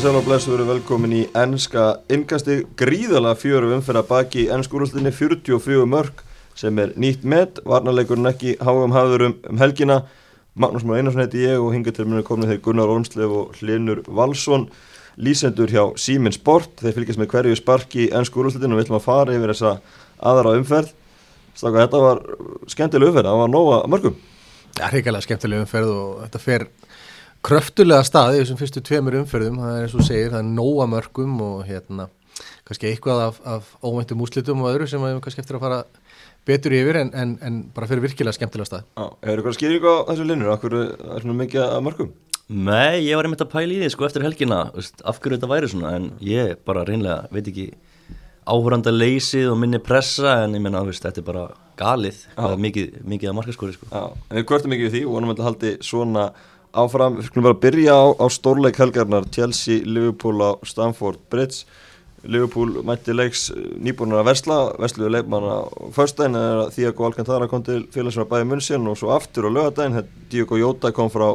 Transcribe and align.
komið 0.00 0.14
sæl 0.14 0.16
og 0.16 0.24
blessu 0.24 0.48
verið 0.48 0.68
velkomin 0.70 1.12
í 1.12 1.18
ennska 1.36 1.82
innkasti 2.14 2.54
gríðala 2.78 3.34
fjöru 3.36 3.74
umferða 3.74 4.00
baki 4.08 4.46
ennskúrústinni 4.54 5.10
44 5.12 5.84
mörg 5.92 6.22
sem 6.56 6.78
er 6.80 6.94
nýtt 6.96 7.26
með, 7.28 7.60
varnarleikurinn 7.68 8.30
ekki 8.30 8.54
háum 8.64 8.94
hafður 8.96 9.26
um, 9.26 9.34
helgina. 9.60 9.98
Magnús 10.56 10.86
Már 10.88 11.02
Einarsson 11.02 11.20
heiti 11.20 11.44
ég 11.44 11.60
og 11.60 11.74
hinga 11.74 11.92
til 11.92 12.08
mér 12.08 12.24
komin 12.24 12.48
þeir 12.48 12.62
Gunnar 12.64 12.88
Ormslev 12.88 13.34
og 13.42 13.60
Hlinur 13.60 14.00
Valsson 14.08 14.70
lísendur 15.20 15.68
hjá 15.68 15.84
Sýmin 16.00 16.32
Sport. 16.32 16.78
Þeir 16.80 16.96
fylgjast 16.96 17.20
með 17.20 17.32
hverju 17.34 17.60
sparki 17.60 18.06
í 18.06 18.10
ennskúrústinu 18.16 18.72
og 18.72 18.80
við 18.80 18.86
ætlum 18.86 19.02
að 19.02 19.08
fara 19.10 19.36
yfir 19.36 19.52
þessa 19.52 19.74
aðra 20.32 20.56
umferð. 20.62 20.94
Staka, 21.52 21.82
þetta 21.82 22.06
var 22.06 22.24
skemmtileg 22.72 23.12
umferð, 23.12 23.34
það 23.34 23.42
var 23.44 23.52
nóga 23.52 23.82
mörgum 23.90 24.16
Það 24.70 24.86
er 24.86 24.94
hrigalega 24.94 25.26
skemmtileg 25.26 25.66
umferð 25.66 25.92
og 25.92 26.20
þetta 26.24 26.40
fer 26.46 26.70
kröftulega 27.46 28.04
stað 28.06 28.36
í 28.36 28.40
þessum 28.42 28.58
fyrstu 28.60 28.82
tveimur 28.84 29.18
umferðum, 29.22 29.60
það 29.62 29.76
er 29.76 29.86
eins 29.86 29.96
og 29.96 30.06
segir, 30.06 30.32
það 30.32 30.42
er 30.42 30.50
nóa 30.50 30.88
mörgum 30.90 31.38
og 31.44 31.62
hérna 31.68 32.08
kannski 32.68 32.90
eitthvað 32.90 33.22
af, 33.26 33.40
af 33.48 33.70
óvæntum 33.82 34.22
úslitum 34.24 34.62
og 34.62 34.72
öðru 34.74 34.88
sem 34.88 35.02
við 35.02 35.20
kannski 35.24 35.42
eftir 35.42 35.58
að 35.58 35.64
fara 35.64 35.80
betur 36.48 36.74
yfir 36.76 37.00
en, 37.00 37.12
en, 37.16 37.36
en 37.44 37.60
bara 37.74 37.88
fyrir 37.90 38.04
virkilega 38.04 38.36
skemmtilega 38.36 38.68
stað. 38.68 38.84
Já, 38.96 39.06
hefur 39.26 39.40
eitthvað 39.42 39.56
skýring 39.58 39.86
á 39.86 39.94
þessu 40.10 40.26
linur, 40.28 40.52
af 40.54 40.64
hverju 40.64 40.82
er 40.88 41.24
svona 41.24 41.38
mikið 41.40 41.64
að 41.66 41.86
mörgum? 41.88 42.12
Nei, 42.50 43.06
ég 43.06 43.14
var 43.18 43.28
einmitt 43.28 43.44
að 43.44 43.52
pæla 43.52 43.76
í 43.76 43.80
því 43.82 43.90
sko 43.94 44.06
eftir 44.08 44.24
helgina, 44.26 44.60
veist, 44.74 45.02
af 45.06 45.20
hverju 45.22 45.38
þetta 45.38 45.50
væri 45.52 45.70
svona 45.70 45.94
en 45.98 46.08
ég 46.24 46.56
bara 46.66 46.84
reynlega, 46.88 47.28
veit 47.34 47.50
ekki 47.50 47.68
áhverjanda 48.50 48.94
leysið 48.94 49.50
og 49.52 49.58
minni 49.60 49.78
pressa 49.84 50.40
en 50.44 50.56
ég 50.58 50.64
menna, 50.64 50.82
þetta 50.82 51.22
er 51.22 51.26
bara 51.26 51.44
galið, 51.78 52.24
mikið, 52.60 52.96
mikið 53.12 53.30
að 53.30 53.36
markaskóri 53.38 53.76
sko. 53.76 53.90
Já, 53.92 54.16
en 54.28 54.40
við 54.40 54.48
kvörtum 54.50 54.74
mikið 54.74 54.88
við 54.88 54.96
því 54.96 55.02
og 55.06 55.14
vonum 55.14 55.34
að 55.34 55.44
haldi 55.46 55.74
svona 55.86 56.24
áfram, 56.76 57.18
við 57.18 57.28
skulum 57.28 57.46
bara 57.48 57.60
byrja 57.62 57.94
á, 57.94 58.04
á 58.20 58.26
stórleik 58.30 58.80
helgarnar, 58.80 59.28
Chelsea, 59.34 59.84
Liverpool 59.84 60.42
á 60.42 60.50
Stamford 60.66 61.20
Bridge. 61.30 61.64
Liverpool 62.24 62.82
mætti 62.84 63.14
leiks 63.16 63.46
nýbúinur 63.80 64.20
að 64.20 64.26
versla 64.28 64.56
versluðu 64.76 65.14
leikmanna 65.14 65.54
fyrstæðin 65.96 66.36
er 66.36 66.58
að 66.66 66.74
Diego 66.76 67.06
Alcantara 67.06 67.48
kom 67.48 67.62
til 67.64 67.78
félagsverðar 67.94 68.28
bæði 68.28 68.48
munnsinn 68.50 68.90
og 68.90 68.98
svo 69.00 69.14
aftur 69.14 69.48
á 69.48 69.50
lögadaginn 69.56 70.10
Diego 70.28 70.58
Jota 70.60 70.92
kom 70.92 71.08
frá 71.08 71.30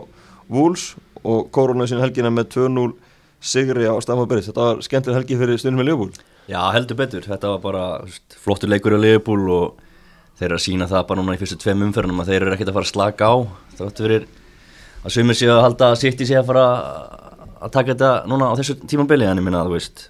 Wolves 0.45 0.91
og 1.25 1.50
korona 1.50 1.88
sín 1.89 2.03
helgina 2.03 2.30
með 2.30 2.52
2-0 2.59 2.94
sigri 3.41 3.89
á 3.89 3.97
Stamford 3.97 4.30
Bridge. 4.30 4.52
Þetta 4.52 4.67
var 4.67 4.86
skemmtileg 4.86 5.23
helgi 5.23 5.39
fyrir 5.41 5.61
stundum 5.61 5.81
með 5.81 5.89
Liverpool. 5.89 6.13
Já, 6.45 6.61
heldur 6.75 7.02
betur, 7.02 7.25
þetta 7.25 7.56
var 7.56 7.66
bara 7.66 7.86
flottur 8.45 8.69
leikur 8.69 8.94
á 8.94 9.02
Liverpool 9.02 9.50
og 9.50 9.86
þeir 10.38 10.52
eru 10.52 10.59
að 10.59 10.66
sína 10.67 10.88
það 10.91 11.06
bara 11.09 11.22
núna 11.23 11.36
í 11.38 11.41
fyrstu 11.41 11.58
tveim 11.63 11.86
umferðunum 11.88 12.22
að 12.22 12.30
þeir 12.30 12.44
eru 12.44 12.56
ekkert 12.56 12.69
að 12.69 12.78
fara 12.78 12.86
að 12.86 12.94
slaka 12.94 13.30
á 13.31 13.36
það 13.80 14.02
verður 14.06 14.28
að 15.06 15.14
sumir 15.14 15.38
séu 15.38 15.52
að 15.53 15.64
halda 15.67 15.92
að 15.92 16.00
sýtti 16.02 16.28
séu 16.28 16.39
að 16.42 16.48
fara 16.50 16.66
að 17.66 17.73
taka 17.75 17.94
þetta 17.94 18.11
núna 18.30 18.50
á 18.50 18.58
þessu 18.58 18.78
tímambili 18.89 19.28
en 19.30 19.39
ég 19.39 19.45
minna 19.45 19.62
að 19.62 19.70
þú 19.70 19.75
veist 19.78 20.06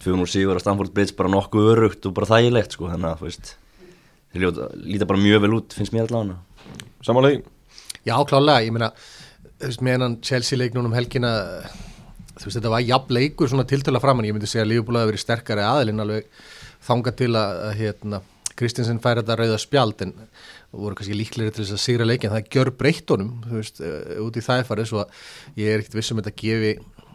200 0.00 0.32
sigur 0.32 0.56
að 0.56 0.64
Stamford 0.64 0.94
Bridge 0.96 1.16
bara 1.18 1.32
nokkuð 1.32 1.68
örugt 1.74 2.08
og 2.08 2.14
bara 2.16 2.28
þægilegt 2.30 2.76
sko 2.76 2.88
þannig 2.88 3.10
að 3.10 3.20
þú 3.20 3.28
veist 3.28 3.52
þeir 4.30 4.44
líta, 4.86 5.08
bara 5.10 5.20
mjög 5.20 5.44
vel 5.44 5.56
út 5.58 5.76
finnst 5.76 5.94
mér 5.94 6.08
allavega 6.08 6.38
Samanlega? 7.04 7.44
Já 8.06 8.16
klálega, 8.28 8.64
ég 8.64 8.74
meina 8.74 8.90
þú 9.60 9.68
veist 9.68 9.84
meðan 9.84 10.18
Chelsea 10.24 10.58
leiknum 10.60 10.88
um 10.88 10.96
helgina 10.96 11.34
þú 12.40 12.46
veist 12.46 12.56
þetta 12.56 12.72
var 12.72 12.86
jafn 12.86 13.16
leikur 13.18 13.52
svona 13.52 13.68
tiltöla 13.68 14.00
framann, 14.00 14.28
ég 14.28 14.36
myndi 14.36 14.48
segja 14.48 14.64
að 14.64 14.72
Lífbúl 14.72 14.96
hafi 15.00 15.12
verið 15.12 15.24
sterkari 15.26 15.66
aðilinn 15.66 16.04
alveg 16.06 16.30
þanga 16.86 17.16
til 17.18 17.34
að 17.36 17.64
hérna 17.76 18.22
Kristinsen 18.56 19.00
fær 19.00 19.20
þetta 19.20 19.36
rauða 19.40 19.60
spjald 19.60 20.04
en 20.04 20.14
voru 20.70 20.96
kannski 20.98 21.16
líklegri 21.18 21.54
til 21.54 21.64
þess 21.64 21.76
að 21.76 21.82
sigra 21.84 22.06
leikin 22.06 22.32
það 22.32 22.50
gjör 22.54 22.70
breyttonum, 22.78 23.30
þú 23.46 23.58
veist, 23.58 23.82
út 24.22 24.38
í 24.38 24.44
það 24.46 24.66
farið 24.68 24.90
svo 24.90 25.02
að 25.02 25.22
ég 25.58 25.72
er 25.72 25.82
ekkert 25.82 25.96
vissum 25.98 26.20
þetta 26.20 26.36
gefi 26.42 26.74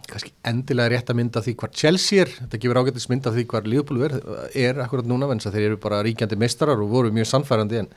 kannski 0.09 0.33
endilega 0.45 0.91
rétt 0.93 1.09
að 1.09 1.19
mynda 1.19 1.41
því 1.41 1.55
hvar 1.61 1.71
Chelsea 1.73 2.25
er, 2.25 2.33
þetta 2.41 2.59
gefur 2.61 2.79
ágættis 2.81 3.07
mynda 3.09 3.33
því 3.33 3.45
hvar 3.51 3.69
Liverpool 3.69 4.03
er, 4.05 4.17
er 4.53 4.81
akkurat 4.83 5.07
núna 5.09 5.29
að 5.31 5.47
þeir 5.55 5.69
eru 5.71 5.79
bara 5.81 6.03
ríkjandi 6.05 6.37
meistarar 6.39 6.81
og 6.81 6.91
voru 6.91 7.13
mjög 7.15 7.31
sannfærandi 7.31 7.81
en, 7.81 7.89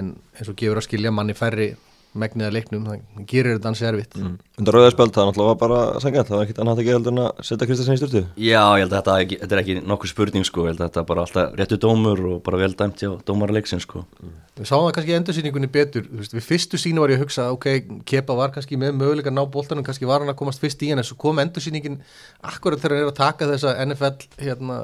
en 0.00 0.14
eins 0.34 0.50
og 0.50 0.58
gefur 0.58 0.80
að 0.80 0.88
skilja 0.88 1.14
manni 1.14 1.36
færri 1.38 1.74
megniða 2.22 2.52
leiknum, 2.54 2.86
það 2.88 3.26
gerir 3.30 3.56
þetta 3.56 3.70
ansi 3.72 3.86
erfitt 3.88 4.16
mm. 4.18 4.34
Undan 4.56 4.76
rauðarspöld, 4.76 5.12
það 5.14 5.28
náttúrulega 5.28 5.52
var 5.52 5.60
bara 5.60 5.80
sangjant, 6.02 6.30
það 6.30 6.38
var 6.38 6.46
ekkit 6.46 6.60
annað 6.62 6.80
að 6.80 6.88
gera 6.88 6.98
heldur 7.00 7.14
en 7.14 7.22
að 7.24 7.44
setja 7.48 7.68
Kristjánsson 7.68 7.96
í 7.96 8.00
styrtu 8.00 8.22
Já, 8.40 8.62
ég 8.76 8.84
held 8.84 8.92
að 8.92 8.96
þetta, 8.96 9.16
ekki, 9.24 9.38
þetta 9.42 9.56
er 9.56 9.62
ekki 9.62 9.76
nokkuð 9.92 10.12
spurning 10.12 10.48
sko, 10.48 10.64
ég 10.64 10.72
held 10.72 10.82
að 10.82 10.90
þetta 10.90 11.02
er 11.02 11.08
bara 11.10 11.26
alltaf 11.26 11.56
réttu 11.60 11.80
dómur 11.82 12.24
og 12.30 12.42
bara 12.46 12.60
vel 12.62 12.72
dæmt 12.76 13.04
hjá 13.04 13.12
dómarleiksin 13.28 13.84
sko 13.84 14.04
mm. 14.04 14.34
Við 14.56 14.70
sáum 14.70 14.86
það 14.86 14.94
kannski 14.96 15.12
endursýningunni 15.12 15.68
betur, 15.68 16.04
veist, 16.16 16.32
við 16.32 16.44
fyrstu 16.46 16.78
sínu 16.80 17.02
var 17.02 17.10
ég 17.12 17.18
að 17.18 17.26
hugsa, 17.26 17.50
ok, 17.52 17.66
Kepa 18.08 18.32
var 18.38 18.54
kannski 18.54 18.78
með 18.80 18.94
möguleika 18.96 19.28
að 19.28 19.36
ná 19.36 19.42
bóltanum, 19.52 19.84
kannski 19.84 20.08
var 20.08 20.24
hann 20.24 20.32
að 20.32 20.38
komast 20.38 20.62
fyrst 20.62 20.80
í 20.80 20.88
hann 20.88 21.02
en 21.02 21.04
svo 21.04 21.18
kom 21.20 21.42
endursýningin 21.42 21.98
akkurat 22.40 22.80
þegar 22.80 22.94
hann 22.96 23.04
er 23.04 23.10
að 23.10 23.18
taka 23.18 23.50
þessa 23.50 23.74
NFL 23.84 24.40
hérna, 24.40 24.78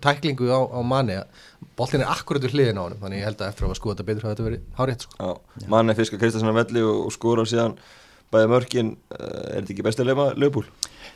tæklingu 0.00 0.48
á, 0.48 0.60
á 0.64 0.80
manni 0.80 1.18
bóltin 1.78 2.02
er 2.04 2.10
akkurat 2.12 2.44
við 2.44 2.54
hliðin 2.56 2.78
á 2.78 2.84
hann 2.84 2.98
þannig 3.00 3.20
ég 3.20 3.28
held 3.28 3.40
að 3.42 3.50
eftir 3.52 3.68
að 3.68 3.78
skoða 3.78 3.94
þetta 3.96 4.08
betur 4.08 4.26
hafa 4.26 4.34
þetta 4.34 4.46
verið 4.48 4.62
hárétt 4.78 5.06
sko. 5.06 5.32
Manni 5.72 5.96
fiskar 5.98 6.20
Kristjánsson 6.22 6.52
að 6.52 6.60
velli 6.62 6.84
og, 6.86 7.00
og 7.08 7.14
skóra 7.14 7.46
síðan 7.48 7.76
bæði 8.32 8.48
mörkin, 8.52 8.94
er 9.16 9.60
þetta 9.62 9.72
ekki 9.74 9.84
bestið 9.86 10.10
leima 10.10 10.30
lögbúl? 10.36 10.64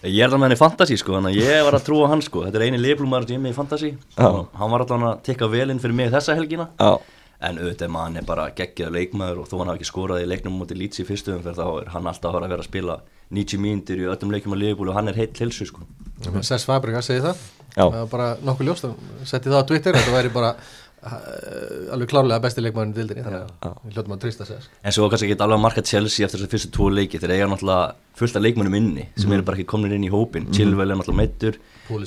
Ég 0.02 0.24
er 0.24 0.30
það 0.32 0.40
með 0.40 0.48
henni 0.48 0.58
fantasi 0.58 0.96
sko, 0.98 1.14
þannig 1.18 1.36
að 1.36 1.42
ég 1.44 1.66
var 1.66 1.76
að 1.76 1.84
trúa 1.86 2.06
hann 2.10 2.22
sko, 2.24 2.44
þetta 2.46 2.58
er 2.58 2.64
eini 2.66 2.80
leiflumar 2.80 3.26
sem 3.26 3.36
ég 3.36 3.42
með 3.44 3.52
í 3.52 3.58
fantasi 3.58 3.90
hann 4.16 4.72
var 4.72 4.82
alltaf 4.82 5.04
að 5.10 5.20
tekka 5.28 5.50
velinn 5.52 5.82
fyrir 5.82 5.98
mig 5.98 6.10
þessa 6.14 6.34
helgina. 6.38 6.70
Já. 6.80 6.96
En 7.42 7.58
auðvitað 7.58 7.90
mann 7.90 8.16
er 8.18 8.26
bara 8.26 8.48
geggjað 8.54 8.94
leikmaður 8.96 9.42
og 9.42 9.48
þó 9.50 9.56
hann 9.60 9.72
hafi 9.72 9.82
ekki 9.82 9.90
skorað 9.90 10.24
í 10.24 10.28
leiknum 10.30 10.56
mútið 10.60 10.78
lítsi 10.78 11.02
í 11.02 11.06
fyrstu 11.08 11.34
umferð 11.36 11.58
þá 11.58 11.66
er 11.68 11.88
hann 11.94 12.08
alltaf 12.10 12.38
að 12.38 12.46
vera 12.46 12.62
að 12.62 12.68
spila 12.68 12.98
90 13.32 13.62
mínútur 13.62 14.04
í 14.04 14.06
öllum 14.12 14.34
leikum 14.34 14.54
á 14.54 14.58
liðbúlu 14.60 14.92
og 14.92 15.00
hann 15.00 15.10
er 15.12 15.18
heilt 15.18 15.40
hilsu 15.42 15.68
sko. 15.68 15.86
Sess 16.40 16.68
Fabregas 16.68 17.10
segi 17.10 17.24
það, 17.24 17.42
það 17.74 17.98
var 17.98 18.12
bara 18.12 18.30
nokkuð 18.44 18.68
ljóst 18.68 18.88
setti 19.26 19.50
það 19.50 19.60
á 19.64 19.68
Twitter, 19.72 19.98
þetta 19.98 20.14
væri 20.14 20.30
bara 20.34 20.52
uh, 20.54 21.94
alveg 21.96 22.12
klárlega 22.12 22.44
besti 22.44 22.62
leikmaðurinn 22.62 22.94
í 22.94 22.98
dildinni 23.00 23.24
þannig 23.26 23.66
að 23.66 23.80
við 23.82 23.96
hljóttum 23.96 24.14
að 24.16 24.22
trista 24.26 24.46
sér 24.46 24.68
En 24.84 24.94
svo 24.94 25.08
kannski 25.10 25.30
ekki 25.30 25.38
alveg 25.40 25.58
að 25.58 25.64
marka 25.64 25.84
Chelsea 25.88 26.28
eftir 26.28 26.44
þessu 26.44 26.52
fyrstu 26.54 26.72
tvo 26.76 26.90
leiki 26.94 27.18
þegar 27.18 27.34
eiga 27.34 27.50
náttúrulega 27.50 28.16
fullt 28.20 28.38
af 28.38 28.46
leikmannum 28.46 28.78
inni 28.78 29.08
sem 29.16 29.26
mm. 29.26 29.36
eru 29.38 29.48
bara 29.48 29.58
ekki 29.58 29.70
komin 29.72 29.96
inn 29.96 30.06
í 30.06 30.12
hópin 30.12 30.46
mm. 30.46 30.54
Chilwell 30.54 30.92
er 30.92 31.00
náttúrulega 31.00 31.24
meittur 31.24 31.58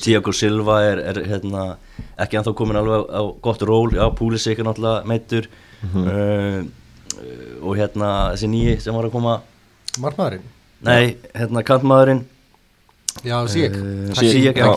Tiago 0.02 0.32
Silva 0.34 0.80
er, 0.86 1.02
er 1.12 1.20
hérna, 1.28 1.66
ekki 2.22 2.40
anþá 2.40 2.54
komin 2.58 2.80
alveg 2.80 3.08
á 3.12 3.22
gott 3.44 3.64
ról. 3.68 3.92
Já, 3.94 4.08
Pulisic 4.16 4.60
er 4.60 4.68
náttúrulega 4.68 5.06
meittur 5.10 5.50
mm 5.82 5.90
-hmm. 5.94 6.06
uh, 6.08 7.64
og 7.64 7.78
hérna 7.78 8.32
þessi 8.34 8.48
nýji 8.48 8.80
sem 8.80 8.96
var 8.96 9.06
að 9.06 9.12
koma. 9.12 9.42
Markmaðurinn? 10.00 10.44
Nei, 10.84 11.18
hérna 11.34 11.64
kantmaðurinn. 11.66 12.26
Já, 13.24 13.48
Sík 13.48 13.72
Sík, 14.14 14.58
já, 14.58 14.74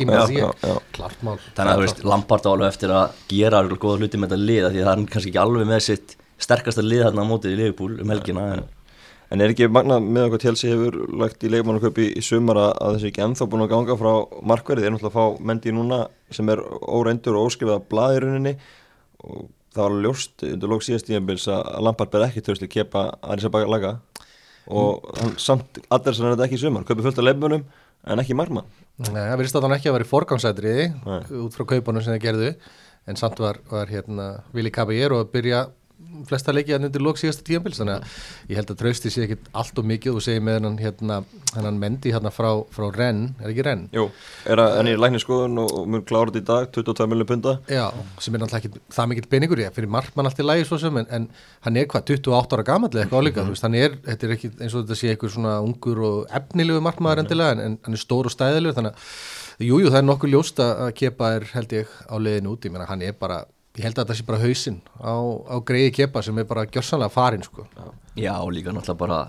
klart 0.95 1.23
mál. 1.27 1.39
Þannig 1.57 1.73
að 1.73 1.75
þú 1.75 1.83
veist, 1.83 2.03
Lampard 2.07 2.47
á 2.47 2.51
alveg 2.53 2.69
eftir 2.71 2.93
að 2.95 3.17
gera 3.33 3.59
alveg 3.59 3.81
góða 3.83 3.99
hluti 3.99 4.21
með 4.21 4.31
þetta 4.31 4.47
lið 4.47 4.67
því 4.69 4.85
það 4.85 4.93
er 4.93 5.03
kannski 5.11 5.33
ekki 5.33 5.41
alveg 5.43 5.67
með 5.67 5.83
sitt 5.89 6.15
sterkasta 6.39 6.85
lið 6.85 7.03
hérna 7.09 7.25
á 7.27 7.31
mótið 7.31 7.57
í 7.57 7.59
Liverpool 7.59 7.97
um 7.99 8.13
helgina 8.15 8.45
en, 8.55 8.63
en 9.35 9.43
er 9.43 9.55
ekki 9.55 9.69
magna 9.75 9.99
með 9.99 10.29
okkur 10.29 10.43
télsi 10.45 10.71
hefur 10.71 11.01
lagt 11.19 11.43
í 11.43 11.51
leikmannaköpi 11.51 12.07
í 12.15 12.23
sumara 12.23 12.69
að 12.79 13.01
þessi 13.01 13.11
ekki 13.11 13.25
ennþá 13.27 13.51
búin 13.51 13.67
að 13.67 13.73
ganga 13.75 13.99
frá 13.99 14.13
markverði? 14.53 14.87
Þeir 14.87 14.93
er 14.93 14.95
náttúrulega 14.95 15.11
að 15.11 15.19
fá 15.19 15.47
mendi 15.51 15.75
núna 15.75 16.01
sem 16.31 16.55
er 16.55 16.63
óreindur 16.79 17.41
og 17.41 17.51
óskrifað 17.51 17.89
blaðiruninni 17.91 18.55
og 19.27 19.51
það 19.75 19.83
var 19.83 19.99
ljóst 20.07 20.47
undir 20.47 20.71
lók 20.71 20.87
síðast 20.87 21.11
tíðanbils 21.11 21.51
að 21.51 21.75
Lampard 21.83 22.15
ber 22.15 22.29
ekki 22.29 22.47
törst 22.47 22.63
og 24.69 25.07
hann 25.21 25.37
samt 25.41 25.81
allir 25.89 26.17
sem 26.17 26.27
er 26.27 26.35
þetta 26.35 26.49
ekki 26.49 26.59
í 26.59 26.63
sumar, 26.63 26.85
köpi 26.89 27.05
fullt 27.07 27.21
af 27.21 27.27
leifmunum 27.29 27.65
en 28.09 28.23
ekki 28.23 28.37
margmann 28.39 28.69
Nei, 28.99 29.23
það 29.23 29.37
verðist 29.39 29.57
að 29.59 29.67
hann 29.67 29.77
ekki 29.77 29.91
að 29.91 29.97
vera 29.99 30.07
í 30.07 30.11
forgangsætriði 30.11 30.87
út 31.45 31.55
frá 31.55 31.67
kaupunum 31.73 32.05
sem 32.05 32.17
þið 32.17 32.25
gerðu 32.25 32.53
en 33.09 33.19
samt 33.21 33.41
var, 33.41 33.61
var 33.71 33.91
hérna 33.91 34.29
Vili 34.53 34.73
Caballero 34.75 35.23
að 35.23 35.31
byrja 35.37 35.65
flesta 36.29 36.53
leikið 36.55 36.77
hann 36.77 36.87
undir 36.89 37.03
lók 37.03 37.19
síðasta 37.19 37.45
tíanbils 37.47 37.81
þannig 37.81 37.99
að 37.99 38.53
ég 38.53 38.59
held 38.59 38.71
að 38.73 38.79
trausti 38.83 39.11
sé 39.13 39.25
ekki 39.25 39.39
allt 39.59 39.81
og 39.81 39.87
mikið 39.89 40.19
og 40.19 40.25
segi 40.25 40.43
með 40.45 40.59
hann 40.61 40.79
hérna 40.81 41.19
hann 41.55 41.81
mendi 41.81 42.13
hérna 42.15 42.31
frá, 42.35 42.49
frá 42.75 42.87
Renn, 42.95 43.35
er 43.43 43.51
ekki 43.51 43.65
Renn? 43.67 43.87
Jú, 43.95 44.07
er 44.49 44.63
að 44.63 44.77
henni 44.79 44.95
í 44.95 45.01
lækniskoðun 45.01 45.63
og 45.65 45.89
mun 45.91 46.05
klára 46.07 46.31
þetta 46.31 46.43
í 46.43 46.47
dag, 46.51 46.69
22 46.77 47.09
miljónum 47.11 47.31
punta 47.33 47.57
Já, 47.73 47.85
sem 48.23 48.37
er 48.37 48.45
náttúrulega 48.45 48.71
ekki 48.71 48.95
það 48.95 49.11
mikill 49.13 49.31
peningur 49.35 49.65
ég 49.65 49.75
fyrir 49.77 49.93
margmann 49.99 50.31
allt 50.31 50.39
í 50.43 50.47
lægi 50.47 50.69
svo 50.69 50.81
sem 50.83 51.03
en, 51.03 51.11
en 51.19 51.29
hann 51.67 51.81
er 51.83 51.91
hvað, 51.91 52.15
28 52.15 52.59
ára 52.59 52.69
gamanlega 52.71 53.05
eitthvað 53.05 53.27
álíka 53.27 53.43
mm 53.43 53.51
-hmm. 53.51 53.63
hann 53.67 53.79
er, 53.83 53.99
þetta 54.07 54.27
er 54.27 54.37
ekki 54.37 54.53
eins 54.59 54.75
og 54.75 54.87
þetta 54.87 55.01
sé 55.03 55.13
eitthvað 55.13 55.35
svona 55.35 55.59
ungur 55.65 55.99
og 55.99 56.19
efnilegu 56.41 56.81
margmaður 56.85 57.25
endilega 57.25 57.59
en, 57.59 57.61
en 57.67 57.79
hann 57.83 57.99
er 57.99 58.05
stór 58.05 58.31
og 58.31 58.35
stæðilegur 58.35 58.79
þannig 58.79 58.95
að 58.95 59.67
jújú, 59.67 59.85
jú, 59.85 59.91
það 59.91 59.99
er 59.99 60.09
nokkuð 60.09 60.35
ljóst 60.35 60.61
að 60.63 60.91
kepa 60.95 61.33
er 61.35 61.49
held 61.53 61.73
ég 61.73 61.89
á 62.07 62.15
leiðin 62.19 62.51
úti, 62.51 62.71
menn 62.71 62.87
hann 62.87 63.03
er 63.03 63.13
bara 63.19 63.45
ég 63.79 63.87
held 63.87 64.01
að 64.03 64.11
það 64.11 64.19
sé 64.19 64.27
bara 64.29 64.41
hausinn 64.43 64.81
á, 64.99 65.15
á 65.47 65.57
greiði 65.67 65.93
kepa 66.01 66.23
sem 66.27 66.41
er 66.41 66.49
bara 66.49 66.67
gjörsanlega 66.67 67.15
farin 67.15 67.45
sko. 67.47 67.67
Já, 68.19 68.35
og 68.43 68.51
líka 68.55 68.75
náttúrulega 68.75 68.99
bara 69.05 69.21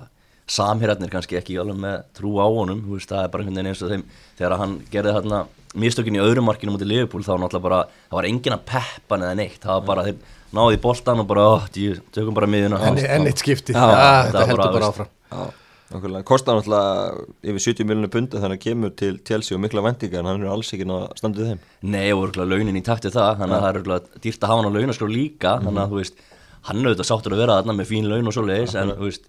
samhérarnir 0.49 1.11
kannski 1.13 1.37
ekki 1.37 1.59
alveg 1.61 1.77
með 1.77 2.01
trú 2.17 2.33
á 2.41 2.47
honum, 2.49 2.81
veist, 2.89 3.11
það 3.11 3.23
er 3.27 3.31
bara 3.33 3.45
einhvern 3.45 3.59
veginn 3.59 3.71
eins 3.71 3.83
og 3.85 3.93
þeim 3.93 4.03
þegar 4.39 4.57
hann 4.63 4.75
gerði 4.89 5.15
þarna 5.19 5.41
mistökin 5.79 6.17
í 6.17 6.23
öðrum 6.23 6.49
markinu 6.49 6.73
mútið 6.73 6.89
Liverpool 6.89 7.21
þá 7.21 7.35
náttúrulega 7.37 7.65
bara 7.67 7.81
það 7.85 8.17
var 8.17 8.27
engin 8.31 8.55
að 8.55 8.65
peppa 8.71 9.19
neða 9.21 9.37
neitt 9.37 9.61
það 9.61 9.75
var 9.75 9.87
bara, 9.91 10.05
þeir 10.07 10.37
náði 10.57 10.79
í 10.79 10.81
boltan 10.81 11.21
og 11.21 11.29
bara, 11.29 11.45
ó, 11.45 11.55
tíu, 11.69 11.99
tökum 12.15 12.37
bara 12.39 12.49
miðuna 12.49 12.81
En 12.89 13.29
eitt 13.29 13.43
skipti, 13.43 13.77
ja, 13.77 13.89
þetta 14.31 14.47
heldur 14.49 14.77
bara 14.79 14.89
áfram. 14.89 15.11
Já 15.29 15.43
Nákvæmlega, 15.89 16.25
kostar 16.29 16.53
náttúrulega 16.53 17.23
yfir 17.49 17.63
70 17.65 17.87
miljonur 17.89 18.11
punda 18.13 18.41
þannig 18.43 18.59
að 18.59 18.65
kemur 18.67 18.91
til 18.99 19.15
Chelsea 19.25 19.55
og 19.57 19.63
mikla 19.63 19.81
vendingar 19.81 20.21
en 20.21 20.27
hann 20.29 20.43
er 20.43 20.51
alls 20.53 20.69
ekki 20.75 20.85
ná 20.85 20.93
að 20.99 21.15
standa 21.17 21.41
við 21.41 21.47
þeim. 21.49 21.63
Nei, 21.95 22.09
og 22.13 22.27
örgulega 22.27 22.51
launin 22.53 22.77
í 22.77 22.83
takt 22.85 23.07
við 23.07 23.15
það 23.15 23.39
þannig 23.39 23.55
að 23.57 23.63
það 23.63 23.69
er 23.71 23.79
örgulega 23.79 24.21
dýrt 24.25 24.43
að 24.45 24.51
hafa 24.51 24.61
hann 24.61 24.69
á 24.69 24.75
launaskrá 24.77 25.09
líka 25.09 25.55
þannig 25.63 25.81
að 25.81 25.95
þú 25.95 26.01
veist, 26.03 26.21
hann 26.69 26.83
auðvitað 26.85 27.09
sáttur 27.09 27.33
að 27.33 27.41
vera 27.41 27.57
þarna 27.57 27.77
með 27.79 27.89
fín 27.89 28.09
laun 28.11 28.29
og 28.29 28.37
svo 28.37 28.45
leiðis 28.45 28.77
en 28.77 28.93
þú 28.93 29.07
veist, 29.07 29.25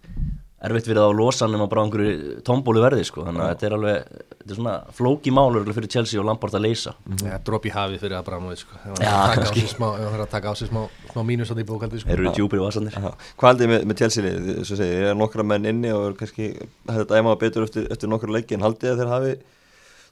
erfitt 0.60 0.88
fyrir 0.88 1.00
það 1.00 1.08
að 1.08 1.16
losa 1.16 1.46
hann 1.46 1.56
um 1.56 1.62
að 1.64 1.70
bara 1.72 1.82
einhverju 1.86 2.40
tombólu 2.44 2.82
verði 2.84 3.04
sko, 3.08 3.22
þannig 3.24 3.44
að 3.44 3.50
þetta 3.52 3.66
er 3.68 3.74
alveg 3.76 4.10
þetta 4.10 4.50
er 4.52 4.58
svona 4.58 4.74
flóki 4.96 5.32
mál 5.32 5.46
örgulega 5.48 5.76
fyrir 5.78 5.92
Chelsea 5.94 6.20
og 6.20 6.26
Lampard 6.28 6.56
að 6.58 6.64
leysa 6.66 6.92
Ja, 7.24 7.38
drop 7.46 7.68
í 7.68 7.72
hafi 7.72 8.00
fyrir 8.02 8.18
Abramovic 8.18 8.64
sko. 8.64 8.80
Já, 9.00 9.14
er 9.32 9.40
að 9.40 9.40
taka 9.40 9.48
á 9.48 9.56
sig 9.56 9.70
smá, 9.72 9.86
að 9.96 10.34
á 10.36 10.54
smá, 10.60 10.82
smá 11.14 11.22
mínus 11.24 11.52
á 11.52 11.56
því 11.56 11.64
bókaldi 11.70 12.02
sko. 12.02 12.10
Þeir 12.10 12.24
eru 12.24 12.34
djúpir 12.36 12.60
í 12.60 12.64
vasanir. 12.64 12.98
Hvað 13.00 13.48
haldið 13.48 13.64
þið 13.64 13.72
með, 13.72 13.86
með 13.88 14.02
Chelsea 14.02 14.26
liðið? 14.26 14.60
Svo 14.68 14.80
segið, 14.80 14.92
ég 15.00 15.14
er 15.14 15.18
nokkra 15.20 15.46
menn 15.46 15.70
inni 15.70 15.94
og 15.96 16.10
er 16.10 16.18
kannski 16.20 16.50
hefði 16.50 16.98
þetta 17.00 17.22
æmaða 17.22 17.40
betur 17.44 17.66
eftir, 17.68 17.88
eftir 17.96 18.12
nokkra 18.12 18.36
leiki 18.36 18.58
en 18.58 18.66
haldið 18.66 18.90
þið 18.90 18.92
að 18.92 19.02
þeir 19.02 19.14
hafi 19.14 19.34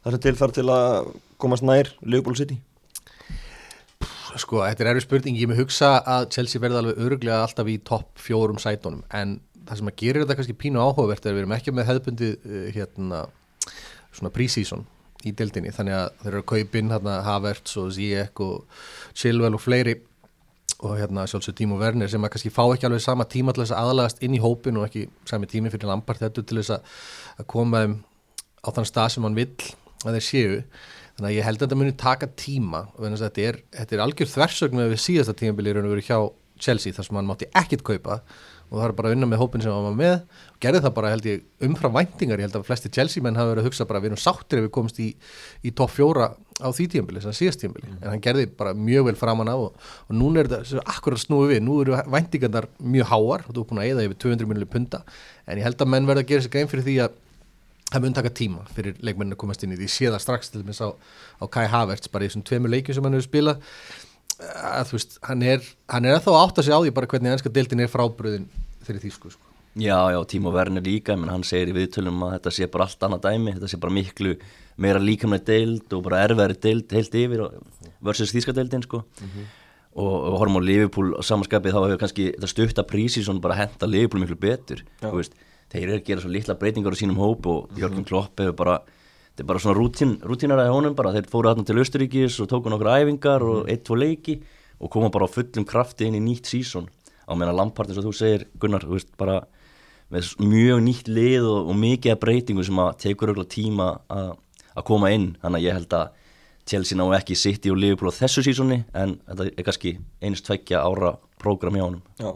þessi 0.07 0.23
tilfært 0.25 0.59
til 0.59 0.69
að 0.73 1.13
komast 1.41 1.67
nær 1.67 1.93
Liverpool 2.05 2.39
City? 2.39 2.61
Sko, 4.39 4.61
þetta 4.63 4.85
er 4.85 4.91
erfið 4.93 5.05
spurning, 5.07 5.39
ég 5.41 5.49
með 5.51 5.63
hugsa 5.65 5.97
að 6.07 6.29
Chelsea 6.37 6.63
verði 6.63 6.83
alveg 6.83 7.01
öruglega 7.03 7.41
alltaf 7.43 7.71
í 7.71 7.79
topp 7.87 8.21
fjórum 8.23 8.61
sætunum, 8.63 9.01
en 9.15 9.39
það 9.69 9.81
sem 9.81 9.91
að 9.91 9.99
gerir 10.03 10.25
þetta 10.25 10.39
kannski 10.39 10.59
pínu 10.59 10.83
áhugavert 10.83 11.27
er 11.27 11.33
að 11.33 11.39
við 11.39 11.45
erum 11.45 11.57
ekki 11.59 11.75
með 11.77 11.91
hefðbundi 11.93 12.31
uh, 12.37 12.69
hérna, 12.75 13.25
svona 14.17 14.33
pre-season 14.35 14.87
í 15.27 15.33
deildinni, 15.35 15.73
þannig 15.75 15.97
að 15.99 16.11
þeir 16.23 16.31
eru 16.31 16.43
að 16.43 16.51
kaupin 16.53 16.93
hérna, 16.95 17.17
Havertz 17.27 17.79
og 17.81 17.89
Ziyech 17.97 18.43
og 18.45 18.85
Chilwell 19.19 19.57
og 19.59 19.63
fleiri 19.63 19.97
og 20.79 20.95
hérna 20.95 21.25
sjálfsög 21.27 21.57
Tímo 21.59 21.79
Werner 21.81 22.11
sem 22.11 22.23
að 22.23 22.37
kannski 22.37 22.53
fá 22.55 22.63
ekki 22.71 22.87
alveg 22.87 23.03
sama 23.03 23.27
tíma 23.27 23.55
til 23.55 23.65
þess 23.65 23.75
að 23.75 23.89
aðlagast 23.89 24.21
inn 24.23 24.37
í 24.37 24.43
hópin 24.43 24.79
og 24.79 24.87
ekki 24.87 25.09
sami 25.27 25.49
tími 25.51 25.73
fyrir 25.73 25.91
Lampard 25.91 26.23
þetta 26.23 26.45
til 26.47 26.61
þess 26.61 26.77
að, 26.77 26.93
koma 27.51 27.83
þeim 27.83 27.97
á 28.63 28.69
þann 28.77 28.87
stað 28.87 29.11
sem 29.15 29.27
hann 29.27 29.39
vill 29.39 29.73
að 30.07 30.19
þeir 30.19 30.27
séu. 30.29 30.61
Þannig 31.17 31.31
að 31.33 31.35
ég 31.35 31.49
held 31.49 31.59
að 31.59 31.65
þetta 31.65 31.79
muni 31.81 31.97
taka 31.99 32.29
tíma 32.39 32.85
þannig 32.95 33.19
að 33.19 33.25
þetta 33.25 33.47
er, 33.49 33.59
þetta 33.81 33.97
er 33.97 34.05
algjör 34.05 34.31
þversögn 34.37 34.79
með 34.79 34.93
við 34.93 35.03
síðasta 35.03 35.35
tímabilið 35.41 35.79
raun 35.79 35.89
og 35.89 35.95
verið 35.97 36.11
hjá 36.13 36.19
Chelsea 36.63 36.95
þar 36.95 37.09
sem 37.09 37.19
hann 37.19 37.27
mátti 37.27 37.51
ekkit 37.59 37.83
kaupa 37.87 38.21
og 38.69 38.77
það 38.77 38.85
er 38.87 38.95
bara 38.99 39.11
að 39.11 39.17
unna 39.17 39.29
með 39.31 39.41
hópin 39.43 39.63
sem 39.65 39.73
hann 39.73 39.87
var 39.87 39.97
með. 39.97 40.17
Og 40.53 40.59
gerði 40.65 40.83
það 40.85 40.95
bara 40.99 41.13
held 41.13 41.29
ég 41.29 41.69
umfram 41.69 41.95
væntingar. 41.97 42.41
Ég 42.41 42.49
held 42.49 42.59
að 42.59 42.67
flesti 42.69 42.91
Chelsea 42.93 43.25
menn 43.25 43.39
hafa 43.39 43.55
verið 43.55 43.65
að 43.65 43.69
hugsa 43.71 43.87
bara 43.89 44.03
við 44.05 44.11
erum 44.11 44.21
sáttir 44.21 44.61
ef 44.61 44.67
við 44.67 44.73
komumst 44.77 45.01
í, 45.01 45.09
í 45.65 45.73
topp 45.79 45.95
fjóra 45.95 46.33
á 46.59 46.69
því 46.75 46.89
tímabili, 46.93 47.23
þess 47.23 47.31
að 47.31 47.39
síðast 47.39 47.63
tímabili. 47.63 47.93
En 48.01 48.11
hann 48.11 48.25
gerði 48.25 48.49
bara 48.59 48.75
mjög 48.75 49.09
vel 49.09 49.17
framan 49.21 49.53
af 49.53 49.63
og, 49.69 49.87
og 50.09 50.19
núna 50.19 50.43
er 50.43 50.51
þetta 50.51 50.85
akkurat 50.97 51.23
snúið 51.23 51.55
við. 51.55 51.63
Nú 51.65 51.79
eru 51.85 51.97
væntingarnar 52.13 52.69
mjög 52.83 53.13
háar 53.13 53.47
og 53.47 53.55
þú 53.55 53.63
er 53.63 53.71
búin 53.71 53.83
að 53.85 53.93
eða 53.95 54.05
yfir 54.09 54.21
200 54.27 54.51
miljonir 54.51 54.73
punta. 54.73 55.05
En 55.47 55.61
ég 55.61 55.69
held 55.69 55.81
að 55.81 55.93
menn 55.95 56.11
verða 56.11 56.27
að 56.27 56.33
gera 56.33 56.45
sér 56.45 56.55
grein 56.57 56.71
fyrir 56.73 56.87
því 56.89 56.99
að 57.07 57.17
það 57.89 58.05
mun 58.05 58.19
taka 58.19 58.35
tíma 58.37 58.67
fyrir 58.75 58.99
leikmennin 59.01 59.37
að 59.37 59.41
komast 59.41 59.65
inn 59.65 59.73
í 59.73 59.79
því. 59.79 59.89
Séða 59.95 60.21
strax 60.21 60.53
til 60.53 60.65
þess 60.67 60.85
á, 60.85 60.89
á 61.41 61.45
Kai 61.49 61.65
Havertz 61.73 62.11
bara 62.13 62.27
í 62.27 62.29
þessum 62.29 62.45
tveimur 62.45 62.75
leikjum 62.75 62.99
sem 62.99 63.07
hann 63.07 63.17
hefur 63.17 63.31
spilað 63.31 63.63
að 64.39 64.87
þú 64.91 64.97
veist, 64.99 65.19
hann 65.27 65.43
er 65.43 65.61
hann 65.91 66.05
er 66.09 66.17
að 66.19 66.25
þá 66.29 66.33
átt 66.45 66.59
að 66.61 66.67
segja 66.69 66.79
á 66.79 66.83
því 66.85 66.95
bara 66.95 67.11
hvernig 67.11 67.33
ennska 67.35 67.53
deildin 67.53 67.81
er 67.85 67.91
frábröðin 67.93 68.49
fyrir 68.87 69.03
því 69.03 69.11
sko, 69.17 69.31
sko. 69.35 69.45
Já, 69.79 69.99
já, 70.11 70.19
Tímo 70.27 70.51
Werner 70.55 70.83
líka, 70.83 71.15
menn 71.19 71.31
hann 71.31 71.45
segir 71.47 71.71
í 71.71 71.75
viðtölum 71.77 72.23
að 72.27 72.33
þetta 72.39 72.53
sé 72.57 72.67
bara 72.73 72.87
allt 72.89 73.05
annað 73.07 73.25
dæmi, 73.29 73.53
þetta 73.59 73.69
sé 73.71 73.79
bara 73.83 73.95
miklu 73.95 74.33
meira 74.79 74.99
líkamlega 75.03 75.45
deild 75.53 75.93
og 75.95 76.03
bara 76.07 76.23
erfæri 76.27 76.57
deild 76.65 76.95
heilt 76.97 77.15
yfir 77.15 77.43
og- 77.45 77.59
versus 78.03 78.33
þýskadeildin 78.35 78.83
sko. 78.87 79.03
Og, 79.99 80.15
og 80.15 80.35
horfum 80.39 80.59
á 80.59 80.63
Liverpool 80.63 81.15
á 81.19 81.23
samanskapið 81.27 81.75
þá 81.75 81.79
hefur 81.85 82.01
kannski 82.03 82.27
þetta 82.37 82.51
stutta 82.51 82.85
prísi 82.87 83.23
svona 83.27 83.43
bara 83.43 83.57
henda 83.59 83.87
Liverpool 83.91 84.23
miklu 84.23 84.37
betur, 84.39 84.83
þú 85.03 85.15
veist. 85.19 85.35
Þeir 85.73 85.83
eru 85.89 85.97
að 85.99 86.05
gera 86.07 86.23
svo 86.23 86.31
litla 86.33 86.55
breytingar 86.59 86.95
á 86.95 87.01
sínum 87.01 87.19
hóp 87.21 87.47
og 87.51 87.73
Jörgur 87.77 88.07
Klopp 88.09 88.39
hefur 88.41 88.55
bara 88.57 88.77
þetta 89.39 89.45
er 89.45 89.51
bara 89.53 89.63
svona 89.63 89.79
rútín, 89.79 90.15
rútínaraði 90.27 90.75
honum 90.75 90.95
bara. 90.99 91.13
Þeir 91.15 91.29
fóru 91.31 91.53
þarna 91.53 91.67
til 91.69 91.79
Östuríkis 91.79 92.41
og 92.43 92.49
tóku 92.51 92.73
nokkur 92.73 92.91
æfingar 92.91 93.45
og 93.47 93.69
eitt, 93.71 93.85
tvo 93.87 93.95
leiki 93.95 94.41
og 94.83 94.91
koma 94.91 95.13
bara 95.15 95.31
á 95.31 95.31
fullum 95.31 95.67
krafti 95.69 96.09
inn 96.09 96.19
í 96.19 96.23
nýtt 96.25 96.51
sísón 96.51 96.91
á 97.23 97.33
meðan 97.39 97.55
Lampard 97.55 97.93
eins 97.93 98.01
og 98.03 98.09
þú 98.09 98.15
segir 98.19 98.49
Gunnar, 98.59 98.83
þú 98.83 98.97
veist 98.97 99.15
bara 99.21 99.45
með 100.11 100.35
mjög 100.43 100.83
nýtt 100.83 101.11
lið 101.13 101.47
og, 101.47 101.71
og 101.71 101.79
mikið 101.79 102.15
af 102.15 102.21
breytingu 102.23 102.67
sem 102.67 102.83
að 102.83 102.95
tekur 103.05 103.31
auðvitað 103.31 103.51
tíma 103.55 103.89
að 104.11 104.37
að 104.79 104.87
koma 104.87 105.11
inn, 105.15 105.33
þannig 105.43 105.61
að 105.61 105.67
ég 105.67 105.79
held 105.79 105.97
að 105.99 106.25
Chelsea 106.69 106.99
ná 106.99 107.07
ekki 107.17 107.37
City 107.39 107.73
og 107.73 107.81
Liverpool 107.81 108.13
á 108.13 108.19
þessu 108.19 108.45
sísóni 108.45 108.83
en 108.97 109.17
þetta 109.27 109.49
er 109.49 109.67
kannski 109.67 109.95
einst 110.25 110.47
tveggja 110.47 110.83
ára 110.85 111.15
prógram 111.41 111.79
hjá 111.79 111.85
honum. 111.87 112.03
Já, 112.21 112.35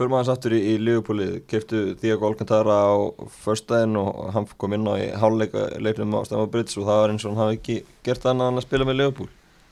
fyrir 0.00 0.12
maður 0.14 0.28
sattur 0.30 0.54
í, 0.56 0.60
í 0.64 0.76
Liverpoolið, 0.80 1.32
keftu 1.50 1.80
Diego 2.00 2.30
Alcantara 2.30 2.76
á 2.88 2.96
förstæðin 3.42 3.98
og 4.00 4.30
hann 4.32 4.46
kom 4.60 4.76
inn 4.76 4.88
á 4.88 4.94
í 4.96 5.10
háluleika 5.20 5.66
leiknum 5.76 6.16
á 6.16 6.24
Stamford 6.24 6.54
Bridge 6.54 6.78
og 6.80 6.86
það 6.88 7.00
var 7.02 7.12
eins 7.12 7.26
og 7.26 7.34
hann 7.34 7.42
hafi 7.42 7.58
ekki 7.58 7.76
gert 8.06 8.24
annað 8.30 8.52
en 8.52 8.60
að 8.62 8.66
spila 8.66 8.88
með 8.88 8.98
Liverpool. 9.00 9.28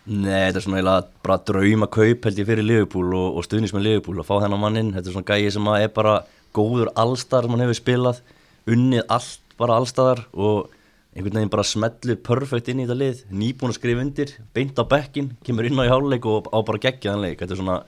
Nei, 0.09 0.49
þetta 0.49 0.61
er 0.61 0.65
svona 0.65 0.81
eiginlega 0.81 1.25
bara 1.25 1.39
drauma 1.51 1.89
kaup 1.93 2.29
held 2.29 2.41
ég 2.41 2.49
fyrir 2.49 2.67
Liverpool 2.67 3.13
og, 3.17 3.39
og 3.41 3.47
stuðnins 3.47 3.73
með 3.77 3.87
Liverpool 3.87 4.21
að 4.21 4.29
fá 4.29 4.35
þennan 4.45 4.63
mann 4.65 4.81
inn, 4.81 4.95
þetta 4.97 5.11
er 5.11 5.17
svona 5.17 5.33
gæi 5.33 5.53
sem 5.57 5.71
er 5.75 5.93
bara 5.97 6.15
góður 6.57 6.91
allstar 6.97 7.45
sem 7.45 7.55
hann 7.55 7.65
hefur 7.65 7.79
spilað 7.81 8.21
unnið 8.69 9.05
allt 9.17 9.57
bara 9.59 9.79
allstaðar 9.81 10.27
og 10.33 10.69
einhvern 11.17 11.41
veginn 11.41 11.53
bara 11.53 11.67
smellu 11.67 12.17
perfekt 12.25 12.69
inn 12.69 12.83
í 12.83 12.87
þetta 12.87 12.99
lið, 13.01 13.23
nýbúin 13.33 13.73
að 13.73 13.79
skrifa 13.81 14.05
undir 14.05 14.35
beint 14.55 14.77
á 14.77 14.85
bekkin, 14.89 15.33
kemur 15.45 15.69
inn 15.69 15.81
á 15.81 15.89
í 15.89 15.93
háluleik 15.93 16.29
og 16.29 16.53
á 16.53 16.59
bara 16.61 16.83
geggjaðan 16.85 17.25
leik, 17.25 17.41
þetta 17.41 17.57
er 17.57 17.61
svona 17.63 17.79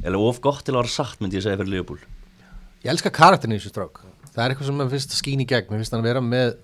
eða 0.00 0.22
of 0.24 0.40
gott 0.44 0.64
til 0.64 0.74
að 0.74 0.82
vera 0.82 0.94
satt 0.94 1.20
myndi 1.20 1.38
ég 1.38 1.44
segja 1.46 1.60
fyrir 1.60 1.74
Liverpool. 1.74 2.00
Ég 2.84 2.90
elska 2.94 3.12
karakterin 3.12 3.56
í 3.56 3.60
þessu 3.60 3.74
strák. 3.74 4.02
Það 4.30 4.42
er 4.44 4.52
eitthvað 4.54 4.70
sem 4.70 4.80
mér 4.80 4.90
finnst 4.92 5.14
að 5.14 5.20
skín 5.20 5.44
í 5.44 5.48
gegn. 5.48 5.70
Mér 5.70 5.82
finnst 5.82 5.96
hann 5.96 6.06
vera 6.06 6.22
með 6.24 6.54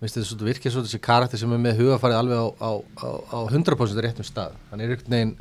þetta 0.00 0.46
virkið 0.46 0.74
svona 0.74 0.86
þessi 0.86 1.00
karakter 1.02 1.40
sem 1.40 1.52
er 1.52 1.62
með 1.62 1.80
hugafarið 1.82 2.20
alveg 2.20 2.38
á, 2.38 2.46
á, 2.62 2.70
á, 3.02 3.08
á 3.34 3.38
100% 3.50 4.04
réttum 4.04 4.26
stað. 4.26 4.54
Hann 4.70 4.84
er 4.84 4.94
einhvern 4.94 5.16
veginn 5.16 5.34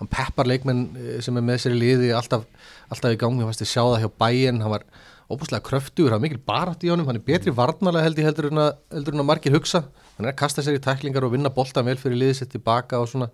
hann 0.00 0.08
peppar 0.10 0.48
leikmenn 0.48 0.82
eh, 0.96 1.20
sem 1.24 1.36
er 1.36 1.44
með 1.44 1.62
sér 1.64 1.76
í 1.76 1.80
liði 1.80 2.10
alltaf, 2.16 2.46
alltaf 2.88 3.14
í 3.14 3.20
gangi, 3.20 3.42
hann 3.42 3.50
fannst 3.50 3.64
ég 3.66 3.70
sjá 3.70 3.82
það 3.84 4.04
hjá 4.06 4.10
bæinn 4.22 4.62
hann 4.64 4.72
var 4.72 4.86
óbúslega 5.30 5.62
kröftugur, 5.62 6.10
hann 6.10 6.24
er 6.24 6.26
mikil 6.26 6.42
barátt 6.42 6.82
í 6.82 6.90
honum. 6.90 7.06
Hann 7.06 7.20
er 7.20 7.26
betri 7.26 7.52
varnalega 7.54 8.08
held 8.08 8.18
ég 8.18 8.26
heldur 8.26 8.48
en 8.48 8.62
að, 8.64 8.70
heldur 8.96 9.14
en 9.14 9.22
að 9.22 9.28
margir 9.28 9.54
hugsa, 9.54 9.84
hann 10.16 10.26
er 10.26 10.32
að 10.32 10.40
kasta 10.40 10.64
sér 10.66 10.80
í 10.80 10.82
tæklingar 10.82 11.26
og 11.28 11.36
vinna 11.36 11.52
boltan 11.54 11.86
vel 11.86 11.94
fyrir 12.00 12.18
liðið 12.18 12.40
sér 12.40 12.50
tilbaka 12.56 12.98
og 12.98 13.06
svona, 13.12 13.28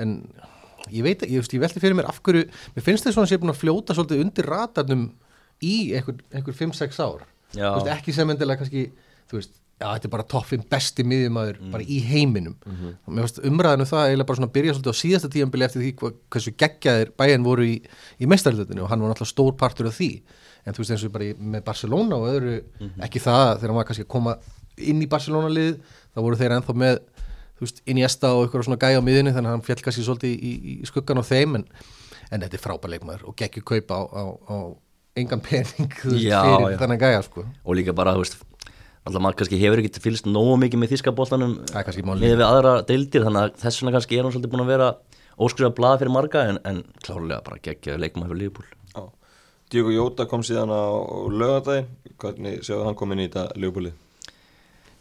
en 0.00 0.14
ég 0.94 1.02
veit 1.06 1.22
ég, 1.26 1.36
veist, 1.40 1.54
ég 1.54 1.62
velti 1.62 1.82
fyrir 1.82 1.96
mér 1.98 2.08
af 2.10 2.20
hverju 2.22 2.46
mér 2.76 2.84
finnst 2.86 3.04
þess 3.06 3.16
að 3.16 3.22
hann 3.24 3.30
sé 3.32 3.38
búin 3.42 3.52
að 3.54 3.62
fljóta 3.62 3.94
svolítið 3.96 4.24
undir 4.24 4.46
ratarnum 4.50 5.06
í 5.64 5.76
einhver, 5.96 6.18
einhver 6.32 6.54
5-6 6.58 7.00
ár. 7.02 7.22
Veist, 7.76 7.92
ekki 7.96 8.12
sem 8.12 8.30
endilega 8.30 8.60
kannski 8.62 8.90
þú 9.30 9.38
veist, 9.40 9.54
já, 9.80 9.86
þetta 9.90 10.08
er 10.08 10.12
bara 10.12 10.26
toppin 10.32 10.62
besti 10.70 11.04
miðjumæður 11.04 11.58
bara 11.72 11.84
í 11.84 11.98
heiminum. 12.04 12.56
Og 13.06 13.12
mér 13.12 13.26
finnst 13.26 13.40
umræðinu 13.44 13.86
það 13.88 14.06
eiginlega 14.10 14.28
bara 14.30 14.36
svona 14.40 14.50
að 14.50 14.56
byrja 14.56 14.74
svolítið 14.76 14.94
á 14.96 15.00
síðasta 15.02 15.30
tíðanbili 15.34 15.66
eftir 15.66 15.82
því 15.82 15.92
hva, 16.00 16.12
hversu 16.32 16.52
geggjaðir 16.62 17.12
bæinn 17.16 17.44
voru 17.46 17.66
í, 17.66 17.76
í 18.20 18.28
meistarlutinu 18.30 18.84
og 18.84 18.90
hann 18.92 19.02
var 19.04 19.12
náttúrulega 19.12 19.32
stór 19.32 19.56
partur 19.56 19.90
af 19.90 19.96
því. 19.98 20.10
En 20.66 20.74
þú 20.74 20.82
veist 20.82 20.94
eins 20.96 21.04
og 21.06 21.12
bara 21.16 21.28
í, 21.28 21.34
með 21.38 21.64
Barcelona 21.66 22.16
og 22.16 22.28
öðru 22.30 22.54
ekki 23.04 23.22
það 23.22 23.52
þegar 23.58 23.68
hann 23.70 23.80
var 23.80 23.88
kannski 23.90 24.06
að 24.06 24.12
koma 24.16 24.36
inn 24.76 25.02
í 25.02 25.08
Barcelona 25.08 25.48
lið 25.52 25.76
þá 26.12 26.20
voru 26.20 26.40
þeir 26.40 26.56
ennþá 26.56 26.74
með 26.76 26.98
þú 27.56 27.66
veist, 27.66 27.82
inn 27.88 28.00
í 28.00 28.04
esta 28.06 28.32
og 28.36 28.46
eitthvað 28.46 28.66
svona 28.68 28.80
gæja 28.82 29.00
á 29.00 29.06
miðinu 29.06 29.32
þannig 29.36 29.50
að 29.50 29.54
hann 29.56 29.64
fjall 29.66 29.82
kannski 29.86 30.04
svolítið 30.06 30.34
í, 30.34 30.50
í, 30.56 30.74
í 30.82 30.88
skuggan 30.90 31.20
á 31.20 31.24
þeim 31.26 31.56
en, 31.60 31.64
en 32.30 32.42
þetta 32.44 32.58
er 32.58 32.62
frábær 32.64 32.92
leikmaður 32.92 33.24
og 33.30 33.36
geggjur 33.40 33.64
kaupa 33.72 34.00
á, 34.00 34.02
á, 34.12 34.22
á 34.52 34.56
engan 35.16 35.40
pening 35.40 35.88
veist, 36.02 36.20
Já, 36.26 36.42
fyrir 36.44 36.74
já. 36.74 36.78
þennan 36.82 37.00
gæja 37.00 37.22
sko. 37.24 37.46
og 37.64 37.78
líka 37.78 37.94
bara, 37.96 38.12
þú 38.16 38.24
veist 38.26 38.36
alltaf 39.06 39.22
maður 39.22 39.38
kannski 39.40 39.60
hefur 39.62 39.80
ekki 39.82 40.02
fylgst 40.02 40.26
nógu 40.28 40.56
mikið 40.60 40.80
með 40.82 40.92
er 42.02 42.08
málið. 42.10 42.24
með 42.26 42.40
við 42.40 42.46
aðra 42.46 42.72
deildir 42.88 43.24
þannig 43.24 43.42
að 43.46 43.60
þess 43.62 43.80
vegna 43.80 43.94
kannski 43.96 44.18
er 44.18 44.26
hún 44.26 44.34
svolítið 44.34 44.52
búin 44.52 44.64
að 44.66 44.72
vera 44.74 44.88
óskrifa 45.46 45.70
blað 45.76 46.00
fyrir 46.02 46.12
marga 46.16 46.42
en, 46.50 46.58
en 46.66 46.82
klárlega 47.06 47.44
bara 47.46 47.60
geggja 47.62 47.96
leikum 48.02 48.24
að 48.26 48.32
fyrir 48.34 48.42
Liverpool 48.42 48.66
Já. 48.96 49.04
Diego 49.70 49.92
Jota 49.94 50.26
kom 50.30 50.42
síðan 50.46 50.70
á 50.74 50.82
lögadaginn, 51.30 51.88
hvernig 52.20 52.60
sjáðu 52.66 52.84
hann 52.90 52.98
kom 52.98 53.14
inn 53.14 53.22
í 53.24 53.28
þetta 53.30 53.46
Liverpoolið? 53.58 53.94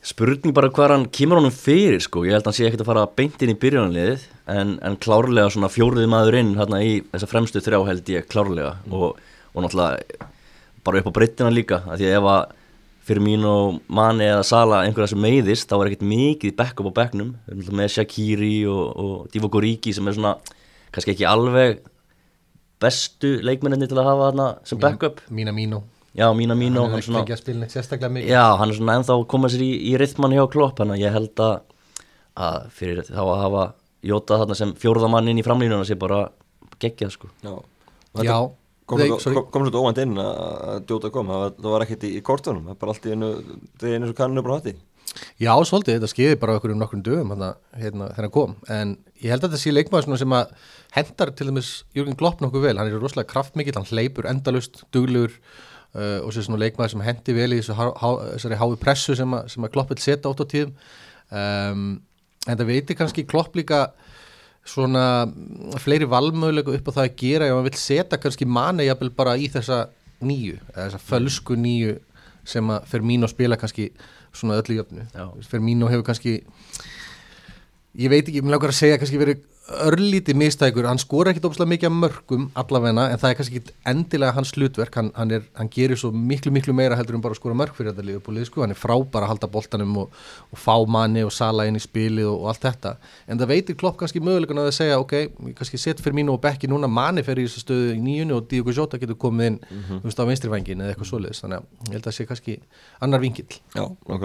Spurning 0.06 0.54
bara 0.54 0.70
hvað 0.70 0.92
hann 0.94 1.06
kemur 1.10 1.40
honum 1.40 1.54
fyrir 1.54 2.04
sko, 2.04 2.22
ég 2.28 2.36
held 2.36 2.46
að 2.46 2.52
hann 2.52 2.56
sé 2.60 2.68
ekkert 2.68 2.84
að 2.84 2.90
fara 2.92 3.06
beint 3.18 3.42
inn 3.42 3.56
í 3.56 3.58
byrjunarliðið 3.58 4.26
en, 4.54 4.76
en 4.86 4.98
klárlega 5.02 5.50
svona 5.50 5.70
fjóruði 5.74 6.06
maður 6.12 6.38
inn 6.44 6.52
hérna 6.60 6.82
í 6.86 7.00
þessa 7.10 7.30
fremstu 7.32 7.62
þrjá 7.66 7.80
held 7.88 8.12
ég 8.14 8.28
klárlega. 8.30 8.76
Og, 8.94 9.16
og 9.56 9.66
náttúrulega 9.66 10.30
bara 10.86 11.02
upp 11.02 11.10
á 11.10 11.16
breyttina 11.18 11.50
líka 11.50 11.80
að 11.90 12.04
því 12.04 12.10
að 12.12 12.18
ef 12.20 12.30
að 12.36 12.54
fyrir 13.10 13.26
mín 13.26 13.48
og 13.50 13.80
manni 13.98 14.28
eða 14.28 14.46
Sala 14.46 14.84
einhverja 14.86 15.16
sem 15.16 15.26
meiðist 15.26 15.70
þá 15.72 15.76
er 15.80 15.90
ekkert 15.90 16.06
mikið 16.12 16.56
back-up 16.62 16.92
á 16.94 16.98
backnum 17.02 17.34
með 17.50 17.92
Shaqiri 17.96 18.54
og, 18.70 18.86
og 18.94 19.18
Divock 19.34 19.58
Origi 19.58 19.94
sem 19.98 20.06
er 20.06 20.18
svona 20.20 20.36
kannski 20.94 21.16
ekki 21.16 21.26
alveg 21.30 21.82
bestu 22.82 23.40
leikmenninni 23.42 23.90
til 23.90 23.98
að 23.98 24.10
hafa 24.12 24.30
þarna 24.30 24.50
sem 24.70 24.86
back-up. 24.86 25.26
Mína 25.34 25.54
Míno 25.56 25.82
já, 26.16 26.26
mína 26.38 26.58
mín 26.58 26.80
og 26.80 26.90
hann 26.90 27.00
er 27.00 27.04
ekki 27.04 27.16
fengið 27.16 27.36
að 27.36 27.42
spila 27.44 27.62
neitt 27.62 27.76
sérstaklega 27.76 28.16
mikið. 28.16 28.34
Já, 28.34 28.44
hann 28.60 28.72
er 28.72 28.80
svona 28.80 28.98
ennþá 29.00 29.16
að 29.16 29.26
koma 29.36 29.52
sér 29.52 29.64
í, 29.66 29.72
í 29.92 29.96
rithmann 30.02 30.36
hjá 30.36 30.44
Klopp 30.52 30.82
þannig 30.82 30.98
að 30.98 31.06
ég 31.06 31.16
held 31.16 31.44
að, 31.46 31.56
að 32.48 32.60
fyrir 32.80 33.10
þá 33.10 33.24
að 33.26 33.42
hafa 33.46 33.66
Jóta 34.06 34.38
þarna 34.38 34.56
sem 34.60 34.72
fjórðamann 34.78 35.32
inn 35.32 35.40
í 35.42 35.46
framlínuna 35.46 35.86
sé 35.88 35.96
bara 35.98 36.28
geggjað 36.82 37.16
sko. 37.16 37.30
Já. 37.42 37.56
Já, 38.24 38.38
kom, 38.88 39.02
svolítið 39.20 39.80
óvænt 39.82 40.02
inn 40.04 40.20
að 40.22 40.84
Djóta 40.86 41.10
kom, 41.14 41.32
það 41.32 41.42
var, 41.42 41.56
það 41.58 41.74
var 41.74 41.86
ekkert 41.86 42.06
í, 42.06 42.12
í 42.20 42.22
kortunum, 42.26 42.68
það 42.68 42.76
er 42.76 42.82
bara 42.84 42.94
allt 42.94 43.08
í 43.08 43.16
einu, 43.16 43.32
það 43.80 43.90
er 43.90 43.98
einu 43.98 44.12
svo 44.12 44.18
kanninu 44.20 44.46
bara 44.46 44.60
hætti. 44.60 44.76
Já, 45.40 45.52
svolítið, 45.68 45.98
þetta 45.98 46.12
skeiði 46.12 46.40
bara 46.40 46.56
okkur 46.60 46.74
um 46.74 46.82
nokkrum 46.82 47.04
dögum 47.06 47.32
hérna, 47.34 47.54
þegar 47.80 48.26
hann 48.28 48.34
kom, 48.36 48.56
en 48.72 48.96
ég 49.24 49.32
held 49.32 49.46
að 49.46 49.54
þetta 49.54 49.62
sé 49.64 49.74
leikmaður 49.74 50.20
sem 50.22 50.36
að 50.36 50.54
hendar 50.96 51.32
til 51.36 51.48
dæmis 51.50 51.72
Jürgen 51.96 52.18
Klopp 52.20 52.44
nokkuð 52.44 52.68
vel, 52.68 52.76
hann 52.80 52.92
er 52.92 53.00
rosalega 53.00 53.32
kraftmikill, 53.32 53.78
hann 53.80 53.88
hleypur 53.90 54.28
endalust, 54.30 54.84
duglegur 54.96 55.38
uh, 55.96 56.20
og 56.22 56.34
sér 56.36 56.48
svona 56.48 56.62
leikmaður 56.62 56.96
sem 56.96 57.06
hendi 57.06 57.36
vel 57.38 57.52
í 57.56 57.60
þessu, 57.62 57.76
há, 57.78 57.86
há, 58.00 58.60
hái 58.62 58.80
pressu 58.82 59.16
sem 59.18 59.38
að, 59.38 59.48
sem 59.54 59.68
að 59.68 59.74
Klopp 59.76 59.94
vil 59.94 60.02
setja 60.04 60.32
átt 60.32 60.44
á 60.44 60.52
tíðum 60.52 60.74
um, 61.32 61.86
en 62.46 62.60
það 62.60 62.70
veitir 62.70 63.00
kannski 63.00 63.26
Klopp 63.28 63.56
líka 63.58 63.88
svona 64.66 65.28
fleiri 65.82 66.08
valmöðulega 66.10 66.74
upp 66.74 66.90
á 66.90 66.96
það 66.98 67.06
að 67.06 67.16
gera 67.22 67.48
ef 67.50 67.56
hann 67.56 67.68
vil 67.68 67.80
setja 67.80 68.20
kannski 68.22 68.48
manni 68.50 68.88
jafnvel 68.88 69.12
bara 69.18 69.38
í 69.38 69.50
þessa 69.54 69.86
nýju, 70.26 70.60
þessa 70.74 71.02
fölsku 71.02 71.58
nýju 71.60 71.98
sem 72.46 72.70
að 72.74 72.86
Firmino 72.90 73.30
spila 73.30 73.58
kannski 73.62 73.90
svona 74.36 74.60
öllu 74.62 74.80
jöfnu 74.80 75.06
Já. 75.14 75.26
Firmino 75.50 75.90
hefur 75.90 76.06
kannski 76.10 76.40
ég 77.96 78.12
veit 78.12 78.26
ekki, 78.26 78.42
mér 78.44 78.58
langar 78.58 78.74
að 78.74 78.80
segja 78.82 79.00
kannski 79.02 79.22
verið 79.22 79.44
örlítið 79.66 80.38
mistækur, 80.38 80.86
hann 80.86 81.00
skora 81.02 81.32
ekkit 81.32 81.46
óbúslega 81.48 81.72
mikið 81.72 81.88
af 81.90 81.96
mörgum 81.98 82.44
allavegna, 82.60 83.08
en 83.10 83.18
það 83.22 83.32
er 83.32 83.38
kannski 83.40 83.60
ekki 83.60 83.74
endilega 83.90 84.36
hans 84.36 84.52
hlutverk, 84.54 84.94
hann, 85.00 85.10
hann, 85.18 85.32
er, 85.34 85.42
hann 85.58 85.70
gerir 85.74 85.98
svo 85.98 86.12
miklu 86.14 86.52
miklu 86.54 86.74
meira 86.78 86.98
heldur 87.00 87.18
en 87.18 87.24
bara 87.24 87.34
að 87.34 87.40
skora 87.40 87.58
mörg 87.58 87.74
fyrir 87.74 87.90
þetta 87.90 88.06
liðbúlið, 88.06 88.46
sko, 88.50 88.62
hann 88.62 88.76
er 88.76 88.78
frábær 88.78 89.26
að 89.26 89.32
halda 89.32 89.50
boltanum 89.56 89.96
og, 90.04 90.20
og 90.54 90.58
fá 90.62 90.76
manni 90.86 91.24
og 91.26 91.34
sala 91.34 91.66
inn 91.66 91.80
í 91.80 91.82
spilið 91.82 92.30
og, 92.30 92.38
og 92.44 92.52
allt 92.52 92.64
þetta, 92.68 92.92
en 93.26 93.42
það 93.42 93.52
veitir 93.56 93.80
klopp 93.82 93.98
kannski 94.02 94.22
mögulegan 94.22 94.62
að 94.62 94.70
það 94.70 94.78
segja, 94.78 95.02
ok, 95.02 95.16
kannski 95.58 95.82
set 95.82 96.04
fyrir 96.06 96.18
mínu 96.20 96.36
og 96.36 96.44
bekki 96.46 96.70
núna, 96.70 96.86
manni 96.92 97.26
fer 97.26 97.42
í 97.42 97.48
þessu 97.48 97.66
stöðu 97.66 97.96
í 97.96 98.04
nýjunni 98.06 98.38
og 98.38 98.46
Diogo 98.52 98.76
Jota 98.76 99.02
getur 99.02 99.18
komið 99.18 99.46
inn 99.50 99.60
þú 99.72 100.06
veist 100.06 100.22
á 100.22 100.30
vinstrivængin 100.30 100.86
eða 100.86 100.94
eitthvað 100.94 101.10
svoleiðis. 101.10 101.42
Þannig 101.42 101.58
að 101.58 101.66
ég 101.90 101.98
held 101.98 102.08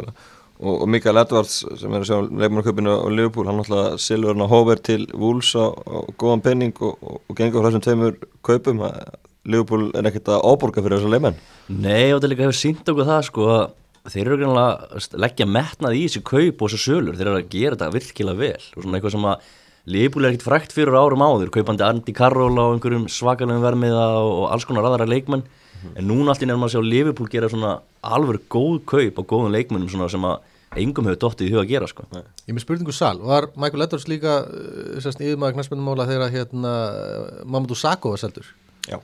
að 0.05 0.40
Og, 0.61 0.83
og 0.85 0.89
Mikael 0.93 1.17
Edvards 1.23 1.63
sem 1.81 1.95
er 1.97 2.03
að 2.03 2.09
sjá 2.11 2.19
leikmannaköpinu 2.21 2.93
á 3.01 3.09
Liverpool, 3.09 3.49
hann 3.49 3.61
náttúrulega 3.63 3.97
silur 4.03 4.35
hann 4.35 4.45
á 4.45 4.53
hóver 4.53 4.83
til 4.85 5.07
Wolves 5.17 5.55
á, 5.57 5.73
á 5.73 5.99
góðan 6.21 6.45
penning 6.45 6.75
og, 6.85 6.99
og, 7.01 7.23
og 7.25 7.39
gengur 7.39 7.63
frá 7.63 7.71
þessum 7.71 7.85
tveimur 7.87 8.19
kaupum. 8.45 8.83
Liverpool 9.49 9.89
er 9.97 10.11
ekkert 10.11 10.29
að 10.35 10.45
áborga 10.45 10.85
fyrir 10.85 11.01
þessar 11.01 11.15
leikmenn. 11.15 11.39
Nei, 11.73 12.11
og 12.13 12.19
þetta 12.19 12.31
líka 12.35 12.45
hefur 12.45 12.59
sínt 12.61 12.93
okkur 12.93 13.09
það 13.09 13.23
sko 13.31 13.47
að 13.57 14.13
þeir 14.13 14.27
eru 14.27 14.39
greinlega 14.41 14.91
veist, 14.99 15.17
leggja 15.25 15.47
metnað 15.49 15.97
í 15.97 16.05
þessi 16.07 16.23
kaup 16.29 16.61
og 16.61 16.71
þessu 16.71 16.83
sölur, 16.85 17.17
þeir 17.17 17.31
eru 17.31 17.41
að 17.41 17.51
gera 17.53 17.77
þetta 17.77 17.91
virkilega 17.97 18.41
vel 18.41 18.61
og 18.61 18.85
svona 18.85 18.99
eitthvað 18.99 19.17
sem 19.17 19.27
að 19.31 19.49
Liverpool 19.91 20.27
er 20.27 20.35
ekkert 20.35 20.47
frækt 20.47 20.75
fyrir 20.77 20.97
árum 20.97 21.25
áður, 21.25 21.51
kaupandi 21.55 21.85
Andy 21.87 22.15
Carroll 22.17 22.57
á 22.61 22.65
einhverjum 22.69 23.07
svakalöfum 23.13 23.65
vermiða 23.65 24.07
og, 24.21 24.45
alls 24.53 24.67
konar 24.69 24.89
aðra 24.89 25.09
leikmenn 25.81 25.99
en 26.01 26.09
núna 26.11 26.33
allt 26.33 26.43
í 26.45 26.49
nefnum 26.49 26.67
að 26.67 26.75
sjá 26.75 26.83
Liverpool 26.85 27.29
gera 27.33 27.49
svona 27.51 27.75
alveg 28.03 28.47
góð 28.53 28.81
kaup 28.89 29.21
á 29.21 29.23
góðum 29.23 29.53
leikmennum 29.55 29.91
svona 29.91 30.09
sem 30.13 30.25
að 30.25 30.41
engum 30.79 31.09
hefur 31.09 31.19
dottið 31.25 31.49
í 31.49 31.53
huga 31.55 31.65
að 31.65 31.71
gera 31.73 31.87
sko. 31.91 32.05
Ég 32.15 32.51
er 32.53 32.55
með 32.55 32.63
spurningu 32.63 32.93
sal, 32.95 33.17
var 33.27 33.49
Michael 33.59 33.87
Edwards 33.87 34.07
líka 34.11 34.37
sérst 35.03 35.23
yfirmaður 35.23 35.57
knæspennumóla 35.57 36.07
þegar 36.07 36.31
hérna 36.31 36.75
Mamadou 37.45 37.79
Sakho 37.79 38.13
var 38.15 38.23
seldur? 38.23 38.47
Já. 38.87 39.01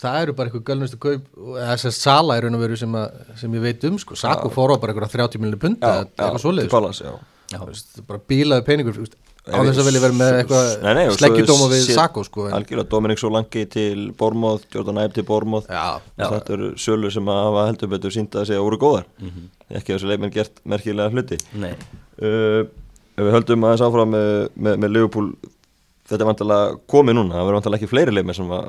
það 0.00 0.16
eru 0.22 0.32
bara 0.36 0.48
eitthvað 0.50 0.64
gölnustu 0.70 0.98
kaup 1.00 1.28
eða 1.60 1.76
sérst 1.80 2.02
sala 2.04 2.36
er 2.36 2.44
raun 2.46 2.56
og 2.56 2.64
veru 2.64 2.76
sem, 2.76 2.96
að, 2.96 3.20
sem 3.40 3.54
ég 3.56 3.62
veit 3.64 3.84
um 3.88 4.00
sko, 4.00 4.16
Sakho 4.16 4.50
fór 4.52 4.72
á 4.72 4.80
bara 4.80 4.92
eitthvað 4.92 5.14
30 5.16 5.40
miljonir 5.40 5.60
punda 5.60 5.92
Já, 5.92 6.02
eitthvað 6.08 6.34
til 6.36 6.42
svoleiðis 6.44 6.72
Palace, 6.72 7.04
já. 7.04 7.14
Þú 7.52 7.68
veist, 7.70 8.00
bara 8.08 8.20
bílaði 8.32 8.66
peningur 8.66 8.96
þú 8.96 9.04
veist, 9.04 9.16
á 9.46 9.58
þess 9.62 9.80
að 9.80 9.88
vilja 9.88 10.02
vera 10.04 10.16
með 10.18 10.38
eitthvað 10.40 10.70
og 11.02 11.18
sleggjudóma 11.18 11.68
við 11.72 11.84
Sakho 11.96 12.24
sko, 12.26 12.46
Algjörlega, 12.56 12.90
Dominik 12.92 13.22
Solanki 13.22 13.66
til 13.70 14.08
Bormóð, 14.18 14.64
Jordan 14.74 15.02
Æb 15.04 15.14
til 15.16 15.26
Bormóð. 15.28 15.68
Þetta 16.18 16.56
eru 16.56 16.72
sölur 16.80 17.14
sem 17.14 17.30
að 17.30 17.42
hafa 17.44 17.66
heldur 17.70 17.92
betur 17.94 18.14
sínt 18.14 18.34
að 18.38 18.48
segja 18.50 18.64
voru 18.64 18.80
góðar. 18.82 19.06
Ekki 19.70 19.92
að 19.92 19.98
þessi 19.98 20.10
leikmenn 20.12 20.34
gert 20.34 20.64
merkilega 20.64 21.14
hluti. 21.14 21.38
Uh, 22.16 22.64
við 23.16 23.36
höldum 23.36 23.68
aðeins 23.68 23.84
áfram 23.86 24.12
með, 24.12 24.32
með, 24.54 24.80
með 24.82 24.92
Liverpool 24.96 25.30
þetta 26.06 26.22
er 26.22 26.30
vantilega 26.30 26.74
komið 26.90 27.16
núna 27.18 27.36
það 27.36 27.46
verður 27.46 27.58
vantilega 27.58 27.80
ekki 27.80 27.90
fleiri 27.90 28.14
leikmenn 28.14 28.38
sem 28.38 28.52
að 28.56 28.66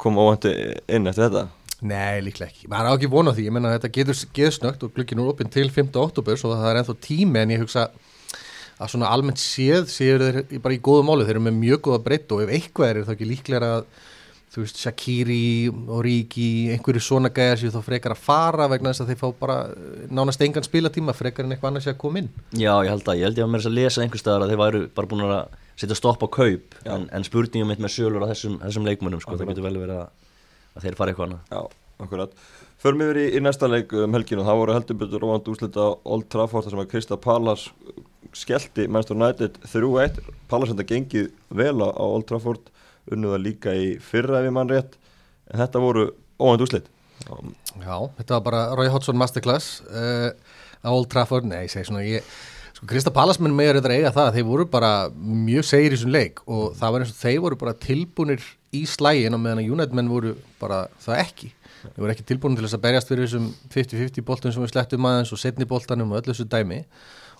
koma 0.00 0.24
óvænti 0.26 0.54
inn 0.94 1.10
eftir 1.10 1.28
þetta 1.28 1.44
Nei, 1.84 2.22
líklega 2.24 2.48
ekki. 2.48 2.68
Maður 2.70 2.86
á 2.88 2.92
ekki 2.94 3.08
vona 3.12 3.32
því, 3.34 3.42
ég 3.44 3.52
menna 3.52 3.68
að 3.68 3.74
þetta 3.74 3.88
getur 3.92 4.18
geðsnögt 4.38 4.84
og 4.86 4.92
glukkin 4.94 5.20
úr 5.20 5.32
opinn 5.34 5.50
til 5.52 5.66
5. 5.68 5.90
oktober 6.00 6.38
svo 6.40 6.54
það 6.54 6.68
er 6.70 6.78
ennþá 6.80 6.94
tími 7.04 7.40
en 7.42 7.52
ég 7.52 7.60
hugsa 7.60 7.82
að 8.84 8.92
svona 8.92 9.12
almennt 9.14 9.40
séð 9.40 9.88
séu 9.92 10.18
þeir 10.20 10.60
bara 10.64 10.76
í 10.76 10.82
góðu 10.84 11.06
máli, 11.08 11.26
þeir 11.26 11.38
eru 11.38 11.46
með 11.46 11.60
mjög 11.62 11.86
góða 11.88 12.02
breytt 12.04 12.34
og 12.34 12.44
ef 12.44 12.52
eitthvað 12.58 12.90
er, 12.90 13.00
það 13.06 13.16
ekki 13.16 13.30
líklega 13.30 13.70
að 13.78 13.86
þú 14.54 14.62
veist, 14.62 14.78
Shakiri 14.78 15.66
og 15.72 16.02
Ríki 16.06 16.48
einhverju 16.74 17.02
svona 17.02 17.30
gæjar 17.34 17.60
séu 17.60 17.72
þá 17.74 17.80
frekar 17.82 18.14
að 18.14 18.22
fara 18.22 18.68
vegna 18.70 18.92
þess 18.92 19.02
að 19.02 19.10
þeir 19.10 19.20
fá 19.20 19.26
bara 19.40 19.56
eh, 19.72 20.04
nánast 20.14 20.42
engan 20.46 20.66
spilatíma 20.66 21.14
frekar 21.16 21.46
en 21.46 21.54
eitthvað 21.54 21.72
annars 21.72 21.88
að 21.90 21.98
koma 22.04 22.22
inn. 22.22 22.30
Já 22.54 22.70
ég 22.86 22.92
held 22.92 23.10
að 23.10 23.20
ég 23.20 23.28
held 23.28 23.40
ég 23.40 23.46
að 23.46 23.54
mér 23.54 23.66
að 23.66 23.78
lesa 23.80 24.04
einhvers 24.04 24.22
staðar 24.22 24.46
að 24.46 24.52
þeir 24.52 24.62
væru 24.62 24.82
bara 24.94 25.10
búin 25.10 25.24
að 25.26 25.56
setja 25.74 25.98
stopp 25.98 26.22
á 26.22 26.28
kaup 26.30 26.76
en, 26.86 27.08
en 27.10 27.26
spurningum 27.26 27.72
mitt 27.72 27.82
með 27.82 27.96
sölur 27.96 28.22
á 28.22 28.30
þessum, 28.30 28.60
þessum 28.62 28.86
leikmönnum 28.86 29.24
sko, 29.24 29.38
það 29.40 29.50
getur 29.50 29.66
vel 29.66 29.80
verið 29.80 30.04
að, 30.04 30.36
að 30.74 30.86
þeir 30.86 30.98
fara 31.00 31.14
eitthvað 31.14 31.32
annað. 31.32 31.50
Já, 31.50 31.80
akkurat. 32.06 32.38
Förum 32.84 33.02
yfir 33.06 33.18
í, 33.22 33.26
í 33.38 33.42
næsta 33.42 33.70
leik 33.70 33.94
um 33.96 34.14
helginu 34.14 34.44
það 34.46 34.60
voru 34.60 34.76
heldur 34.76 35.00
betur 35.00 35.26
óvænt 35.26 35.50
úslita 35.50 35.88
Old 36.04 36.28
Trafford 36.30 36.66
þar 36.66 36.76
sem 36.76 36.84
að 36.84 36.90
Krista 36.92 37.18
Pallas 37.18 37.66
skellti 38.34 38.88
Manchester 38.88 39.18
United 39.18 39.60
3-1 39.70 40.20
Pallas 40.50 40.72
þetta 40.72 40.88
gengið 40.88 41.30
vel 41.54 41.76
á 41.82 41.88
Old 42.02 42.26
Trafford 42.28 42.70
unnuða 43.12 43.38
líka 43.40 43.74
í 43.76 43.94
fyrra 44.00 44.40
ef 44.40 44.48
ég 44.48 44.54
mann 44.56 44.70
rétt. 44.70 44.96
En 45.52 45.60
þetta 45.60 45.82
voru 45.82 46.08
óvænt 46.40 46.64
úslit 46.64 46.90
Já, 47.24 47.96
þetta 48.18 48.36
var 48.36 48.42
bara 48.44 48.64
Roy 48.76 48.90
Hodgson 48.92 49.16
Masterclass 49.16 49.78
uh, 49.88 50.34
á 50.84 50.88
Old 50.92 51.08
Trafford, 51.12 51.46
nei, 51.48 51.64
ég 51.64 51.72
segi 51.72 51.88
svona 51.88 52.04
ég, 52.04 52.26
sko 52.76 52.88
Krista 52.90 53.12
Pallasmenn 53.14 53.54
meður 53.56 53.80
þetta 53.80 53.94
eiga 53.96 54.12
það. 54.12 54.30
Þeir 54.36 54.46
voru 54.50 54.66
bara 54.68 54.92
mjög 55.14 55.66
segir 55.68 55.94
í 55.94 55.96
þessum 55.96 56.12
leik 56.12 56.42
og 56.44 56.74
það 56.78 56.94
var 56.94 57.04
eins 57.04 57.14
og 57.14 57.20
þeir 57.22 57.40
voru 57.46 57.60
bara 57.60 57.76
tilbúnir 57.80 58.48
í 58.74 58.84
slægin 58.90 59.36
og 59.36 59.42
meðan 59.44 59.62
að 59.62 59.70
United 59.76 59.96
menn 59.96 60.12
voru 60.12 60.34
bara 60.60 60.84
það 61.04 61.22
ekki. 61.24 61.50
Þeir 61.84 62.02
voru 62.02 62.14
ekki 62.14 62.28
tilbúinir 62.28 62.60
til 62.60 62.68
þess 62.68 62.78
að 62.78 62.84
berjast 62.84 63.12
fyrir 63.12 63.28
þessum 63.28 63.50
50-50 63.72 64.28
boltum 64.28 64.54
sem 64.54 64.64
við 64.64 64.74
slettum 64.74 65.08
aðeins 65.08 65.32
og 65.34 65.40
setni 65.40 65.68
boltanum 65.68 66.12
og 66.12 66.20
öllu 66.20 66.34
þessu 66.34 66.48
dæmi 66.50 66.82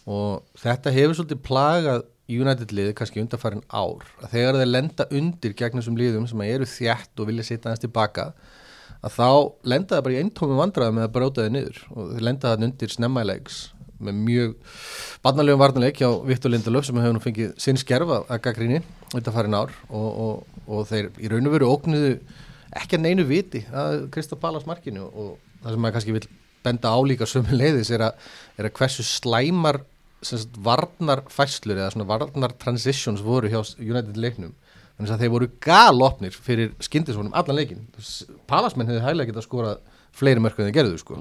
og 0.04 0.44
þetta 0.60 0.92
hefur 0.94 1.16
svolítið 1.18 1.44
plagað 1.46 2.04
United 2.28 2.72
liði 2.72 2.94
kannski 2.96 3.20
undarfærin 3.20 3.64
ár. 3.68 4.04
Að 4.22 4.32
þegar 4.32 4.58
þeir 4.60 4.70
lenda 4.70 5.06
undir 5.12 5.56
gegn 5.58 5.80
þessum 5.80 5.98
liðum 6.00 6.28
sem 6.28 6.44
eru 6.46 6.68
þjætt 6.68 7.20
og 7.20 7.28
vilja 7.28 7.44
setja 7.44 7.68
aðeins 7.68 7.84
tilbaka 7.84 8.30
að 9.04 9.16
þá 9.18 9.28
lenda 9.68 9.96
það 9.96 10.04
bara 10.06 10.16
í 10.16 10.22
eintómi 10.22 10.56
vandræði 10.56 10.96
með 10.96 11.06
að 11.06 11.14
bróta 11.18 11.44
þið 11.44 11.54
niður. 11.54 11.80
Og 11.92 12.12
þeir 12.14 12.26
lenda 12.28 12.52
það 12.52 12.66
undir 12.68 12.94
snemmæleiks 12.94 13.58
með 14.04 14.22
mjög 14.24 14.54
barnalegum 15.24 15.60
varnarleik 15.60 16.00
hjá 16.00 16.08
Viktor 16.28 16.52
Lindelöf 16.52 16.88
sem 16.88 17.00
hefur 17.00 17.16
nú 17.16 17.22
fengið 17.24 17.52
sinn 17.60 17.80
skerfa 17.80 18.22
að 18.24 18.42
gaggríni 18.46 18.80
undanfærin 19.14 19.58
ár. 19.60 19.74
Og, 19.90 20.08
og, 20.24 20.62
og 20.64 20.88
þeir 20.88 21.10
í 21.20 21.30
raun 21.32 21.50
og 21.50 21.56
veru 21.58 21.70
óknuðu 21.76 22.14
ekki 22.80 22.98
að 22.98 23.04
neinu 23.04 23.28
viti 23.28 23.66
að 23.68 24.06
Krista 24.14 24.40
Pallas 24.40 24.64
markinu. 24.68 25.10
Og 25.12 25.36
það 25.60 25.76
sem 25.76 25.84
maður 25.84 25.98
kannski 25.98 26.16
vil 26.16 26.26
benda 26.64 26.94
álíka 26.96 27.28
sömu 27.28 27.58
leiðis 27.60 27.92
er 27.92 28.08
að, 28.08 28.30
er 28.56 28.70
að 28.70 28.76
hversu 28.80 29.04
slæmar 29.04 29.84
sem 30.24 30.40
sagt, 30.40 30.56
varnar 30.64 31.22
fæslur 31.32 31.78
eða 31.78 31.92
svona 31.94 32.08
varnar 32.08 32.54
transitions 32.60 33.22
voru 33.24 33.50
hjá 33.52 33.60
United 33.78 34.16
leiknum. 34.20 34.54
Þannig 34.94 35.10
að 35.10 35.22
þeir 35.24 35.32
voru 35.34 35.50
galopnir 35.64 36.34
fyrir 36.38 36.74
skyndisvonum 36.86 37.34
allan 37.34 37.56
leikin 37.58 37.80
Palasmenn 38.46 38.86
hefði 38.92 39.02
hæglega 39.02 39.32
getað 39.32 39.46
skorað 39.48 39.80
fleiri 40.14 40.42
mörg 40.42 40.60
en 40.60 40.68
þeir 40.68 40.76
gerðu 40.76 41.00
sko. 41.00 41.18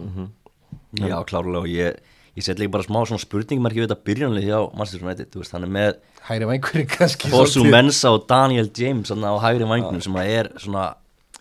Já, 1.02 1.16
klárlega. 1.26 1.64
Og 1.64 1.72
ég, 1.72 1.98
ég 2.38 2.46
set 2.46 2.62
líka 2.62 2.76
bara 2.76 2.86
smá 2.86 3.00
svona 3.02 3.24
spurningmarki 3.24 3.82
við 3.82 3.88
þetta 3.88 4.10
byrjanlið 4.10 4.46
hjá 4.46 4.60
Manchester 4.78 5.08
United, 5.08 5.38
veist, 5.42 5.56
hann 5.58 5.66
er 5.66 5.74
með 5.74 5.98
hæri 6.28 6.50
vangurinn 6.52 6.92
kannski 6.92 7.32
Fosu. 7.34 7.64
Mensa 7.66 8.14
og 8.14 8.28
Daniel 8.30 8.70
James 8.78 9.10
á 9.10 9.34
hægri 9.48 9.70
vangnum 9.70 10.04
sem 10.06 10.22
að 10.22 10.34
er 10.38 10.52
svona, 10.62 10.92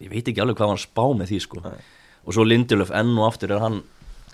ég 0.01 0.13
veit 0.13 0.33
ekki 0.33 0.43
alveg 0.43 0.57
hvað 0.63 0.73
hann 0.73 0.83
spá 0.83 1.05
með 1.13 1.35
því 1.35 1.43
sko. 1.45 1.63
Og 2.23 2.37
svo 2.37 2.47
Lindelöf 2.49 2.95
enn 2.97 3.13
og 3.19 3.29
aftur 3.29 3.53
er 3.53 3.61
hann 3.61 3.83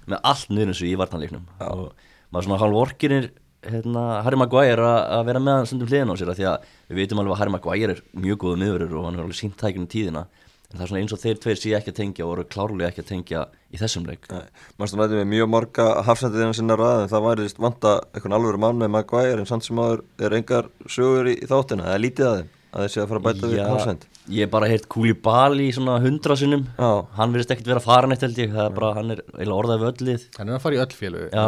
með 0.08 0.22
allt 0.22 0.54
niður 0.54 0.70
eins 0.70 0.84
og 0.84 0.88
í 0.88 0.94
vartanleiknum 1.02 1.50
og 1.66 2.06
maður 2.32 2.48
svona 2.48 2.60
hálf 2.62 2.80
orkinir 2.82 3.30
hérna, 3.68 4.02
Harry 4.24 4.38
Maguire 4.38 4.84
að 4.84 4.98
að 5.18 5.24
vera 5.30 5.40
með 5.42 5.56
hann 5.58 5.70
stundum 5.70 5.88
hliðin 5.90 6.12
á 6.12 6.16
sér 6.20 6.32
af 6.32 6.38
því 6.38 6.46
að 6.50 6.68
við 6.90 7.00
veitum 7.02 7.22
alveg 7.22 7.34
að 7.34 7.40
Harry 7.42 7.54
Maguire 7.54 7.96
er 7.96 8.02
mjög 8.26 8.42
góðu 8.44 8.60
miðurur 8.62 8.98
og 9.00 9.08
hann 9.08 9.18
er 9.18 9.24
alveg 9.24 9.38
sínt 9.40 9.58
tækinu 9.60 9.88
tíðina. 9.90 10.26
En 10.68 10.76
það 10.76 10.84
er 10.84 10.90
svona 10.90 11.00
eins 11.00 11.14
og 11.16 11.20
þeir 11.22 11.38
tveir 11.40 11.56
sé 11.56 11.70
ekki 11.78 11.92
að 11.94 11.96
tengja 11.96 12.26
og 12.26 12.32
eru 12.34 12.44
klárlega 12.52 12.90
ekki 12.92 13.00
að 13.00 13.08
tengja 13.08 13.46
í 13.72 13.78
þessum 13.80 14.04
leik. 14.04 14.28
Manchester 14.28 15.00
United 15.00 15.16
með 15.16 15.30
mjög 15.32 15.48
marga 15.54 15.86
hafsendið 16.04 16.44
innan 16.44 16.58
sinna 16.58 16.76
ræð 16.76 17.06
en 17.06 17.10
það 17.14 17.24
væri 17.24 17.48
vanta 17.64 17.94
einhvern 18.12 18.36
alvöru 18.36 18.60
mann 18.60 18.82
með 18.82 18.92
Maguire 18.98 19.40
en 19.40 19.48
samt 19.48 19.64
sem 19.64 19.80
aður 19.80 20.04
er 20.20 20.36
engar 20.36 20.68
sögur 20.84 21.32
í, 21.32 21.38
í 21.40 21.48
þáttina, 21.48 21.88
það 21.88 21.96
er 21.96 22.04
lítið 22.04 22.28
að 22.28 22.38
þeim 22.42 22.54
að 22.68 22.84
þeir 22.84 22.92
sé 22.92 23.00
að 23.00 23.08
fara 23.08 23.20
að 23.22 23.26
bæta 23.26 23.48
við 23.48 23.62
hafsend. 23.64 24.02
ég 24.28 24.44
hef 24.44 24.50
bara 24.52 24.68
heyrt 24.68 24.88
Koulibaly 24.92 25.68
í 25.70 25.72
svona 25.72 25.94
hundra 26.04 26.36
sinnum. 26.36 26.66
Já. 26.76 26.90
hann 27.16 27.32
verðist 27.32 27.54
ekkert 27.54 27.70
vera 27.72 27.80
að 27.80 27.88
fara 27.88 28.10
neitt 28.10 28.24
held 28.26 28.40
ég 28.42 28.52
það 28.52 28.66
er 28.66 28.74
bara, 28.76 28.90
hann 28.98 29.14
er 29.16 29.52
orðað 29.54 29.80
við 29.80 29.92
öllið 29.94 30.26
hann 30.36 30.50
er 30.50 30.58
að 30.58 30.64
fara 30.66 30.76
í 30.76 30.82
öll 30.84 30.96
félög. 30.98 31.30
Já, 31.32 31.46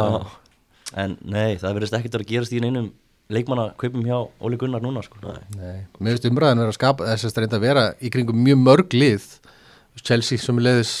en 0.99 1.15
nei, 1.21 1.55
það 1.61 1.77
verðist 1.77 1.97
ekkert 1.97 2.19
að 2.19 2.27
gerast 2.31 2.55
í 2.55 2.61
neinum 2.63 2.91
leikmanna 3.31 3.71
kaupum 3.79 4.03
hjá 4.05 4.17
Óli 4.43 4.59
Gunnar 4.59 4.83
núna 4.83 5.03
sko. 5.05 5.19
Mér 5.21 6.15
finnst 6.15 6.27
umræðan 6.27 6.63
vera 6.63 6.73
að 6.73 6.77
skapa 6.77 7.07
þess 7.07 7.29
að 7.29 7.43
reynda 7.43 7.59
að 7.59 7.65
vera 7.65 7.85
í 7.99 8.11
kringum 8.13 8.43
mjög 8.43 8.61
mörg 8.65 8.95
lið. 8.97 9.27
Chelsea 10.01 10.39
sem 10.39 10.57
er 10.57 10.63
leiðis 10.63 10.91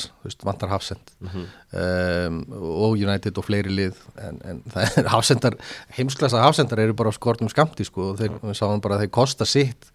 vantar 0.43 0.69
Hafsend 0.69 1.13
um, 1.23 2.41
og 2.51 2.99
United 2.99 3.37
og 3.39 3.45
fleiri 3.47 3.71
lið. 3.71 4.01
En, 4.19 4.41
en 4.45 4.59
það 4.73 4.99
er 4.99 5.09
Hafsendar 5.13 5.55
heimsklassa 5.95 6.43
Hafsendar 6.43 6.83
eru 6.83 6.95
bara 6.99 7.13
á 7.13 7.15
skortum 7.15 7.49
skamti 7.51 7.87
sko. 7.87 8.11
Og 8.11 8.19
þeir, 8.19 8.35
við 8.43 8.59
sáum 8.59 8.83
bara 8.83 8.99
að 8.99 9.05
þeir 9.05 9.15
kosta 9.15 9.47
sitt 9.47 9.89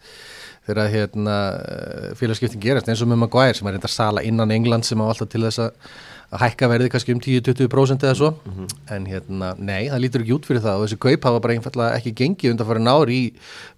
þegar 0.66 0.90
hérna, 0.90 1.36
félagskiptin 2.18 2.62
gerast 2.62 2.88
eins 2.90 3.02
og 3.04 3.10
með 3.12 3.22
Maguire 3.22 3.54
sem 3.54 3.68
er 3.68 3.76
reynda 3.76 3.86
að 3.86 3.94
sala 3.94 4.24
innan 4.26 4.50
England 4.50 4.88
sem 4.88 4.98
á 4.98 5.06
alltaf 5.06 5.30
til 5.30 5.44
þess 5.44 5.62
að 5.62 5.92
að 6.35 6.42
hækka 6.42 6.68
verði 6.71 6.90
kannski 6.90 7.14
um 7.14 7.21
10-20% 7.23 8.04
eða 8.06 8.16
svo. 8.18 8.30
Mm 8.35 8.52
-hmm. 8.52 8.76
en 8.95 9.06
hérna, 9.06 9.49
nei, 9.59 9.88
það 9.88 10.02
lítur 10.02 10.23
ekki 10.25 10.35
út 10.35 10.47
fyrir 10.47 10.62
það 10.64 10.76
og 10.76 10.85
þessi 10.87 10.99
kaup 11.04 11.25
hafa 11.28 11.40
bara 11.40 11.54
einfallega 11.54 11.97
ekki 11.97 12.14
gengið 12.21 12.50
undan 12.50 12.66
að 12.66 12.71
fara 12.71 12.83
nári 12.83 13.16
í 13.16 13.33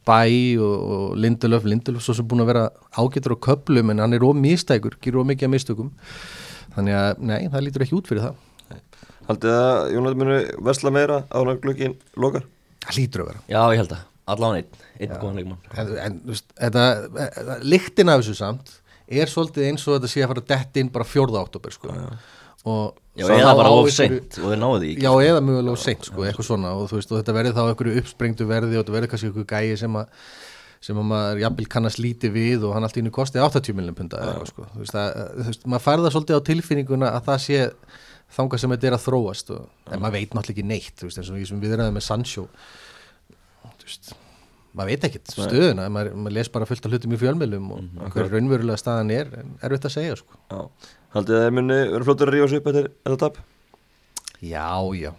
bæ 0.08 0.20
og, 0.64 0.76
og 0.92 1.16
Lindelöf, 1.16 1.64
Lindelöf 1.64 2.02
svo 2.02 2.14
sem 2.14 2.28
búin 2.28 2.42
að 2.42 2.50
vera 2.52 2.70
ágættur 2.96 3.36
á 3.36 3.44
köplum 3.46 3.90
en 3.90 3.98
hann 3.98 4.14
er 4.14 4.24
ómistækur, 4.24 4.96
gerur 5.00 5.24
ómikið 5.24 5.48
að 5.48 5.54
mistökum. 5.54 5.92
Þannig 6.74 6.94
að, 6.94 7.18
nei, 7.18 7.48
það 7.48 7.64
lítur 7.64 7.82
ekki 7.82 7.98
út 7.98 8.08
fyrir 8.08 8.22
það. 8.22 8.34
Haldið 9.28 9.50
að 9.52 9.92
Jónat 9.92 10.16
muni 10.16 10.36
versla 10.64 10.90
meira 10.90 11.22
á 11.28 11.38
glöggin 11.60 11.98
lokar? 12.16 12.46
Það 12.86 12.96
lítur 12.96 13.24
að 13.24 13.26
vera. 13.32 13.40
Já, 13.48 13.60
ég 13.74 13.80
held 13.82 13.92
að, 13.92 14.04
allan 14.24 14.56
einn, 14.56 14.84
einn 14.98 15.16
góðan 15.20 15.36
leikmann. 15.36 15.58
En, 15.74 15.96
en 16.06 16.20
veist, 16.24 16.46
þetta, 16.56 17.60
líktin 17.60 18.08
af 18.08 18.22
þessu 18.22 18.38
samt 18.38 18.78
er 19.08 19.30
svolítið 19.30 19.70
eins 19.70 19.86
og 19.86 19.96
þetta 19.96 20.10
sé 20.12 20.24
að 20.24 20.32
fara 20.32 20.44
dett 20.52 20.80
inn 20.80 20.90
bara 20.92 21.06
fjórða 21.08 21.44
oktober 21.46 21.74
sko 21.74 21.92
já, 21.92 22.08
já 23.18 23.28
eða 23.38 23.54
bara 23.58 23.72
of 23.72 23.88
seint 23.94 24.36
og 24.42 24.52
þeir 24.52 24.60
náðu 24.60 24.82
því 24.82 24.90
já, 25.04 25.10
eða 25.30 25.44
mjög 25.44 25.70
of 25.72 25.80
seint, 25.82 26.04
sko, 26.10 26.26
eitthvað 26.26 26.48
svona 26.50 26.74
og, 26.76 26.90
veist, 26.92 27.12
og 27.12 27.22
þetta 27.22 27.36
verði 27.36 27.54
þá 27.56 27.62
einhverju 27.64 28.02
uppsprengtu 28.02 28.48
verði 28.48 28.76
og 28.76 28.82
þetta 28.82 28.96
verði 28.96 29.10
kannski 29.12 29.30
einhverju 29.30 29.48
gæi 29.54 29.80
sem 29.80 29.98
að 30.00 30.12
sem 30.84 30.98
að 31.00 31.08
maður 31.10 31.40
jafnvel 31.42 31.64
kannast 31.72 31.98
líti 31.98 32.28
við 32.30 32.66
og 32.68 32.76
hann 32.76 32.86
alltaf 32.86 33.00
innu 33.00 33.10
kosti 33.14 33.40
80 33.42 33.74
miljonum 33.74 33.96
punta 33.98 34.20
ja. 34.22 34.36
sko. 34.46 34.68
þú 34.74 34.84
veist, 34.84 34.94
að, 34.94 35.16
þú 35.32 35.46
veist, 35.48 35.64
maður 35.66 35.84
færða 35.88 36.12
svolítið 36.14 36.38
á 36.38 36.48
tilfinninguna 36.48 37.10
að 37.16 37.24
það 37.30 37.40
sé 37.46 37.64
þanga 38.36 38.60
sem 38.62 38.74
þetta 38.74 38.90
er 38.90 38.96
að 38.98 39.04
þróast 39.08 39.50
og, 39.56 39.64
en 39.88 40.04
maður 40.04 40.20
veit 40.20 40.36
náttúrulega 40.36 40.54
ekki 40.54 40.68
neitt 40.68 41.00
þú 41.00 41.08
veist, 41.08 41.18
eins 41.18 41.32
og 41.32 41.64
við 41.64 41.74
erum 41.74 41.98
með 41.98 42.06
Sancho 42.06 42.46
þú 43.64 43.88
veist 43.88 44.12
maður 44.76 44.90
veit 44.92 45.06
ekkert 45.08 45.32
stöðuna, 45.32 45.86
maður, 45.92 46.16
maður 46.16 46.36
les 46.38 46.50
bara 46.54 46.68
fullt 46.68 46.86
af 46.86 46.92
hlutum 46.92 47.14
í 47.14 47.20
fjölmjölum 47.20 47.70
og 47.72 47.80
mm 47.82 47.88
-hmm. 47.88 48.10
hver 48.14 48.32
raunverulega 48.32 48.80
staðan 48.80 49.14
er, 49.14 49.30
er 49.62 49.76
þetta 49.76 49.88
að 49.88 49.96
segja 49.96 50.18
sko. 50.18 50.68
Haldið 51.14 51.38
að 51.38 51.46
það 51.46 51.56
muni 51.56 51.78
verið 51.94 52.04
flottur 52.04 52.28
að 52.28 52.34
rífa 52.36 52.48
sig 52.48 52.60
upp 52.60 52.68
eftir 52.72 52.90
þetta 53.04 53.18
tap? 53.24 53.40
Já, 54.40 54.68
já. 54.94 55.12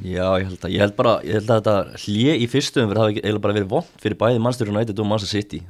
Já, 0.00 0.40
ég 0.40 0.46
held 0.48 0.62
að, 0.64 0.70
ég 0.72 0.80
held 0.80 0.94
bara, 0.96 1.12
ég 1.28 1.36
held 1.36 1.50
að 1.50 1.58
þetta 1.60 2.04
hlið 2.06 2.40
í 2.40 2.46
fyrstum 2.48 2.88
verið 2.88 3.02
hafa 3.02 3.12
eiginlega 3.12 3.42
bara 3.44 3.56
verið 3.58 3.68
vond 3.68 3.90
fyrir 4.00 4.16
bæði 4.16 4.40
Manchester 4.40 4.70
United 4.72 5.00
og 5.02 5.08
Manchester 5.10 5.42
City 5.42 5.60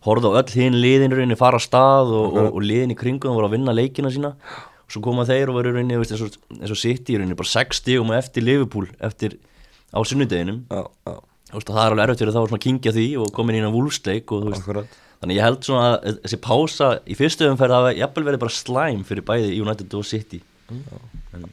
Horða 0.00 0.32
á 0.32 0.38
öll 0.40 0.54
hinn 0.54 0.78
liðinurinn 0.80 1.36
fara 1.36 1.60
að 1.60 1.66
stað 1.66 2.12
og, 2.16 2.38
og, 2.40 2.54
og 2.56 2.64
liðin 2.64 2.94
í 2.94 2.96
kringum 2.96 3.36
voru 3.36 3.50
að 3.50 3.58
vinna 3.58 3.74
leikina 3.76 4.08
sína. 4.08 4.32
Og 4.88 4.94
svo 4.94 5.02
koma 5.04 5.26
þeir 5.28 5.52
og 5.52 5.58
verið 5.58 5.76
rauninni 5.76 5.98
eins 6.00 6.24
og, 6.24 6.78
City 6.80 7.18
rauninni 7.18 7.36
bara 7.36 7.52
60 7.52 8.00
og 8.00 8.14
eftir 8.16 8.46
Liverpool 8.46 8.88
eftir 8.96 9.36
á 9.92 10.00
sunnudeginum 10.00 10.64
það 11.52 11.84
er 11.84 11.94
alveg 11.94 12.04
erfitt 12.06 12.24
fyrir 12.24 12.36
þá 12.36 12.40
að 12.42 12.64
kingja 12.64 12.94
því 12.96 13.06
og 13.20 13.30
koma 13.36 13.54
inn 13.54 13.68
í 13.68 13.72
vúlsleik 13.74 14.34
og 14.34 14.44
þú 14.44 14.54
veist. 14.54 14.98
Þannig 15.20 15.36
ég 15.36 15.44
held 15.44 15.64
svona 15.66 15.86
að 15.98 16.20
þessi 16.24 16.40
pása 16.40 16.90
í 17.04 17.16
fyrstu 17.18 17.48
umferð 17.50 17.76
hafa 17.76 17.96
jafnvel 17.98 18.26
verið 18.30 18.42
bara 18.44 18.56
slæm 18.56 19.02
fyrir 19.04 19.26
bæði 19.28 19.56
United 19.60 19.96
og 19.98 20.06
City. 20.08 20.40
Mm. 20.70 21.48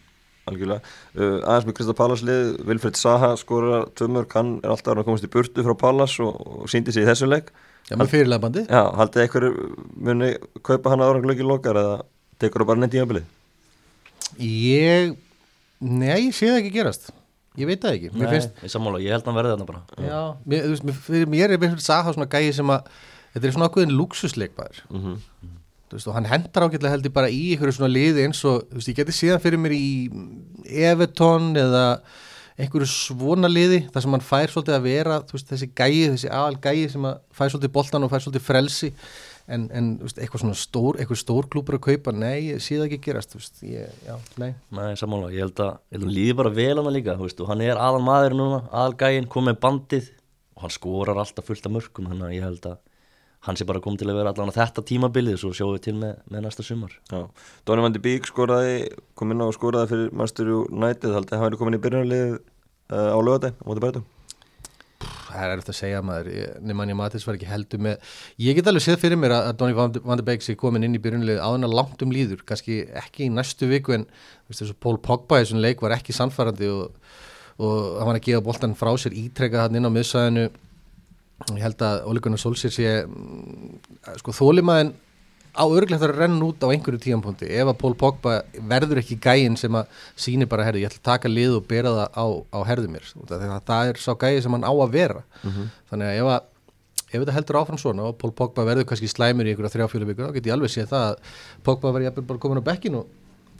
Algjörlega. 0.47 0.93
Uh, 1.11 1.41
Aðeins 1.41 1.65
með 1.67 1.75
Krista 1.75 1.95
Pallas 1.97 2.23
lið, 2.23 2.53
Vilfred 2.69 2.95
Saha 2.95 3.33
skorar 3.35 3.89
tömur, 3.99 4.23
hann 4.31 4.53
er 4.61 4.71
alltaf 4.71 4.95
að 4.95 5.09
komast 5.09 5.27
í 5.27 5.31
burtu 5.33 5.65
frá 5.65 5.75
Pallas 5.81 6.15
og, 6.23 6.37
og 6.61 6.71
síndi 6.71 6.95
sig 6.95 7.03
í 7.03 7.09
þessum 7.09 7.33
leik. 7.33 7.51
Já, 7.87 7.95
með 7.95 8.09
fyrirlega 8.11 8.43
bandi 8.43 8.63
Já, 8.67 8.81
haldið 8.99 9.23
eitthvað 9.23 9.45
muni 10.03 10.33
kaupa 10.65 10.91
hann 10.91 11.03
aðra 11.05 11.23
glöggi 11.23 11.45
lokar 11.47 11.77
eða 11.79 11.99
tekur 12.41 12.63
það 12.63 12.71
bara 12.71 12.81
neitt 12.83 12.97
í 12.97 13.03
öflið? 13.03 13.29
Ég 14.43 15.13
Nei, 15.77 16.25
ég 16.25 16.33
sé 16.35 16.49
það 16.49 16.59
ekki 16.63 16.73
gerast 16.73 17.11
Ég 17.57 17.65
veit 17.69 17.81
það 17.81 17.95
ekki. 17.97 18.09
Nei, 18.13 18.27
finnst... 18.29 18.57
ég 18.63 18.71
sammála, 18.71 18.99
ég 19.01 19.15
held 19.15 19.23
að 19.23 19.31
hann 19.31 19.39
verði 19.39 19.53
þarna 19.53 19.67
bara. 19.71 20.07
Já, 20.07 20.19
mér, 20.45 20.67
veist, 20.71 20.89
fyrir 21.07 21.29
mér 21.31 21.53
er 21.55 21.61
Vilfred 21.61 21.81
Saha 21.81 22.13
svona 22.13 22.29
gæi 22.29 22.51
sem 22.53 22.73
að 22.73 22.91
þetta 23.37 23.49
er 23.49 23.55
svona 23.55 23.69
okkur 23.69 23.85
en 23.85 23.95
luxusleikmaður 23.97 24.79
mm 24.87 25.01
-hmm. 25.01 25.17
veist, 25.93 26.07
og 26.07 26.15
hann 26.17 26.29
hendar 26.29 26.67
ágætlega 26.67 26.93
heldur 26.95 27.13
bara 27.13 27.29
í 27.29 27.43
einhverju 27.53 27.77
svona 27.77 27.91
liði 27.93 28.25
eins 28.25 28.43
og 28.45 28.65
veist, 28.71 28.89
ég 28.89 28.97
geti 28.97 29.15
síðan 29.15 29.43
fyrir 29.43 29.61
mér 29.61 29.75
í 29.77 30.09
Everton 30.65 31.55
eða 31.55 31.85
einhverju 32.57 32.89
svona 32.89 33.47
liði 33.47 33.85
þar 33.93 34.01
sem 34.01 34.15
hann 34.17 34.29
fær 34.31 34.53
svolítið 34.53 34.77
að 34.77 34.87
vera 34.87 35.21
þessi 35.21 35.71
gæi, 35.77 36.09
þessi 36.13 36.29
aðal 36.29 36.57
gæi 36.57 36.89
sem 36.89 37.03
fær 37.31 37.51
svolítið 37.53 37.73
boltan 37.73 38.03
og 38.03 38.11
fær 38.11 38.23
svolítið 38.23 38.47
frelsi 38.47 38.93
en, 39.47 39.67
en 39.71 39.89
eitthvað 40.07 40.43
svona 40.43 40.57
stór 40.59 40.99
eitthvað 40.99 41.21
stór 41.21 41.47
klúpur 41.51 41.77
að 41.77 41.85
kaupa, 41.87 42.13
nei, 42.15 42.51
ég 42.51 42.63
sé 42.63 42.77
það 42.77 42.87
ekki 42.89 42.99
gerast 43.07 43.37
ég, 43.63 43.93
já, 44.05 44.15
nei. 44.41 44.51
Nei, 44.75 44.91
sammála, 44.99 45.31
ég 45.35 45.47
held 45.47 45.61
að, 45.63 45.79
að 45.95 46.07
líði 46.09 46.35
bara 46.41 46.53
vel 46.57 46.75
hann 46.81 46.91
líka 46.95 47.15
og 47.17 47.47
hann 47.51 47.63
er 47.65 47.79
aðal 47.79 48.03
maður 48.03 48.37
núna, 48.39 48.59
aðal 48.71 48.97
gæin 48.99 49.29
kom 49.31 49.47
með 49.47 49.61
bandið 49.63 50.11
og 50.57 50.65
hann 50.65 50.73
skorar 50.73 51.21
alltaf 51.21 51.47
fullt 51.47 51.69
af 51.69 51.75
mörgum, 51.75 52.11
þannig 52.11 52.27
að 52.27 52.35
ég 52.35 52.47
held 52.47 52.69
að 52.73 52.77
hann 53.47 53.55
sé 53.59 53.67
bara 53.69 53.79
komið 53.83 54.01
til 54.01 54.09
að 54.11 54.19
vera 54.19 54.33
allavega 54.33 54.57
þetta 54.57 54.83
tímabilið 54.89 55.39
svo 55.39 55.53
sjáum 55.55 55.75
við 55.75 55.83
til 55.85 55.95
með, 56.01 56.17
með 56.33 56.45
næsta 56.47 56.65
sumar. 56.65 56.97
Dóni 57.67 57.85
Vandi 57.85 58.01
Bík 58.03 58.27
skoraði 58.27 58.89
kom 59.15 59.31
inn 59.31 59.45
á 59.45 59.47
skoraði 59.55 59.91
fyrir 59.93 60.13
Master 60.17 60.51
United 60.57 61.15
haldið 61.15 61.37
að 61.37 61.37
hann 61.37 61.47
hefði 61.47 61.61
komin 61.61 61.77
í 61.77 61.81
byrjunarlið 61.85 62.35
uh, 62.35 63.11
á 63.13 63.19
lögadeg 63.21 63.61
á 63.61 63.63
móti 63.69 63.85
bætum 63.85 64.07
Það 64.97 65.43
er 65.43 65.59
eftir 65.59 65.73
að 65.73 65.77
segja 65.77 66.01
maður. 66.05 66.29
Nimanni 66.65 66.95
Matis 66.97 67.25
var 67.27 67.37
ekki 67.37 67.49
heldur 67.49 67.81
með 67.83 68.13
ég 68.41 68.57
get 68.57 68.69
alveg 68.71 68.85
séð 68.85 69.01
fyrir 69.03 69.19
mér 69.21 69.35
að 69.35 69.49
Dóni 69.59 69.75
Vandi 69.77 70.25
Bík 70.25 70.45
sé 70.45 70.55
komin 70.57 70.87
inn 70.87 70.97
í 70.97 71.01
byrjunarlið 71.03 71.41
áðurna 71.43 71.69
langt 71.69 72.01
um 72.01 72.13
líður. 72.15 72.41
Kannski 72.47 72.79
ekki 72.97 73.27
í 73.27 73.33
næstu 73.33 73.69
viku 73.69 73.97
en 73.97 74.07
Pól 74.81 74.97
Pogba 75.03 75.41
í 75.41 75.45
þessum 75.45 75.61
leik 75.61 75.83
var 75.85 75.97
ekki 75.97 76.15
sannfærandi 76.17 76.71
og, 76.73 76.95
og 77.61 77.99
hann 77.99 78.09
var 78.09 78.21
að 78.21 78.25
gefa 78.29 78.45
boltan 78.47 78.77
frá 78.79 78.93
sér 78.97 79.17
ítrekka 79.19 79.67
hann 79.67 79.77
inn 79.77 79.89
á 79.89 79.91
miðsæðinu 79.93 80.47
ég 81.45 81.61
held 81.61 81.83
að 81.85 82.07
Óli 82.09 82.23
Gunnar 82.23 82.41
Solskjær 82.41 82.73
sé 82.73 82.93
mm, 83.05 83.75
sko 84.23 84.33
þólimaðin 84.33 84.95
á 85.57 85.65
örglegt 85.65 86.03
að 86.05 86.13
renna 86.15 86.45
út 86.45 86.61
á 86.61 86.69
einhverju 86.69 87.01
tíampunkti 87.01 87.49
ef 87.49 87.71
að 87.71 87.79
Pól 87.81 87.95
Pogba 87.97 88.35
verður 88.69 89.01
ekki 89.01 89.17
gæin 89.21 89.57
sem 89.59 89.73
að 89.73 89.89
síni 90.15 90.47
bara 90.49 90.67
herði, 90.67 90.83
ég 90.85 90.91
ætla 90.91 91.01
að 91.01 91.09
taka 91.09 91.31
lið 91.31 91.57
og 91.57 91.65
bera 91.69 91.95
það 91.95 92.09
á, 92.13 92.25
á 92.53 92.59
herðu 92.69 92.91
mér. 92.93 93.09
Það, 93.17 93.47
það 93.65 93.91
er 93.91 94.01
sá 94.03 94.11
gæi 94.13 94.43
sem 94.45 94.53
hann 94.53 94.67
á 94.67 94.73
að 94.73 94.93
vera. 94.93 95.23
Mm 95.41 95.51
-hmm. 95.51 95.73
þannig 95.89 96.07
að 96.07 96.21
ef, 96.21 96.29
að 96.35 96.41
ef 97.07 97.21
þetta 97.21 97.35
heldur 97.37 97.59
áfram 97.61 97.79
svona 97.79 98.09
og 98.09 98.17
Pól 98.19 98.33
Pogba 98.35 98.65
verður 98.67 98.87
kannski 98.89 99.07
slæmur 99.07 99.47
í 99.47 99.53
einhverja 99.53 99.73
þrjáfjölu 99.75 100.09
vikur, 100.09 100.27
þá 100.27 100.35
get 100.35 100.49
ég 100.49 100.55
alveg 100.55 100.73
séð 100.73 100.91
það 100.91 101.05
að 101.07 101.17
Pogba 101.63 101.93
verður 101.95 102.27
bara 102.27 102.39
komin 102.43 102.59
á 102.59 102.67
bekkin 102.67 102.99
og 102.99 103.07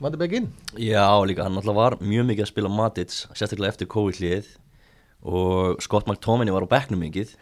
vandi 0.02 0.20
bekkin 0.20 0.50
Já, 0.76 1.08
líka, 1.26 1.46
hann 1.48 1.58
alltaf 1.60 1.78
var 1.78 1.98
mjög 2.02 2.28
mikið 2.28 2.44
að 2.44 2.52
spila 2.52 2.72
Matits, 2.72 3.28
sérstaklega 3.34 3.74
eftir 3.74 3.90
COVID-lið 3.94 4.50
og 5.28 5.82
Scott 5.82 6.10
McTominay 6.10 6.54
var 6.54 6.68
á 6.68 6.74
bekknum 6.76 7.02
mikið 7.02 7.34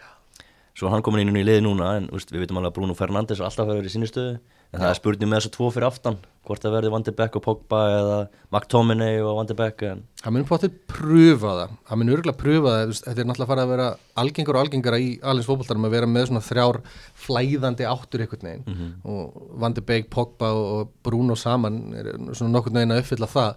svo 0.75 0.91
hann 0.91 1.03
komin 1.05 1.23
inn 1.23 1.39
í 1.39 1.45
liði 1.45 1.63
núna 1.63 1.95
en 1.99 2.09
úst, 2.15 2.31
við 2.33 2.43
veitum 2.43 2.59
alveg 2.59 2.73
að 2.73 2.77
Bruno 2.79 2.95
Fernandes 2.97 3.41
alltaf 3.43 3.69
verður 3.69 3.87
í 3.87 3.93
sinni 3.93 4.09
stöðu 4.09 4.39
en 4.75 4.81
það 4.83 4.91
er 4.91 5.01
spurning 5.01 5.31
með 5.31 5.41
þessu 5.41 5.53
tvo 5.55 5.73
fyrir 5.73 5.89
aftan 5.89 6.21
hvort 6.45 6.61
það 6.61 6.75
verður 6.77 6.93
Van 6.93 7.05
de 7.05 7.13
Beek 7.15 7.37
og 7.39 7.43
Pogba 7.45 7.79
eða 7.89 8.17
McTominay 8.51 9.17
og 9.23 9.39
Van 9.39 9.47
de 9.49 9.55
Beek 9.57 9.81
en... 9.87 10.03
hann 10.21 10.33
mun 10.35 10.45
potið 10.47 10.75
pröfa 10.89 11.51
það. 11.59 11.73
Hann 11.89 11.99
mun 12.01 12.11
örgulega 12.13 12.39
pröfa 12.39 12.73
það 12.75 12.93
þetta 12.99 13.21
er 13.21 13.27
náttúrulega 13.29 13.49
farið 13.51 13.63
að 13.63 13.71
vera 13.73 13.87
algengur 14.21 14.57
og 14.57 14.63
algengara 14.63 14.99
í 15.01 15.09
alins 15.25 15.49
fólkvöldarum 15.49 15.87
að 15.87 15.95
vera 15.95 16.09
með 16.09 16.27
svona 16.29 16.43
þrjár 16.45 16.79
flæðandi 17.25 17.87
áttur 17.89 18.25
ykkur 18.25 18.45
neginn 18.45 18.65
mm 18.65 18.75
-hmm. 18.79 18.91
og 19.11 19.25
Van 19.63 19.75
de 19.75 19.81
Beek, 19.81 20.09
Pogba 20.13 20.51
og 20.53 20.91
Bruno 21.03 21.35
saman 21.35 21.93
er 21.93 22.11
svona 22.33 22.51
nokkur 22.53 22.73
neginn 22.73 22.93
að 22.93 23.01
uppfylla 23.03 23.27
það. 23.27 23.51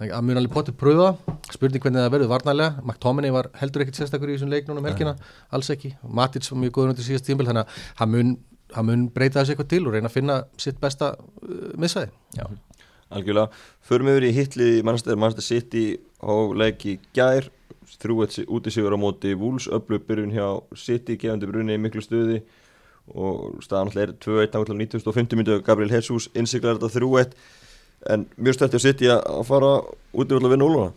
Hann 0.00 0.24
mun 0.24 0.36
alveg 0.40 0.54
potið 0.56 0.74
pröfa 0.80 1.16
spurning 1.52 1.82
hvernig 1.82 2.00
það 2.00 2.12
verður 2.16 2.32
varnarlega. 2.34 2.76
McTominay 2.84 3.30
var 3.30 3.50
heldur 3.60 3.82
ekkit 3.82 4.00
sérstakur 4.00 4.28
í 4.28 4.36
þessum 4.38 4.50
leiknunum 4.50 4.84
helgina. 4.84 5.16
Alls 5.50 5.70
ekki, 5.70 5.96
Matic 6.02 6.48
var 6.50 6.58
mjög 6.58 6.72
góður 6.72 8.36
að 8.70 8.76
hann 8.78 8.88
mun 8.88 8.96
hann 8.96 9.06
breyta 9.14 9.40
þessu 9.40 9.54
eitthvað 9.54 9.70
til 9.72 9.82
og 9.86 9.94
reyna 9.94 10.10
að 10.10 10.16
finna 10.16 10.36
sitt 10.60 10.80
besta 10.82 11.12
uh, 11.18 11.70
missæði 11.80 12.10
Já, 12.36 12.46
algjörlega. 13.10 13.50
Förum 13.86 14.10
yfir 14.12 14.28
í 14.28 14.34
hitlið 14.36 14.78
í 14.78 14.84
mannstæður 14.86 15.22
mannstæður 15.24 15.48
sitt 15.48 15.74
í 15.74 15.86
leiki 16.60 16.98
gær. 17.16 17.50
Þrjúet 18.00 18.36
út 18.46 18.68
í 18.68 18.72
sigur 18.74 18.94
á 18.94 18.98
móti 19.02 19.32
Vúls 19.34 19.66
öflugbyrjun 19.66 20.34
hjá 20.36 20.46
City 20.78 21.16
gefandi 21.18 21.48
brunni 21.50 21.74
í 21.74 21.80
miklu 21.82 22.04
stuði. 22.04 22.38
Og 23.10 23.58
staðan 23.64 23.90
alltaf 23.90 24.04
er 24.04 24.12
2-1 24.22 24.54
á 24.54 24.60
1950 24.62 25.40
myndu 25.40 25.56
Gabriel 25.66 25.90
Jesus 25.90 26.28
innsiklar 26.38 26.78
þetta 26.78 26.92
þrjúet 26.94 27.34
en 28.08 28.26
mjög 28.36 28.56
stætti 28.56 28.80
á 28.80 28.86
City 28.86 29.08
að 29.12 29.46
fara 29.48 29.70
út 29.80 30.30
í 30.30 30.36
völd 30.36 30.46
að 30.46 30.54
vinna 30.54 30.68
úluna 30.68 30.90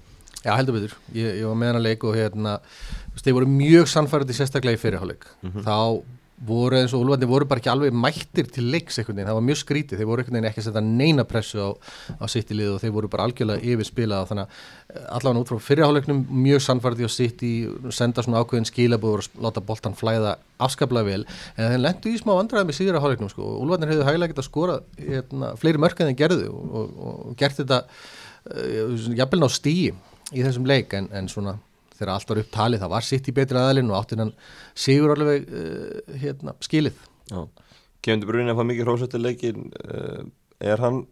Já 0.43 0.57
heldur 0.57 0.75
betur, 0.75 0.95
ég, 1.15 1.39
ég 1.39 1.47
var 1.47 1.55
með 1.55 1.71
hana 1.71 1.81
leik 1.83 2.03
og 2.03 2.17
hérna 2.19 2.57
þeir 3.15 3.37
voru 3.37 3.47
mjög 3.47 3.89
sannfærandi 3.91 4.35
sérstaklega 4.35 4.75
í 4.75 4.81
fyrirháleik 4.81 5.27
mm 5.41 5.51
-hmm. 5.51 5.63
þá 5.63 5.77
voru 6.47 6.77
eins 6.79 6.93
og 6.95 7.03
úlfarnir 7.03 7.29
voru 7.29 7.47
bara 7.49 7.61
ekki 7.61 7.71
alveg 7.71 7.95
mættir 7.95 8.47
til 8.51 8.67
leiks 8.73 8.97
einhvern 8.99 9.17
veginn, 9.17 9.29
það 9.29 9.37
var 9.37 9.45
mjög 9.47 9.59
skrítið, 9.61 9.99
þeir 9.99 10.09
voru 10.09 10.23
einhvern 10.23 10.37
veginn 10.37 10.49
ekki 10.49 10.61
að 10.61 10.67
setja 10.67 10.83
neina 10.85 11.25
pressu 11.27 11.63
á, 11.63 11.69
á 12.19 12.25
sitt 12.31 12.51
í 12.51 12.57
lið 12.57 12.71
og 12.75 12.81
þeir 12.83 12.93
voru 12.97 13.09
bara 13.13 13.27
algjörlega 13.27 13.73
yfirspilað 13.73 14.25
og 14.25 14.31
þannig 14.31 14.53
að 14.53 15.07
allavega 15.17 15.43
út 15.43 15.51
frá 15.51 15.65
fyrirháleiknum 15.67 16.23
mjög 16.43 16.63
sannfærdi 16.67 17.07
og 17.07 17.13
sitt 17.13 17.43
í 17.47 17.53
senda 17.95 18.25
svona 18.25 18.43
ákveðin 18.43 18.69
skilabúður 18.69 19.25
og 19.25 19.43
láta 19.47 19.63
boltan 19.65 19.97
flæða 19.97 20.37
afskaplega 20.63 21.09
vel, 21.09 21.27
en 21.57 21.73
þeir 21.73 21.83
lendu 21.83 22.13
í 22.13 22.19
smá 22.21 22.33
vandræði 22.37 22.69
með 22.69 22.79
síður 22.79 22.99
á 22.99 23.03
háleiknum 23.03 23.31
sko, 23.31 23.49
og 23.55 23.65
úlfarnir 23.65 23.93
hefðu 23.93 24.07
hægilega 24.07 24.33
getað 24.33 24.49
skora 24.49 24.79
hérna, 24.99 25.53
fleiri 25.59 25.81
mörk 25.81 25.99
en 25.99 26.11
þeir 26.11 26.19
gerðu 26.23 26.49
og, 26.53 26.73
og, 26.79 27.19
og 27.27 27.37
gert 27.39 27.59
þetta 27.59 27.83
uh, 27.83 29.11
jafnvel 29.17 29.43
ná 29.43 29.49
stíi 29.51 29.91
í 30.33 30.41
þessum 30.43 30.67
leik 30.69 30.95
en, 30.97 31.09
en 31.15 31.29
svona 31.31 31.57
þegar 31.97 32.13
allt 32.15 32.31
var 32.33 32.43
upptalið, 32.43 32.83
það 32.83 32.93
var 32.95 33.07
sitt 33.07 33.29
í 33.29 33.35
betri 33.35 33.59
aðalinn 33.61 33.91
og 33.91 33.99
áttin 33.99 34.23
hann 34.23 34.35
sigur 34.85 35.15
alveg 35.15 35.49
uh, 35.49 36.15
hérna, 36.21 36.55
skilið. 36.63 37.01
Já, 37.31 37.41
kemur 38.03 38.31
Brunni 38.31 38.53
að 38.53 38.59
fá 38.59 38.67
mikið 38.69 38.89
hrósætti 38.89 39.21
leikin 39.21 39.67
uh, 39.83 40.23
er 40.63 40.83
hann 40.83 41.03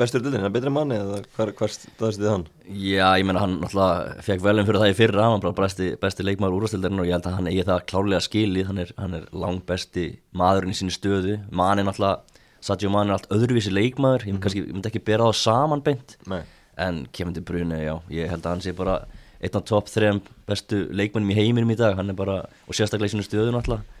bestur 0.00 0.22
dildin, 0.24 0.40
er 0.40 0.48
hann 0.48 0.54
betri 0.54 0.72
manni 0.72 0.96
eða 0.96 1.20
hver, 1.36 1.52
hver 1.58 1.72
staðst 1.74 2.20
þið 2.20 2.30
hann? 2.30 2.44
Já, 2.68 3.06
ég 3.20 3.26
meina 3.28 3.42
hann 3.42 3.58
náttúrulega 3.60 4.24
fekk 4.24 4.44
velum 4.44 4.68
fyrir 4.68 4.82
það 4.82 4.92
í 4.92 4.96
fyrra, 4.96 5.26
hann 5.26 5.34
var 5.36 5.44
bara 5.44 5.66
besti, 5.66 5.90
besti 6.00 6.26
leikmaður 6.26 6.56
úrvastildarinn 6.58 7.02
og 7.02 7.08
ég 7.08 7.16
held 7.16 7.28
að 7.28 7.36
hann 7.36 7.50
eigi 7.50 7.66
það 7.68 7.86
klálega 7.92 8.24
skilið, 8.24 8.68
hann 8.70 8.82
er, 8.84 8.92
hann 9.00 9.18
er 9.18 9.26
langt 9.44 9.66
besti 9.68 10.06
maðurinn 10.40 10.72
í 10.72 10.78
sinni 10.78 10.96
stöðu, 10.96 11.36
mann 11.52 11.82
er 11.82 11.88
náttúrulega, 11.88 12.38
Sadio 12.64 12.90
mann 12.92 13.08
er 13.08 13.16
allt 13.16 13.30
öðruvísi 13.32 13.72
leikmaður, 13.72 14.26
ég, 14.28 14.36
mm. 14.36 14.40
kannski, 14.44 14.64
ég 14.66 14.74
myndi 14.74 14.90
ekki 14.90 15.04
bera 15.04 15.28
það 15.30 15.38
saman 15.40 15.84
beint, 15.84 16.16
Nei. 16.28 16.42
en 16.80 17.04
Kevin 17.16 17.36
De 17.36 17.44
Bruyne, 17.44 17.78
já, 17.80 17.94
ég 18.12 18.28
held 18.32 18.44
að 18.44 18.54
hann 18.54 18.64
sé 18.64 18.74
bara 18.76 18.98
einn 19.40 19.56
af 19.56 19.64
topp 19.68 19.88
þrejum 19.88 20.20
bestu 20.48 20.84
leikmannum 20.92 21.32
í 21.32 21.38
heiminum 21.38 21.72
í 21.72 21.78
dag, 21.78 21.98
er 21.98 22.16
bara, 22.18 22.42
og 22.66 22.76
sérstaklega 22.76 23.08
í 23.08 23.14
sinni 23.14 23.26
stöðu 23.26 23.54
náttúrulega, 23.54 23.98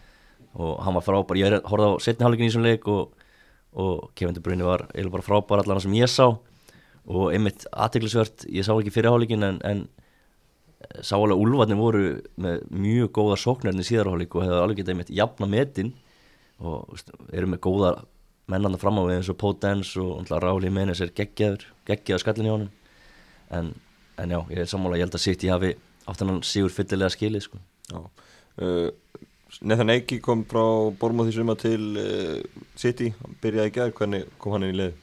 og 0.60 0.78
hann 0.84 0.96
var 0.98 1.06
frábær, 1.06 1.38
ég 1.40 1.56
horfði 1.70 1.88
á 1.88 2.04
setniháleikin 2.04 2.46
í 2.46 2.50
þessum 2.50 2.66
leik 2.66 2.88
og 2.90 3.16
og 3.72 4.10
Kevin 4.14 4.34
De 4.34 4.42
Bruyne 4.42 4.66
var 4.66 4.86
eiginlega 4.90 5.14
bara 5.14 5.26
frábær 5.26 5.62
allan 5.62 5.80
sem 5.82 5.94
ég 5.94 6.10
sá. 6.10 6.26
Og 7.10 7.32
einmitt 7.34 7.66
aðteglisvert, 7.70 8.44
ég 8.50 8.66
sá 8.66 8.74
ekki 8.74 8.92
fyrirháleikin 8.94 9.46
en, 9.46 9.60
en 9.64 9.84
sá 11.02 11.16
alveg 11.16 11.36
að 11.36 11.44
Ulfarnir 11.44 11.78
voru 11.78 12.04
með 12.40 12.64
mjög 12.70 13.12
góða 13.18 13.38
sóknarinn 13.40 13.82
í 13.82 13.86
síðarháleik 13.86 14.34
og 14.34 14.46
hefði 14.46 14.62
alveg 14.62 14.80
getið 14.80 14.94
einmitt 14.94 15.12
jafna 15.20 15.50
metin. 15.50 15.92
Og 16.60 16.90
veist, 16.90 17.12
eru 17.32 17.50
með 17.50 17.62
góða 17.66 17.92
mennanda 18.50 18.80
fram 18.82 18.98
á 18.98 19.06
við 19.06 19.20
eins 19.20 19.30
og 19.30 19.38
Potens 19.38 19.94
og 20.00 20.26
Ráli 20.30 20.72
Menes 20.74 21.00
er 21.00 21.14
geggjaður 21.14 21.68
geggjaður 21.88 22.24
skallin 22.24 22.48
í 22.48 22.54
honum. 22.54 22.72
En, 23.54 23.72
en 24.22 24.34
já, 24.36 24.40
ég 24.52 24.62
er 24.62 24.70
sammála, 24.70 24.98
ég 24.98 25.06
held 25.06 25.16
að 25.18 25.24
City 25.24 25.50
hafi 25.50 25.74
aftan 26.10 26.32
hann 26.32 26.40
sígur 26.46 26.72
fyllilega 26.74 27.14
skilið 27.14 27.46
sko. 27.46 27.60
Uh, 28.60 28.88
Nathan 29.66 29.92
Eiki 29.94 30.20
kom 30.22 30.44
frá 30.48 30.62
Bormóð 31.00 31.30
því 31.30 31.36
suma 31.36 31.56
til 31.58 31.86
uh, 32.00 32.64
City, 32.78 33.10
hann 33.18 33.38
byrjaði 33.42 33.72
í 33.72 33.76
gerð, 33.76 33.94
hvernig 33.98 34.28
kom 34.40 34.56
hann 34.56 34.68
inn 34.68 34.76
í 34.76 34.80
lið? 34.82 34.98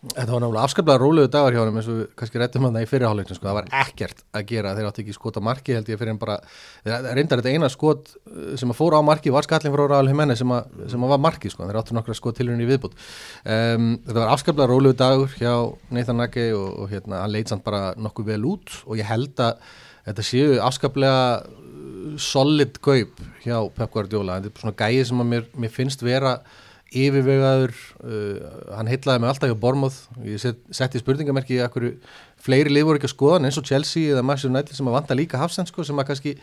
Þetta 0.00 0.32
var 0.32 0.40
náttúrulega 0.40 0.62
afskaplega 0.64 1.00
rólegu 1.02 1.28
dagar 1.28 1.52
hjá 1.52 1.58
hann 1.60 1.76
eins 1.76 1.88
og 1.92 1.96
við 1.98 2.04
kannski 2.16 2.40
rættum 2.40 2.64
hann 2.64 2.76
það 2.78 2.84
í 2.86 2.88
fyrirháleikinu 2.88 3.36
sko. 3.36 3.46
það 3.50 3.56
var 3.58 3.66
ekkert 3.82 4.22
að 4.32 4.44
gera, 4.48 4.70
þeir 4.78 4.86
átti 4.88 5.02
ekki 5.02 5.12
skota 5.12 5.42
marki 5.44 5.74
held 5.76 5.90
ég 5.92 5.98
fyrir 6.00 6.14
en 6.14 6.20
bara, 6.22 6.36
reyndar 6.88 7.42
þetta 7.42 7.52
eina 7.52 7.68
skot 7.68 8.14
sem 8.56 8.72
að 8.72 8.78
fóra 8.78 8.96
á 8.96 9.04
marki 9.04 9.34
var 9.34 9.44
skallin 9.44 9.74
frá 9.74 9.82
Ráli 9.92 10.14
Jimenez 10.14 10.40
sem, 10.40 10.54
sem 10.88 11.04
að 11.04 11.12
var 11.12 11.20
marki 11.26 11.52
sko. 11.52 11.66
þeir 11.68 11.80
átti 11.82 11.96
nokkra 11.98 12.16
skot 12.16 12.40
til 12.40 12.48
henni 12.48 12.68
viðbútt 12.70 12.96
um, 12.96 13.90
þetta 14.06 14.16
var 14.22 14.32
afskaplega 14.38 14.70
rólegu 14.72 14.96
dagur 15.02 15.36
hjá 15.36 15.52
Nathan 15.92 16.24
Eiki 16.24 16.46
og, 16.56 16.70
og 16.80 16.88
hérna, 16.94 17.20
hann 17.26 17.36
leitt 17.36 17.52
samt 17.52 17.66
bara 17.68 17.92
nokkuð 18.00 18.32
vel 18.32 18.48
út 18.54 18.72
og 18.86 18.96
ég 18.96 19.10
held 19.10 19.36
að 19.44 19.60
þetta 20.08 20.26
séu 20.30 20.56
afskaplega 20.64 21.20
solid 22.16 22.80
gaup 22.80 23.20
hjá 23.44 23.60
Pep 23.76 23.92
Guardiola, 23.92 24.40
þetta 24.40 24.56
er 24.56 24.64
svona 24.64 24.80
gæði 24.80 25.06
sem 25.12 25.22
að 25.26 25.32
mér, 25.34 25.48
mér 25.60 25.76
finnst 25.76 26.08
vera 26.08 26.38
yfirvegaður, 26.90 27.74
uh, 28.02 28.50
hann 28.74 28.90
heitlaði 28.90 29.22
mig 29.22 29.30
alltaf 29.30 29.52
hjá 29.52 29.58
Bormóð, 29.62 30.00
ég 30.26 30.42
set, 30.42 30.58
setti 30.74 31.02
spurningamerki 31.02 31.58
í 31.58 31.62
akkur 31.62 31.92
fleiri 32.42 32.72
lið 32.72 32.88
voru 32.88 33.00
ekki 33.00 33.10
að 33.10 33.14
skoða 33.14 33.40
eins 33.46 33.60
og 33.60 33.68
Chelsea 33.68 34.14
eða 34.14 34.24
Manchester 34.26 34.50
United 34.50 34.78
sem 34.78 34.90
að 34.90 34.96
vanta 34.98 35.18
líka 35.18 35.40
hafsend 35.40 35.70
sko, 35.70 35.86
sem 35.86 36.02
að 36.02 36.08
kannski 36.10 36.36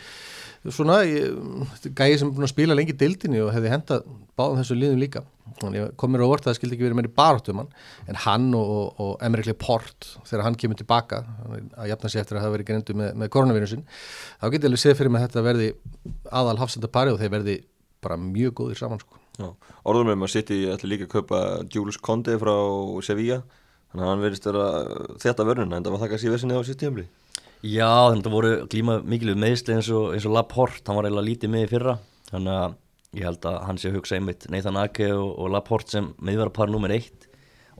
svona, 0.73 1.01
gæði 1.03 2.19
sem 2.19 2.29
er 2.29 2.36
búin 2.36 2.47
að 2.47 2.53
spila 2.53 2.77
lengi 2.77 2.95
dildinni 2.97 3.41
og 3.43 3.51
hefði 3.55 3.71
hendað 3.71 4.07
báðum 4.39 4.62
þessu 4.62 4.77
liðum 4.77 5.01
líka 5.01 5.23
komir 5.97 6.21
á 6.21 6.27
orð 6.27 6.43
að 6.43 6.49
það 6.49 6.57
skildi 6.57 6.75
ekki 6.75 6.86
verið 6.86 6.97
meiri 6.99 7.13
baróttum 7.17 7.62
hann 7.62 7.69
en 8.12 8.19
hann 8.25 8.47
og, 8.57 8.71
og, 8.73 8.99
og 9.03 9.23
Emmerich 9.25 9.47
Leport 9.49 10.10
þegar 10.27 10.45
hann 10.47 10.57
kemur 10.60 10.79
tilbaka 10.79 11.21
að 11.47 11.89
jafna 11.91 12.12
sig 12.12 12.21
eftir 12.21 12.38
að 12.38 12.45
það 12.45 12.55
verið 12.57 12.69
grendu 12.71 12.97
með, 12.99 13.13
með 13.21 13.31
koronavírusin 13.33 13.86
þá 13.88 14.45
getur 14.53 14.67
ég 14.67 14.69
alveg 14.71 14.83
séð 14.83 14.97
fyrir 14.99 15.13
mig 15.13 15.23
að 15.23 15.29
þetta 15.29 15.45
verði 15.47 15.69
aðal 16.41 16.57
hafsendapari 16.62 17.13
og 17.13 17.21
þeir 17.21 17.33
verði 17.38 17.57
bara 18.03 18.19
mjög 18.21 18.57
góðir 18.60 18.81
saman 18.81 19.01
sko. 19.01 19.21
Orðum 19.88 20.10
með 20.12 20.19
maður 20.21 20.34
sitt 20.34 20.52
í 20.56 20.63
allir 20.71 20.93
líka 20.93 21.08
að 21.08 21.13
kaupa 21.13 21.43
Julius 21.73 22.00
Conde 22.02 22.38
frá 22.41 22.56
Sevilla. 23.06 23.41
Þannig 23.91 24.04
að 24.04 24.12
hann 24.12 24.26
verðist 24.26 24.50
vera 24.50 24.65
þetta 25.21 25.45
vörnuna 25.47 25.78
en 25.78 25.86
það 25.86 25.93
var 25.93 26.02
það 26.04 26.12
kannski 26.13 26.32
vissinni 26.34 26.58
á 26.60 26.67
sitt 26.67 26.82
tímli 26.82 27.06
Já, 27.65 28.12
þannig 28.12 28.19
að 28.19 28.26
það 28.28 28.36
voru 28.36 28.50
glíma 28.69 28.95
mikilvæg 29.02 29.39
meðsli 29.41 29.73
eins 29.73 29.88
og, 29.89 30.12
og 30.13 30.34
Laporte, 30.36 30.84
hann 30.86 31.00
var 31.00 31.08
eiginlega 31.08 31.26
lítið 31.26 31.52
með 31.54 31.63
í 31.63 31.69
fyrra. 31.71 31.95
Þannig 32.30 32.54
að 32.54 32.76
ég 33.17 33.26
held 33.26 33.47
að 33.50 33.58
hann 33.65 33.80
sé 33.82 33.89
að 33.89 33.97
hugsa 33.97 34.17
einmitt 34.19 34.45
Nathan 34.54 34.78
Ake 34.78 35.08
og, 35.15 35.32
og 35.41 35.50
Laporte 35.56 35.95
sem 35.95 36.12
meðverðarpar 36.21 36.69
nummer 36.69 36.93
eitt. 36.93 37.26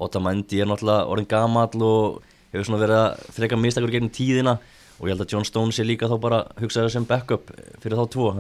Otamendi 0.02 0.63
er 0.63 0.70
náttúrulega 0.72 1.06
orðin 1.12 1.30
gamall 1.30 1.86
og 1.86 2.17
hefur 2.56 2.65
svona 2.72 2.82
verið 2.82 3.04
að 3.04 3.24
þreka 3.38 3.62
mistakur 3.62 3.93
gegn 3.93 4.12
tíðina. 4.17 4.58
Og 4.98 5.06
ég 5.06 5.13
held 5.13 5.28
að 5.28 5.36
John 5.36 5.46
Stone 5.46 5.76
sé 5.78 5.86
líka 5.86 6.10
þá 6.10 6.17
bara 6.26 6.43
hugsaði 6.58 6.96
sem 6.96 7.06
backup 7.06 7.54
fyrir 7.84 8.02
þá 8.02 8.13
tvo 8.17 8.32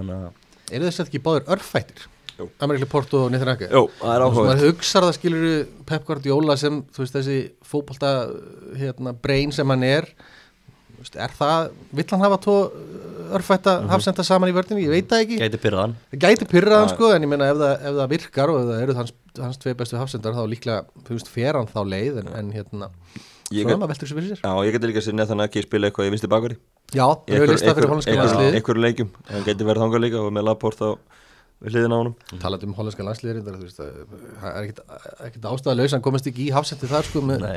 Er 0.67 0.83
þess 0.83 1.03
að 1.03 1.05
ekki 1.05 1.21
báður 1.23 1.51
örfættir? 1.53 2.09
Amerikli 2.59 2.87
Porto 2.89 3.25
og 3.25 3.33
Ake 3.33 3.69
Jó, 3.71 3.87
það 3.99 4.13
er 4.13 4.25
áhuga 4.25 4.47
Það 4.47 4.65
hugsaður 4.67 5.07
það 5.07 5.17
skilur 5.17 5.45
Pep 5.89 6.07
Guardiola 6.07 6.57
sem 6.57 6.81
þú 6.93 7.03
veist 7.03 7.17
þessi 7.17 7.37
fókbalta 7.65 8.11
hérna, 8.77 9.13
brain 9.13 9.51
sem 9.55 9.69
hann 9.73 9.85
er 9.87 10.09
er 11.15 11.33
það, 11.37 11.69
vill 11.95 12.07
hann 12.09 12.23
hafa 12.25 12.39
tvo 12.41 12.55
örfætta 13.37 13.77
mm 13.77 13.83
-hmm. 13.83 13.89
hafsenda 13.91 14.23
saman 14.23 14.49
í 14.49 14.53
vördinni, 14.53 14.83
ég 14.83 14.89
veit 14.89 15.07
það 15.07 15.21
ekki. 15.21 15.37
Gæti 15.37 15.57
pyrraðan 15.57 15.95
Gæti 16.11 16.45
pyrraðan 16.45 16.89
sko, 16.89 17.11
en 17.13 17.23
ég 17.23 17.27
menna 17.27 17.49
ef, 17.49 17.57
ef 17.57 17.93
það 17.99 18.09
virkar 18.09 18.49
og 18.49 18.59
ef 18.61 18.67
það 18.67 18.81
eru 18.83 18.93
hans, 18.93 19.13
hans 19.39 19.57
tvei 19.57 19.73
bestu 19.73 19.97
hafsendar 19.97 20.33
þá 20.33 20.43
líklega, 20.47 20.85
þú 21.05 21.11
veist, 21.17 21.27
fer 21.27 21.53
hann 21.55 21.67
þá 21.67 21.81
leið 21.85 22.19
en, 22.19 22.27
en 22.35 22.51
hérna, 22.51 22.89
fyrir 24.15 24.29
sér. 24.29 24.39
Já, 24.43 24.65
ég 24.65 24.71
geti 24.71 24.87
líka 24.87 25.01
sér 25.01 25.13
neðan 25.13 25.43
ekki 25.45 25.61
spila 25.63 25.87
eitthvað 25.87 26.07
í 26.07 26.09
vinsti 26.09 26.27
bakari 26.27 26.57
Já, 26.93 27.07
það 27.27 27.35
hefur 27.35 27.53
listað 27.53 27.75
fyrir 27.75 27.89
hollandska 27.89 28.15
landsliði 28.15 28.55
Einhverju 28.55 28.81
leikjum, 28.81 29.09
hann 29.29 29.43
geti 29.43 29.63
verið 29.63 29.81
þánga 29.83 29.99
líka 30.03 30.19
og 30.23 30.31
með 30.33 30.43
Laporte 30.47 30.83
á 30.83 30.91
við 31.63 31.73
hliðin 31.73 31.95
á 31.95 31.97
honum. 31.97 32.17
Talað 32.41 32.67
um 32.67 32.75
hollandska 32.77 33.05
landsliðir 33.05 33.39
það 33.45 34.43
er 34.49 34.67
ekkert 35.27 35.47
ástæðalauðs 35.51 35.95
hann 35.95 36.05
komist 36.05 36.29
ekki 36.29 36.47
í 36.47 36.53
hafsetti 36.53 36.89
þar 36.89 37.07
sko 37.07 37.23
með 37.25 37.47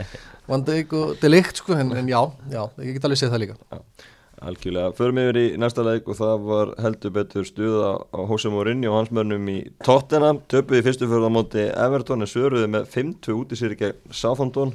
Vandeg 0.48 0.94
og 0.96 1.18
Delikt 1.20 1.60
sko 1.60 1.76
en, 1.76 1.92
en 1.98 2.08
já, 2.08 2.20
já, 2.52 2.62
ég 2.80 2.96
get 2.96 3.08
alveg 3.08 3.20
séð 3.20 3.34
það 3.34 3.44
líka. 3.44 3.60
Já. 3.70 4.08
Algjörlega, 4.40 4.94
förum 4.96 5.18
yfir 5.20 5.36
í 5.36 5.46
næsta 5.60 5.82
leik 5.84 6.06
og 6.08 6.16
það 6.16 6.44
var 6.46 6.70
heldur 6.80 7.12
betur 7.12 7.44
stuða 7.44 7.90
á 8.08 8.20
Hosea 8.24 8.48
Mourinho 8.54 8.88
og 8.88 8.96
hans 8.96 9.10
mörnum 9.12 9.50
í 9.52 9.58
Tottenham, 9.84 10.40
töpuði 10.48 10.86
fyrstu 10.86 11.08
fyrir 11.10 11.28
á 11.28 11.32
móti 11.34 11.66
Everton 11.68 12.24
en 12.24 12.30
svöruði 12.30 12.70
með 12.72 12.88
50 12.94 13.36
út 13.36 13.52
í 13.52 13.58
sér 13.60 13.76
gegn 13.76 14.16
Southampton 14.16 14.72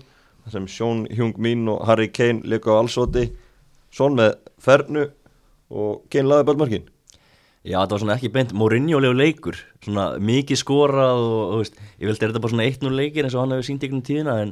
sem 0.53 0.67
Sjón 0.69 1.07
Hjung-Mín 1.09 1.65
og 1.73 1.81
Harry 1.89 2.11
Kane 2.13 2.45
líka 2.45 2.77
á 2.77 2.77
allsoti 2.77 3.31
svon 3.89 4.19
með 4.19 4.35
Fernu 4.61 5.07
og 5.73 6.05
Kane 6.13 6.29
laði 6.29 6.45
börnmarkin 6.51 6.85
Já, 7.65 7.79
það 7.81 7.93
var 7.95 8.01
svona 8.03 8.15
ekki 8.19 8.29
beint 8.29 8.51
Mourinho-legu 8.53 9.15
leikur, 9.17 9.55
svona 9.81 10.03
mikið 10.21 10.59
skorað 10.61 11.17
og, 11.17 11.37
og 11.41 11.61
veist, 11.63 11.79
ég 11.97 12.11
veldi 12.11 12.21
er 12.21 12.29
þetta 12.29 12.41
bara 12.43 12.53
svona 12.53 12.67
1-0 12.69 12.91
leikir 12.93 13.25
eins 13.25 13.33
og 13.33 13.41
hann 13.41 13.55
hefur 13.55 13.65
sínt 13.65 13.85
ykkur 13.87 13.97
um 13.97 14.03
tíðina 14.05 14.35
en, 14.43 14.51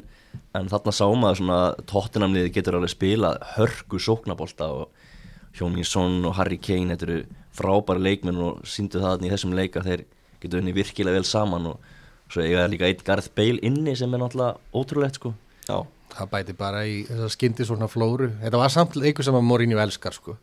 en 0.57 0.71
þarna 0.71 0.93
sá 0.97 1.03
maður 1.05 1.39
svona 1.43 1.59
tóttinamniði 1.91 2.53
getur 2.55 2.79
alveg 2.79 2.93
spilað 2.95 3.37
hörgu 3.51 4.01
sóknabólta 4.01 4.71
og 4.79 5.13
Hjóminsson 5.53 6.25
og 6.25 6.33
Harry 6.39 6.57
Kane, 6.57 6.95
þetta 6.95 7.09
eru 7.11 7.19
frábæri 7.53 8.05
leikmenn 8.07 8.41
og 8.47 8.65
síndu 8.65 9.03
það 9.05 9.27
í 9.27 9.33
þessum 9.35 9.53
leika 9.61 9.85
þeir 9.85 10.07
getur 10.41 10.63
unni 10.63 10.73
virkilega 10.73 11.19
vel 11.19 11.29
saman 11.29 11.69
og 11.69 11.87
svo 12.33 12.41
hef 12.41 12.65
líka 12.73 12.89
eitt 12.89 13.05
Garth 13.05 13.29
Bale 13.37 13.61
inni 13.61 13.93
sem 13.93 14.09
er 14.09 14.25
náttúrulega 14.25 14.57
ótrúlegt 14.73 15.21
sko. 15.21 15.35
Já, 15.69 15.85
það 16.17 16.33
bæti 16.33 16.57
bara 16.57 16.81
í 16.89 17.03
þess 17.05 17.29
að 17.29 17.33
skyndi 17.37 17.69
svona 17.69 17.93
flóru, 17.93 18.33
þetta 18.41 18.65
var 18.65 18.73
samt 18.73 18.97
leikur 18.97 19.29
sem 19.29 19.37
að 19.37 19.51
Mourinho 19.51 19.85
elskar 19.85 20.17
sko 20.17 20.39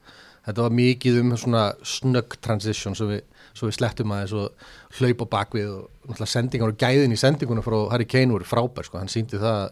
þetta 0.47 0.67
var 0.67 0.77
mikið 0.79 1.21
um 1.23 1.37
svona 1.41 1.65
snögg 1.87 2.39
transition 2.41 2.97
svo 2.99 3.11
við, 3.13 3.23
svo 3.53 3.69
við 3.69 3.79
slettum 3.79 4.15
aðeins 4.15 4.35
og 4.37 4.99
hlaup 4.99 5.25
á 5.25 5.27
bakvið 5.37 5.71
og 5.75 5.85
náttúrulega 6.09 6.33
sendingar 6.35 6.73
og 6.73 6.81
gæðin 6.81 7.17
í 7.17 7.21
sendingunum 7.21 7.67
frá 7.67 7.79
Harry 7.93 8.09
Kane 8.09 8.35
voru 8.35 8.49
frábær 8.49 8.89
sko, 8.89 8.99
hann 9.03 9.13
síndi 9.13 9.41
það 9.41 9.71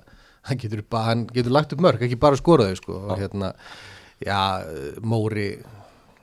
hann 0.49 0.61
getur, 0.61 0.85
hann 0.93 1.27
getur 1.33 1.55
lagt 1.55 1.75
upp 1.75 1.83
mörg, 1.85 2.05
ekki 2.05 2.21
bara 2.21 2.39
skoraði 2.39 2.79
sko 2.81 3.01
og 3.09 3.19
hérna 3.21 3.55
já, 4.23 4.39
Móri 5.03 5.51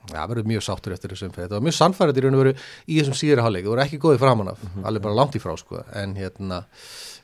Já, 0.06 0.20
það 0.20 0.30
verður 0.30 0.48
mjög 0.52 0.62
sáttur 0.62 0.94
eftir 0.94 1.12
þessum 1.12 1.32
fyrir. 1.34 1.48
Þetta 1.48 1.58
var 1.58 1.66
mjög 1.66 1.76
sannfærið 1.76 2.18
í 2.18 2.22
raun 2.24 2.36
og 2.36 2.42
veru 2.42 2.52
í 2.86 2.98
þessum 3.00 3.16
síðra 3.18 3.46
hálfleik. 3.46 3.64
Það 3.64 3.72
voru 3.72 3.82
ekki 3.82 3.98
góðið 4.02 4.20
framan 4.22 4.50
af, 4.52 4.60
mm 4.62 4.68
-hmm. 4.74 4.86
alveg 4.86 5.02
bara 5.02 5.18
langt 5.18 5.34
í 5.34 5.42
frá 5.42 5.56
sko. 5.58 5.82
En 5.92 6.14
hérna, 6.14 6.58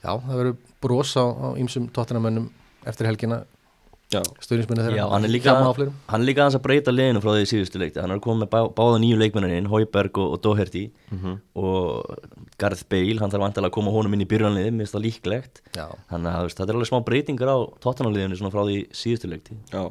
já, 0.02 0.10
það 0.18 0.36
verður 0.40 0.56
bros 0.82 1.14
á 1.14 1.24
ýmsum 1.62 1.90
tóttunamönnum 1.94 2.50
eftir 2.86 3.06
helgina. 3.06 3.44
Já, 4.12 4.20
stuðnismenni 4.44 4.82
þeirra 4.84 4.96
Já, 4.98 5.04
hann 5.12 5.24
er 5.24 5.32
líka, 5.32 5.52
Hjálma 5.54 5.70
á 5.72 5.76
fleirum. 5.76 5.94
hann 6.12 6.20
er 6.20 6.26
líka 6.28 6.42
aðeins 6.44 6.58
að 6.58 6.64
breyta 6.66 6.92
liðinu 6.92 7.22
frá 7.24 7.30
því 7.36 7.44
síðustu 7.52 7.80
leikti 7.80 8.00
hann 8.04 8.12
er 8.12 8.20
komið 8.24 8.42
með 8.44 8.50
bá, 8.52 8.58
báða 8.76 8.98
nýju 9.02 9.18
leikmennin 9.22 9.68
Hauberg 9.72 10.18
og, 10.20 10.32
og 10.36 10.42
Doherty 10.44 10.84
Mhm. 11.12 11.38
og 11.56 12.16
Gareth 12.60 12.84
Bale, 12.88 13.18
hann 13.20 13.30
þarf 13.32 13.42
vantilega 13.46 13.70
að 13.70 13.76
koma 13.78 13.90
honum 13.94 14.12
inn 14.16 14.24
í 14.24 14.28
byrjanliði, 14.28 14.70
mér 14.72 14.84
finnst 14.86 14.96
það 14.96 15.06
líklegt 15.06 15.62
Já. 15.76 15.86
þannig 16.12 16.32
að 16.36 16.50
þetta 16.52 16.68
er 16.68 16.76
alveg 16.78 16.90
smá 16.92 17.00
breytingar 17.08 17.52
á 17.52 17.58
tóttanarliðinu 17.84 18.38
svona 18.38 18.52
frá 18.54 18.62
því 18.68 18.76
síðustu 18.92 19.30
leikti 19.32 19.56
já 19.72 19.82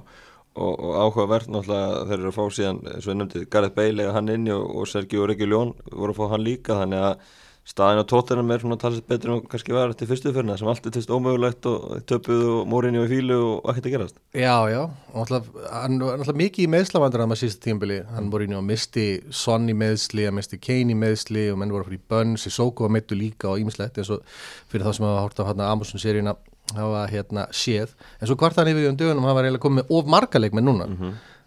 og, 0.52 0.74
og 0.84 0.96
áhugavert 1.00 1.48
náttúrulega 1.48 2.02
þeir 2.10 2.18
eru 2.20 2.32
að 2.32 2.36
fá 2.38 2.46
síðan, 2.52 2.80
eins 2.92 3.06
og 3.08 3.14
ég 3.14 3.20
nefndi, 3.22 3.46
Gareth 3.50 3.76
Bale 3.78 4.04
eða 4.04 4.14
hann 4.18 4.28
inni 4.34 4.52
og, 4.52 4.66
og 4.82 4.88
Sergio 4.92 5.26
Reguilón 5.30 5.74
voru 5.92 6.12
að 6.12 6.20
fá 6.20 6.30
hann 6.34 6.44
líka 6.44 6.76
þannig 6.82 7.06
að 7.08 7.38
staðin 7.67 8.02
á 8.02 8.06
tóttunum 8.10 8.50
er 8.52 8.62
svona 8.63 8.76
talsett 8.82 9.06
betur 9.08 9.36
en 9.36 9.41
kannski 9.47 9.74
var 9.76 9.91
eftir 9.93 10.10
fyrstu 10.10 10.32
fyrirna 10.34 10.56
sem 10.58 10.67
allt 10.67 10.88
er 10.89 10.93
tist 10.95 11.12
ómögulegt 11.13 11.67
og 11.69 12.02
töpuð 12.10 12.41
og 12.56 12.62
mórinni 12.71 12.97
og 13.00 13.08
fílu 13.12 13.38
og 13.38 13.69
ekkert 13.69 13.86
að 13.88 13.93
gerast. 13.95 14.17
Já, 14.34 14.56
já, 14.71 14.82
og 15.13 15.30
náttúrulega 15.30 16.36
mikið 16.41 16.65
í 16.65 16.71
meðslavandar 16.74 17.24
að 17.24 17.30
maður 17.32 17.41
síðast 17.43 17.62
tímbili, 17.63 18.00
hann 18.10 18.32
voru 18.34 18.47
inn 18.47 18.58
og 18.58 18.65
misti 18.65 19.06
Son 19.30 19.69
í 19.69 19.76
meðsli, 19.78 20.26
að 20.28 20.38
misti 20.39 20.58
Kane 20.62 20.95
í 20.95 20.97
meðsli 20.97 21.45
og 21.54 21.60
menn 21.62 21.74
voru 21.76 21.86
að 21.86 21.91
fyrir 21.91 22.06
bönn, 22.12 22.34
Sissoko 22.41 22.88
var 22.88 22.95
meittu 22.97 23.17
líka 23.19 23.52
og 23.54 23.62
ímislegt 23.62 24.02
eins 24.02 24.10
og 24.10 24.26
fyrir 24.71 24.88
þá 24.88 24.97
sem 24.97 25.06
hafa 25.06 25.21
hort 25.28 25.43
á 25.45 25.47
hérna 25.52 25.69
Amazon 25.71 26.02
seríuna 26.02 26.36
hafa 26.74 27.06
hérna 27.13 27.45
séð, 27.54 27.93
en 28.19 28.30
svo 28.30 28.38
hvart 28.41 28.58
hann 28.58 28.69
yfir 28.74 28.89
um 28.89 28.97
dögunum 28.97 29.26
hann 29.28 29.38
var 29.38 29.45
eiginlega 29.45 29.65
komið 29.67 29.84
með 29.84 29.93
of 30.00 30.10
marga 30.10 30.41
leikmenn 30.41 30.65
núna. 30.65 30.89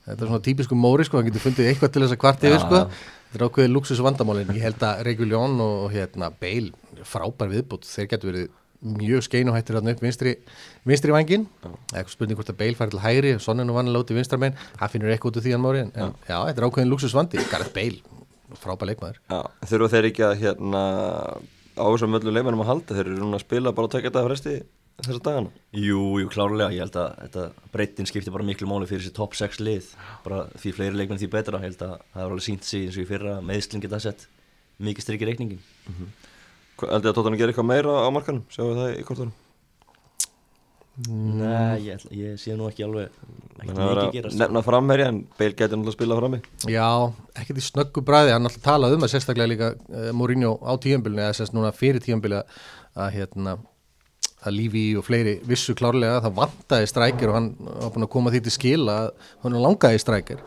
Þetta 0.04 0.20
er 0.20 0.28
svona 0.28 0.44
típisku 0.44 0.76
móri 0.76 1.06
sko, 1.08 1.16
hann 1.16 1.30
getur 1.30 1.40
fundið 1.40 1.70
eitthvað 1.70 1.94
til 1.94 2.02
þess 2.04 2.12
að 2.12 2.20
hvart 2.20 2.42
yfir 2.44 2.58
Já, 2.58 2.64
sko. 2.66 2.80
já. 2.82 3.12
Þetta 3.34 3.42
er 3.42 3.50
ákveðið 3.50 3.72
luxus 3.74 4.00
vandamálin, 4.04 4.50
ég 4.54 4.62
held 4.62 4.82
að 4.86 5.00
Reguljón 5.08 5.56
og 5.64 5.88
hérna 5.90 6.28
Bale, 6.38 6.70
frábær 7.02 7.50
viðbútt 7.50 7.88
þeir 7.88 8.06
getur 8.12 8.30
verið 8.30 8.52
mjög 8.84 9.24
skeinuhættir 9.26 9.78
þarna 9.78 9.94
upp 9.96 10.02
vinstri, 10.04 10.34
vinstri 10.86 11.14
vangin 11.14 11.48
eitthvað 11.64 12.12
spurning 12.12 12.38
hvort 12.38 12.52
að 12.52 12.58
Bale 12.60 12.78
fari 12.78 12.92
til 12.92 13.00
hægri 13.02 13.32
Son 13.42 13.58
nú 13.58 13.74
vannilega 13.74 14.04
út 14.04 14.12
í 14.12 14.18
vinstramenn, 14.18 14.54
hann 14.78 14.92
finnur 14.92 15.10
eitthvað 15.10 15.32
út 15.32 15.40
úr 15.40 15.46
því 15.46 15.54
hann 15.56 15.64
móri 15.64 15.82
en 15.82 15.90
já. 15.90 16.06
já, 16.28 16.36
þetta 16.36 16.54
er 16.54 16.68
ákveðin 16.68 16.92
luxus 16.92 17.16
vandi 17.16 17.42
Gareth 17.50 17.74
Bale, 17.74 18.22
frábær 18.60 18.92
leikmaður. 18.92 19.18
Já, 19.32 19.40
þurfa 19.72 19.90
þeir 19.96 20.10
ekki 20.12 20.26
að 20.28 20.38
hérna 20.44 20.84
á 21.74 21.84
þessum 21.90 22.18
öllu 22.20 22.36
leikmennum 22.36 22.62
að 22.62 22.70
halda? 22.70 22.98
Þeir 23.00 23.06
eru 23.08 23.18
núna 23.18 23.40
að 23.40 23.46
spila 23.48 23.74
bara 23.74 23.90
að 23.90 23.96
tekja 23.96 24.12
þetta 24.12 24.26
fresti 24.28 24.56
þessa 25.02 25.22
dagana? 25.26 25.50
Jú, 25.74 26.02
jú, 26.22 26.28
klárlega, 26.30 26.70
ég 26.72 26.84
held 26.84 26.96
að 27.00 27.14
þetta 27.24 27.46
breytin 27.74 28.06
skiptir 28.06 28.32
bara 28.34 28.46
miklu 28.46 28.68
máli 28.70 28.86
fyrir 28.86 29.02
þessi 29.02 29.14
topp 29.16 29.34
6 29.34 29.58
lið. 29.66 29.88
Bara 30.24 30.44
því 30.54 30.74
fleiri 30.76 30.96
leikmenn 31.00 31.18
því 31.20 31.30
betra. 31.34 31.58
Ég 31.58 31.66
held 31.72 31.82
að 31.82 31.96
það 32.14 32.22
er 32.22 32.28
alveg 32.30 32.46
sínt 32.46 32.64
sig 32.68 32.86
eins 32.86 32.98
og 32.98 33.02
í 33.04 33.08
fyrra. 33.10 33.38
Meðslinn 33.42 33.82
geta 33.82 33.98
sett 34.00 34.26
mikið 34.82 35.04
strykki 35.06 35.26
reikningin 35.28 35.60
Aldrei 36.84 37.12
að 37.12 37.14
Tóttan 37.14 37.36
gerir 37.38 37.52
eitthvað 37.52 37.68
meira 37.70 37.92
á 38.02 38.08
markanum? 38.10 38.42
Sjáum 38.50 38.72
við 38.72 38.80
það 38.82 38.94
í 38.98 39.04
kortunum? 39.06 39.34
Nei, 41.08 41.82
ég, 41.88 41.96
ætla- 41.98 42.14
ég 42.14 42.36
sé 42.38 42.54
nú 42.54 42.68
ekki 42.70 42.84
alveg 42.86 43.08
ekki 43.10 43.72
það 43.74 43.88
mikið 43.88 44.02
að 44.04 44.12
gerast. 44.14 44.38
nefna 44.38 44.60
framherja 44.62 45.06
en 45.10 45.16
Bale 45.38 45.54
getur 45.58 45.76
náttúrulega 45.78 45.90
að 45.90 45.96
spila 45.96 46.18
frammi. 46.20 46.38
Já, 46.70 46.88
ekkert 47.34 47.58
í 47.58 47.64
snöggu 47.66 48.02
bræði, 48.06 48.30
hann 48.34 48.46
alltaf 48.46 48.62
talað 48.62 48.94
um 48.94 49.02
að 49.06 49.10
sérstaklega 49.14 49.50
líka 49.50 49.70
uh, 49.74 50.12
Mourinho 50.14 50.52
á 50.62 50.72
tíðanbylunni 50.78 51.24
eða 51.26 51.34
sérst 51.40 51.54
núna 51.56 51.72
fyrir 51.74 51.98
tíðanbyli 52.04 52.38
að 52.94 53.10
hérna 53.16 53.56
að 54.44 54.56
lífi 54.58 54.84
og 54.98 55.06
fleiri 55.06 55.36
vissu 55.48 55.74
klárlega 55.78 56.18
að 56.18 56.26
það 56.26 56.36
vantaði 56.40 56.90
strækir 56.90 57.32
og 57.32 57.38
hann 57.38 57.48
var 57.60 57.94
búin 57.94 58.06
að 58.06 58.12
koma 58.16 58.34
því 58.34 58.42
til 58.44 58.54
skila 58.54 58.98
að 59.04 59.30
hann 59.44 59.60
langaði 59.64 60.02
strækir. 60.02 60.42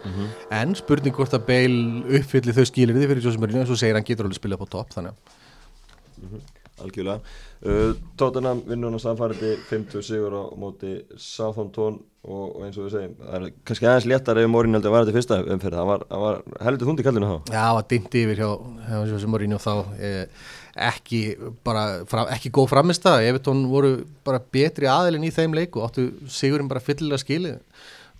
En 0.60 0.75
spurning 0.77 1.15
hvort 1.17 1.33
að 1.33 1.47
Bale 1.49 2.19
uppfylli 2.19 2.55
þau 2.57 2.65
skilir 2.69 2.97
því 2.97 3.10
fyrir 3.13 3.25
Jose 3.29 3.41
Mourinho 3.41 3.65
og 3.65 3.71
svo 3.71 3.79
segir 3.79 3.97
hann 3.97 4.07
getur 4.07 4.29
alveg 4.29 4.39
spilað 4.41 4.63
på 4.63 4.71
topp 4.77 4.93
þannig 4.97 5.17
að 5.17 6.45
algjörlega. 6.83 7.21
Uh, 7.65 7.95
Tottenham 8.19 8.62
vinnur 8.67 8.91
hann 8.91 8.99
að 8.99 9.03
samfærandi 9.07 9.55
50 9.69 10.05
sigur 10.05 10.36
á 10.38 10.43
móti 10.62 10.91
Southampton 11.17 11.97
og, 12.27 12.43
og 12.43 12.67
eins 12.67 12.77
og 12.77 12.86
við 12.86 12.93
segjum 12.93 13.15
það 13.17 13.38
er 13.38 13.55
kannski 13.65 13.88
aðeins 13.89 14.07
léttar 14.12 14.41
ef 14.41 14.51
Morin 14.51 14.77
heldur 14.77 14.91
að 14.91 14.97
vera 14.97 15.07
til 15.10 15.15
fyrsta 15.15 15.39
umferð. 15.41 15.79
Það 15.79 15.89
var, 15.89 16.05
það 16.12 16.23
var 16.25 16.39
heldur 16.67 16.91
þúndi 16.91 17.07
kallinu 17.07 17.31
þá. 17.31 17.38
Já, 17.49 17.57
það 17.57 17.75
var 17.79 17.89
dimmt 17.93 18.17
yfir 18.21 18.43
hjá, 18.43 18.49
hjá 18.91 18.97
Jose 19.13 19.31
Mourinho 19.33 19.62
þá. 19.63 19.73
Eh, 19.97 20.51
ekki 20.78 21.22
bara, 21.66 22.04
ekki 22.34 22.52
góð 22.54 22.72
framist 22.72 23.06
það 23.06 23.28
Evertón 23.32 23.66
voru 23.72 23.92
bara 24.28 24.42
betri 24.54 24.90
aðilinn 24.92 25.28
í 25.28 25.34
þeim 25.34 25.56
leiku 25.58 25.84
áttu 25.86 26.10
sigurinn 26.32 26.70
bara 26.70 26.84
fyllilega 26.84 27.22
skilið. 27.24 27.62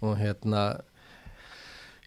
Og 0.06 0.18
hérna 0.20 0.64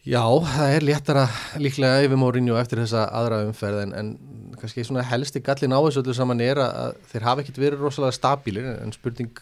já, 0.06 0.22
það 0.22 0.74
er 0.74 0.86
léttara 0.86 1.26
líklega 1.60 2.04
yfir 2.06 2.20
Mourinho 2.20 2.56
eftir 2.60 2.80
þessa 2.82 3.06
aðra 3.16 3.42
umferð 3.48 3.84
en, 3.86 4.14
kannski 4.60 4.84
svona 4.86 5.04
helsti 5.06 5.42
gallin 5.44 5.76
á 5.76 5.80
þessu 5.80 6.02
öllu 6.04 6.16
saman 6.16 6.42
er 6.44 6.60
að, 6.62 6.96
þeir 7.12 7.28
hafa 7.28 7.44
ekkit 7.44 7.60
verið 7.60 7.84
rosalega 7.84 8.16
stabílir 8.16 8.68
en 8.72 8.94
spurning, 8.96 9.32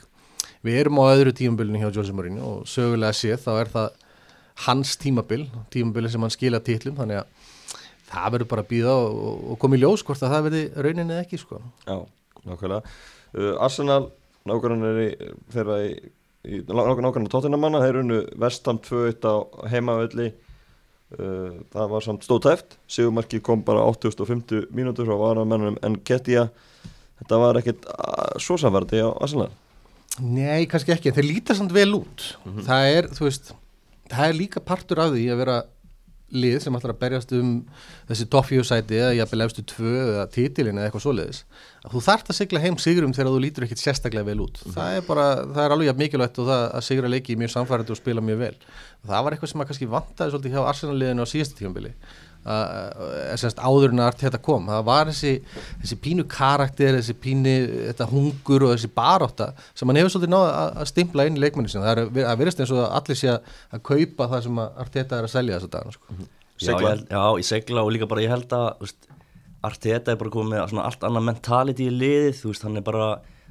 við 0.67 0.81
erum 0.83 1.01
á 1.03 1.11
öðru 1.15 1.35
tímabilinu 1.37 1.83
hjá 1.83 1.93
Jose 2.01 2.15
Mourinho 2.15 2.53
og 2.59 2.69
sögulega 2.71 3.17
séð 3.17 3.43
þá 3.47 3.53
er 3.57 3.73
það 3.77 4.05
hans 4.67 4.97
tímabil, 4.99 5.45
tímabili 5.71 6.11
sem 6.11 6.25
hann 6.25 6.35
skila 6.35 6.61
titlum 6.65 6.97
þannig 6.99 7.21
að 7.21 7.38
það 8.09 8.35
verður 8.35 8.51
bara 8.53 8.65
að 8.65 8.71
býða 8.73 8.95
og, 9.05 9.45
og 9.53 9.61
koma 9.63 9.79
í 9.79 9.83
ljós 9.83 10.05
hvort 10.07 10.25
að 10.25 10.35
það 10.35 10.47
verði 10.49 10.63
rauninni 10.77 11.15
eða 11.15 11.25
ekki 11.27 11.41
sko. 11.41 11.61
Já, 11.85 11.97
nákvæmlega. 12.45 12.97
Uh, 13.35 13.53
Arsenal, 13.65 14.03
nákvæmlega 14.49 15.05
í, 15.05 15.31
þeirra 15.55 15.79
í, 15.85 15.93
í 16.49 16.61
nákvæmlega 16.67 17.25
Tottenham 17.33 17.65
manna, 17.65 17.83
þeir 17.85 18.03
unnu 18.03 18.21
Vestham 18.41 18.81
2-1 18.85 19.29
á 19.29 19.35
heimavelli. 19.75 20.33
Uh, 21.15 21.63
það 21.73 21.95
var 21.95 22.05
samt 22.05 22.27
stóðtæft 22.27 22.75
Sigurmarki 22.85 23.39
kom 23.41 23.63
bara 23.65 23.81
850 23.89 24.67
mínútur 24.77 25.07
frá 25.09 25.17
varamennunum 25.17 25.79
en 25.81 25.95
Kettia 26.05 26.51
þetta 27.23 27.39
var 27.41 27.57
ekkit 27.63 27.87
uh, 27.89 28.35
svo 28.37 28.59
samverði 28.61 29.01
á 29.01 29.17
Arsenal? 29.17 29.49
Nei, 30.21 30.67
kannski 30.69 30.93
ekki, 30.93 31.09
en 31.09 31.17
þeir 31.17 31.29
líta 31.31 31.55
samt 31.57 31.73
vel 31.73 31.93
út. 31.97 32.25
Það 32.67 32.91
er, 32.91 33.09
þú 33.15 33.25
veist 33.25 33.53
það 34.09 34.31
er 34.31 34.39
líka 34.39 34.63
partur 34.65 35.03
af 35.03 35.13
því 35.15 35.27
að 35.33 35.41
vera 35.43 35.57
lið 36.35 36.59
sem 36.61 36.77
ætlar 36.77 36.93
að 36.93 37.01
berjast 37.01 37.33
um 37.39 37.53
þessi 38.09 38.27
toffjúsæti 38.33 38.99
eða 38.99 39.15
jafnvel 39.17 39.45
efstu 39.47 39.65
tvö 39.73 39.95
eða 40.03 40.27
titilin 40.35 40.77
eða 40.77 40.91
eitthvað 40.91 41.05
svoleiðis. 41.07 41.41
Að 41.85 41.95
þú 41.95 42.03
þarft 42.05 42.33
að 42.33 42.39
sigla 42.39 42.63
heim 42.65 42.79
sigurum 42.83 43.15
þegar 43.17 43.33
þú 43.33 43.43
lítur 43.45 43.67
ekkit 43.67 43.83
sérstaklega 43.83 44.29
vel 44.29 44.43
út. 44.45 44.61
Það 44.75 44.99
er 44.99 45.07
bara, 45.09 45.27
það 45.47 45.63
er 45.65 45.77
alveg 45.77 46.03
mikilvægt 46.03 46.41
og 46.43 46.51
það 46.51 46.65
að 46.69 46.87
sigra 46.91 47.13
leiki 47.13 47.39
mjög 47.41 47.55
samfærandi 47.55 47.95
og 47.95 48.01
spila 48.01 48.25
mjög 48.25 48.43
vel. 48.45 48.55
Það 49.09 49.25
var 49.25 49.37
eitthvað 49.37 49.53
sem 49.55 49.65
að 49.65 49.71
kannski 49.71 49.93
vantaði 49.95 50.35
svolítið 50.35 50.57
hjá 50.57 50.63
Arsenal-liðinu 50.75 51.25
á 51.25 51.33
síðasta 51.33 51.61
tífambili 51.61 51.95
semst 53.39 53.59
áður 53.61 53.93
en 53.93 54.01
að 54.05 54.17
þetta 54.23 54.41
kom. 54.45 54.69
Það 54.71 54.85
var 54.89 55.11
þessi, 55.11 55.33
þessi 55.83 55.99
pínu 56.05 56.25
karakter 56.31 56.97
þessi 56.99 57.17
pínu, 57.23 57.55
þetta 57.91 58.07
hungur 58.13 58.65
og 58.69 58.73
þessi 58.77 58.91
baróta 58.97 59.51
sem 59.77 59.89
hann 59.91 60.01
hefur 60.01 60.15
svolítið 60.15 60.33
náða 60.33 60.49
að, 60.63 60.73
að 60.85 60.91
stimpla 60.93 61.27
inn 61.29 61.37
í 61.39 61.43
leikmenni 61.45 61.73
sinna, 61.73 61.87
það 61.89 62.03
er 62.23 62.27
að 62.33 62.41
verðast 62.43 62.63
eins 62.65 62.73
og 62.75 62.83
að 62.85 62.97
allir 63.01 63.21
sé 63.21 63.31
að, 63.35 63.53
að 63.77 63.85
kaupa 63.91 64.29
það 64.33 64.45
sem 64.49 64.63
að 64.65 64.83
Arteta 64.85 65.19
er 65.21 65.29
að 65.29 65.35
selja 65.35 65.59
þess 65.59 65.69
að 65.69 65.75
dagana 65.77 65.97
sko. 65.99 66.19
Já, 66.59 66.73
ég, 66.73 66.87
held- 66.89 67.13
já, 67.15 67.23
ég 67.43 67.47
segla 67.47 67.85
og 67.87 67.93
líka 67.95 68.09
bara 68.11 68.25
ég 68.25 68.33
held 68.35 68.55
að 68.57 68.69
veist, 68.83 69.11
Arteta 69.69 70.13
er 70.15 70.21
bara 70.21 70.31
komið 70.31 70.55
með 70.55 70.83
allt 70.87 71.05
annað 71.07 71.27
mentality 71.29 71.89
í 71.91 71.95
liðið, 71.95 72.45
veist, 72.49 72.65
hann 72.67 72.79
er 72.81 72.87
bara 72.87 73.09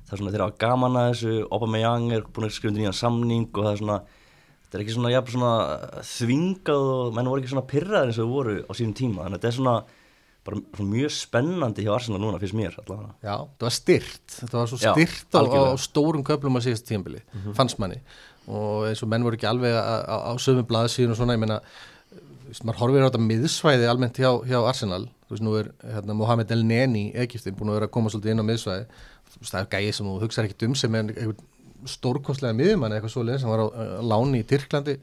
það 0.07 0.13
er 0.15 0.21
svona 0.21 0.33
þeirra 0.35 0.49
gaman 0.63 0.95
að 1.01 1.07
þessu 1.13 1.33
Aubameyang 1.51 2.05
er 2.15 2.21
búin 2.31 2.47
að 2.47 2.53
skrifa 2.55 2.75
nýjan 2.77 2.95
samning 2.95 3.47
og 3.51 3.65
það 3.65 3.73
er 3.73 3.81
svona, 3.81 3.97
þetta 4.67 4.77
er 4.77 4.83
ekki 4.83 4.95
svona, 4.97 5.13
jafn, 5.13 5.33
svona 5.33 6.01
þvingað 6.11 6.89
og 6.91 7.15
menn 7.15 7.29
voru 7.31 7.41
ekki 7.41 7.53
svona 7.53 7.67
pyrraðir 7.71 8.11
eins 8.11 8.19
og 8.19 8.27
þau 8.27 8.35
voru 8.35 8.57
á 8.67 8.71
sínum 8.75 8.95
tíma, 8.97 9.23
þannig 9.23 9.37
að 9.37 9.39
þetta 9.39 9.51
er 9.51 9.57
svona 9.57 9.75
bara 10.47 10.61
svona 10.77 10.93
mjög 10.93 11.11
spennandi 11.15 11.83
hjá 11.83 11.91
Arsenal 11.95 12.21
núna 12.23 12.39
fyrst 12.39 12.55
mér 12.55 12.75
allavega. 12.83 13.11
Já, 13.23 13.35
það 13.35 13.67
var 13.67 13.75
styrt 13.75 14.37
þetta 14.37 14.57
var 14.59 14.71
svo 14.71 14.79
styrt 14.79 15.35
á, 15.35 15.41
á 15.43 15.75
stórum 15.83 16.23
köflum 16.27 16.59
á 16.59 16.61
síðast 16.63 16.87
tíðanbili 16.87 17.23
fannst 17.57 17.79
manni. 17.83 17.99
Og 18.47 18.87
eins 18.87 19.03
og 19.03 19.11
menn 19.11 19.25
voru 19.27 19.35
ekki 19.35 19.49
alveg 19.49 19.75
á, 19.75 19.83
á, 20.07 20.15
á 20.31 20.33
sömu 20.39 20.63
blaðsíðun 20.67 21.15
og 21.15 21.19
svona, 21.19 21.35
ég 21.35 21.43
meina 21.43 21.59
maður 22.63 22.79
horfir 22.79 23.03
á 23.03 23.07
þetta 23.09 23.23
miðsvæði 23.25 23.89
almennt 23.91 24.19
hjá, 24.21 24.29
hjá 24.47 24.57
Arsenal, 24.61 25.03
þú 25.27 25.35
veist, 25.35 25.43
nú 25.43 25.55
er 25.59 25.71
hérna, 25.83 26.15
Mohamed 26.15 26.53
El 26.55 26.63
Neni 26.63 27.09
í 27.09 27.25
Egyptin 27.25 27.57
búin 27.57 27.73
að 27.73 27.81
vera 27.81 27.89
að 27.89 27.95
koma 27.97 28.11
svolítið 28.13 28.33
inn 28.33 28.43
á 28.43 28.47
miðsvæði, 28.47 28.85
það 29.41 29.59
er 29.59 29.69
gæði 29.73 29.93
sem 29.97 30.07
þú 30.07 30.13
hugsar 30.23 30.47
ekkit 30.47 30.67
um 30.69 30.77
sem 30.79 30.95
er 30.95 31.11
einhvern 31.11 31.43
stórkostlega 31.85 32.55
miðjumann 32.57 32.95
eitthvað 32.95 33.13
svoleiðis, 33.13 33.45
hann 33.45 33.53
var 33.53 33.63
á 33.69 34.01
láni 34.01 34.41
í 34.41 34.47
Tyrklandi 34.47 34.97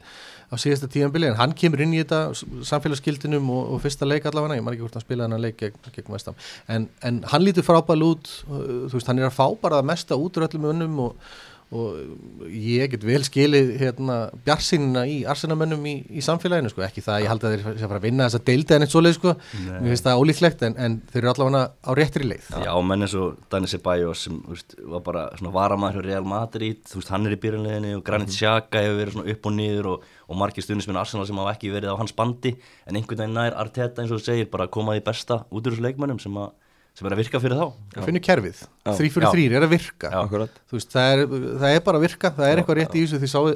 á 0.50 0.54
síðasta 0.60 0.88
tíðanbili 0.90 1.30
en 1.30 1.38
hann 1.38 1.54
kemur 1.56 1.82
inn 1.84 1.94
í 1.94 2.02
þetta 2.02 2.34
samfélagsgildinum 2.68 3.48
og, 3.54 3.72
og 3.74 3.82
fyrsta 3.84 4.08
leik 4.08 4.26
allavega, 4.28 4.58
ég 4.58 4.66
maður 4.66 4.76
ekki 4.78 4.86
hvort 4.86 4.98
hann 4.98 5.06
spilaði 5.06 5.36
hann 5.36 5.44
leik 5.44 5.58
gegn, 5.60 5.90
gegn 5.94 6.14
Vestam, 6.14 6.38
en, 6.68 6.88
en 7.06 7.22
hann 7.30 7.44
lítur 7.44 7.66
frábæl 7.66 8.04
út, 8.06 8.30
uh, 8.48 8.60
þú 8.90 8.98
veist, 8.98 9.10
hann 9.10 9.22
er 9.22 9.30
að 9.30 9.38
fá 9.38 9.46
bara 9.62 9.80
það 9.80 9.90
mesta 9.92 10.18
út 10.20 10.38
úr 10.38 10.48
öllum 10.48 10.70
önnum 10.72 11.02
og, 11.06 11.32
og 11.74 12.46
ég 12.54 12.92
get 12.92 13.04
vel 13.06 13.20
skilið 13.26 13.72
hérna 13.80 14.18
bjarsínina 14.46 15.04
í 15.10 15.16
arsenamönnum 15.30 15.84
í, 15.90 15.94
í 16.14 16.22
samfélaginu, 16.24 16.70
sko, 16.72 16.84
ekki 16.86 17.02
það 17.04 17.16
að 17.16 17.24
ég 17.24 17.32
haldi 17.32 17.48
að 17.48 17.54
þeir 17.54 17.64
sé 17.64 17.72
að 17.74 17.92
fara 17.92 18.00
að 18.00 18.06
vinna 18.06 18.28
þessa 18.28 18.42
deildi 18.48 18.76
en 18.76 18.86
eitt 18.86 18.94
svoleið, 18.94 19.16
sko. 19.18 19.34
Mér 19.66 19.90
finnst 19.90 20.06
það 20.06 20.22
ólíklegt, 20.22 20.64
en, 20.68 20.76
en 20.86 20.96
þeir 21.10 21.20
eru 21.22 21.32
allavega 21.32 21.62
á 21.74 21.90
réttri 21.98 22.28
leið. 22.30 22.50
Já, 22.64 22.72
menn 22.90 23.06
eins 23.06 23.16
og 23.18 23.40
Dani 23.52 23.70
Ceballos 23.70 24.24
sem 24.28 24.40
veist, 24.48 24.76
var 24.94 25.04
bara 25.06 25.26
svona 25.38 25.54
varamæður 25.54 25.98
hjá 25.98 26.14
Real 26.14 26.28
Madrid, 26.30 26.82
þú 26.88 27.00
veist, 27.00 27.12
hann 27.14 27.28
er 27.28 27.36
í 27.36 27.40
byrjunleginni 27.42 27.94
og 27.98 28.04
Granit 28.06 28.34
Xhaka 28.34 28.84
hefur 28.84 29.00
verið 29.02 29.16
svona 29.16 29.34
upp 29.34 29.48
og 29.50 29.56
niður 29.58 29.90
og, 29.94 30.08
og 30.28 30.40
margir 30.40 30.64
stundismenn 30.66 31.00
Arsenal 31.00 31.26
sem 31.28 31.40
hafa 31.42 31.56
ekki 31.56 31.72
verið 31.74 31.94
á 31.94 32.00
hans 32.00 32.14
bandi. 32.16 32.54
En 32.86 32.98
einhvern 32.98 33.24
veginn 33.24 33.38
nær 33.38 33.58
Arteta 33.60 34.02
eins 34.02 34.14
og 34.14 34.22
þú 34.22 34.28
segir 34.30 34.50
bara 34.52 34.68
að 34.68 34.74
koma 34.78 34.94
því 34.96 35.04
besta 35.08 35.42
út 35.50 35.64
úr 35.64 35.74
þessu 35.74 35.84
leikmönnum 35.84 36.20
sem, 36.22 36.38
að, 36.38 36.54
sem 36.94 37.08
er 37.08 37.14
að 37.16 37.20
virka 37.24 37.40
fyrir 37.42 37.58
þá. 37.58 37.66
Það 37.94 38.08
finnur 38.08 38.24
kerfið, 38.28 38.60
þrý 38.86 39.08
fyrir 39.14 39.32
þrýr 39.34 39.56
er 39.58 39.66
að 39.66 39.72
virka. 39.74 40.10
Akkurat. 40.20 40.60
Þú 40.70 40.78
veist, 40.78 40.92
það 40.94 41.14
er, 41.14 41.24
það 41.64 41.74
er 41.74 41.82
bara 41.88 42.00
að 42.00 42.06
virka 42.06 42.30
það 42.36 42.50
er 42.50 42.62
eitthvað 42.62 42.78
rétt 42.80 42.94
í 42.94 43.02
þessu. 43.02 43.20
Því 43.24 43.30
sáðu 43.32 43.54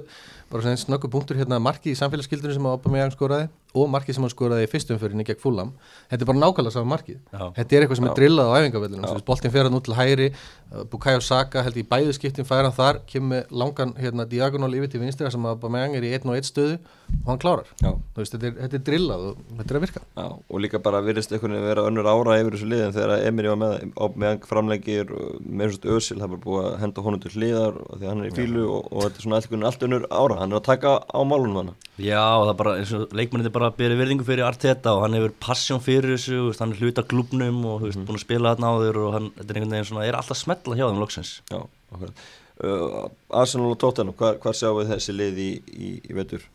bara 0.50 0.64
svona 0.64 0.74
einn 0.76 0.82
snöggu 0.82 1.10
punktur 1.12 1.38
hérna 1.38 1.58
markið 1.62 1.94
í 1.94 1.98
samfélagsskildunum 2.00 2.56
sem 2.56 2.68
Aubameyang 2.70 3.12
skoraði 3.14 3.48
og 3.76 3.90
markið 3.92 4.16
sem 4.16 4.24
hann 4.24 4.32
skoraði 4.32 4.64
í 4.64 4.70
fyrstum 4.70 4.98
fyrirni 5.00 5.26
gegn 5.28 5.40
Fulham. 5.42 5.72
Þetta 6.08 6.24
er 6.24 6.28
bara 6.30 6.40
nákvæmlega 6.40 6.72
saman 6.72 6.92
markið. 6.94 7.18
Já. 7.32 7.42
þetta 7.58 7.76
er 7.76 7.84
eitthvað 7.84 7.98
sem 7.98 8.06
Já. 8.06 8.10
er 8.10 8.18
drillað 8.18 8.48
á 8.48 8.54
æfingavellunum 8.58 9.24
boltin 9.28 9.52
fer 9.52 9.68
hann 9.68 9.76
út 9.76 9.84
til 9.84 9.96
hægri 9.98 10.28
uh, 10.32 10.84
Bukayo 10.88 11.20
Saka 11.24 11.64
held 11.66 11.76
í 11.76 11.84
bæðu 11.88 12.14
skiptin 12.16 12.48
fær 12.48 12.64
hann 12.64 12.76
þar 12.76 13.02
kemur 13.08 13.44
langan 13.52 13.92
hérna, 14.00 14.24
diagonal 14.28 14.72
yfir 14.78 14.92
til 14.92 15.02
vinstri 15.02 15.30
sem 15.30 15.48
Aubameyang 15.50 15.98
er 15.98 16.06
í 16.08 16.14
einn 16.16 16.32
og 16.32 16.38
einn 16.38 16.48
stöðu 16.48 16.78
og 16.78 17.28
hann 17.28 17.42
klárar. 17.42 17.68
Veist, 18.16 18.32
þetta, 18.34 18.48
er, 18.48 18.56
þetta 18.64 18.78
er 18.80 18.84
drillað 18.88 19.26
og 19.28 19.44
þetta 19.60 19.74
er 19.74 19.78
að 19.78 19.84
virka. 19.84 20.04
Já, 20.16 20.26
og 20.32 20.64
líka 20.64 20.80
bara 20.84 21.02
virðist 21.04 21.32
einhvern 21.32 21.56
veginn 21.56 21.68
vera 21.68 21.86
önnur 21.88 22.08
ára 22.08 22.38
yfir 22.40 22.56
þessu 22.56 22.70
liðin 22.72 22.96
þegar 22.96 23.26
Emiri 23.28 23.52
var 23.52 23.60
með 23.60 23.76
á 24.00 24.04
meðan 24.16 24.42
framleggir 24.48 25.12
og 25.12 25.44
með 25.44 25.76
svona 25.76 25.98
ösil 25.98 26.18
það 26.18 26.26
er 26.26 26.34
bara 26.34 26.44
búið 26.48 26.68
að 26.68 26.78
henda 26.84 27.04
honum 27.06 27.22
til 27.24 27.34
hliðar 27.36 27.80
og 27.84 27.94
því 28.00 28.10
hann 28.10 28.24
er 28.24 28.28
í 28.28 28.36
fílu 28.36 28.66
og, 28.66 28.90
og 28.92 29.06
þetta 29.06 29.22
er 29.22 29.26
svona 29.28 29.70
allt 29.72 29.86
önnur 29.88 30.08
ára 30.08 30.37
núna, 30.38 30.44
hann 30.44 30.54
er 30.54 30.60
að 30.60 30.66
taka 30.68 30.94
á 31.02 31.20
málunum 31.26 31.56
hann 31.60 31.70
Já, 31.98 32.22
það 32.22 32.50
er 32.52 32.58
bara, 32.58 32.74
eins 32.78 32.92
og 32.94 33.14
leikmennið 33.16 33.48
er 33.50 33.54
bara 33.56 33.70
að 33.72 33.78
byrja 33.80 33.98
virðingu 33.98 34.26
fyrir 34.26 34.46
Arteta 34.46 34.94
og 34.94 35.02
hann 35.02 35.16
hefur 35.18 35.34
passion 35.42 35.82
fyrir 35.82 36.14
þessu, 36.14 36.44
veist, 36.46 36.62
hann 36.62 36.74
er 36.74 36.82
hluta 36.82 37.02
klubnum 37.02 37.64
og 37.66 37.82
hefur 37.82 37.98
mm. 37.98 38.06
búin 38.06 38.20
að 38.20 38.24
spila 38.24 38.52
þarna 38.54 38.70
á 38.70 38.74
þér 38.84 39.00
og 39.02 39.16
hann 39.16 39.30
er, 39.40 39.88
svona, 39.88 40.06
er 40.06 40.18
alltaf 40.18 40.38
smetla 40.38 40.78
hjá 40.78 40.86
þeim 40.86 41.02
loksins 41.02 41.34
Já, 41.50 41.58
okkur 41.90 42.14
uh, 42.14 43.10
Arsenal 43.42 43.72
og 43.72 43.80
Tottenham, 43.82 44.16
hvað 44.18 44.58
sjáum 44.60 44.78
við 44.80 44.94
þessi 44.94 45.16
lið 45.16 45.42
í, 45.42 45.50
í, 45.74 45.92
í 46.06 46.18
vetur, 46.18 46.46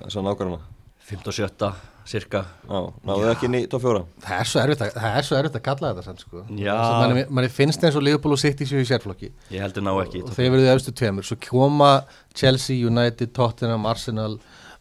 þessan 0.00 0.30
ákvarðana? 0.30 0.79
57. 1.10 1.70
cirka 2.10 2.44
Náðu 2.66 3.26
ekki 3.30 3.50
nýtt 3.50 3.74
og 3.76 3.82
fjóra 3.82 4.04
Það 4.24 4.40
er 4.40 5.26
svo 5.26 5.36
erfitt 5.38 5.58
að 5.58 5.64
kalla 5.66 5.90
þetta 5.90 6.04
sann 6.06 6.20
sko 6.20 6.44
manni, 6.48 7.26
manni 7.28 7.50
finnst 7.52 7.84
eins 7.84 7.98
og 7.98 8.06
Leopold 8.06 8.38
og 8.38 8.40
City 8.40 8.66
séu 8.68 8.80
í 8.82 8.88
sérflokki 8.88 9.30
Ég 9.52 9.62
heldur 9.62 9.84
ná 9.84 9.92
ekki 10.00 10.24
Og 10.24 10.32
þeir 10.34 10.54
verðu 10.54 10.72
auðstu 10.72 10.94
tveimur 10.96 11.26
Svo 11.28 11.38
koma 11.44 11.90
Chelsea, 12.34 12.80
United, 12.88 13.34
Tottenham, 13.36 13.86
Arsenal 13.90 14.38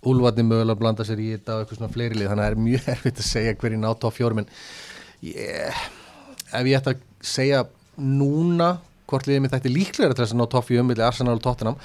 Ulvarni 0.07 0.45
mögulega 0.47 0.77
að 0.77 0.79
blanda 0.79 1.05
sér 1.07 1.19
í 1.19 1.31
þetta 1.33 1.57
og 1.57 1.63
eitthvað 1.63 1.81
svona 1.81 1.91
fleiri 1.91 2.15
lið 2.15 2.29
þannig 2.31 2.45
að 2.45 2.47
það 2.47 2.55
er 2.55 2.67
mjög 2.67 2.85
erfitt 2.93 3.19
að 3.19 3.27
segja 3.27 3.55
hverjir 3.59 3.81
nátt 3.81 4.05
á 4.07 4.09
fjórum 4.15 4.41
en 4.43 4.51
yeah. 5.27 5.81
ef 6.55 6.69
ég 6.69 6.77
ætti 6.79 6.93
að 6.93 7.01
segja 7.33 7.63
núna 7.99 8.69
hvort 9.09 9.27
liðið 9.27 9.43
mér 9.43 9.53
þætti 9.57 9.73
líklega 9.73 10.15
til 10.15 10.23
þess 10.23 10.35
að 10.35 10.39
ná 10.39 10.47
topp 10.53 10.71
í 10.71 10.79
umvilið 10.79 11.07
Arsenal 11.09 11.35
og 11.35 11.43
Tottenham 11.43 11.79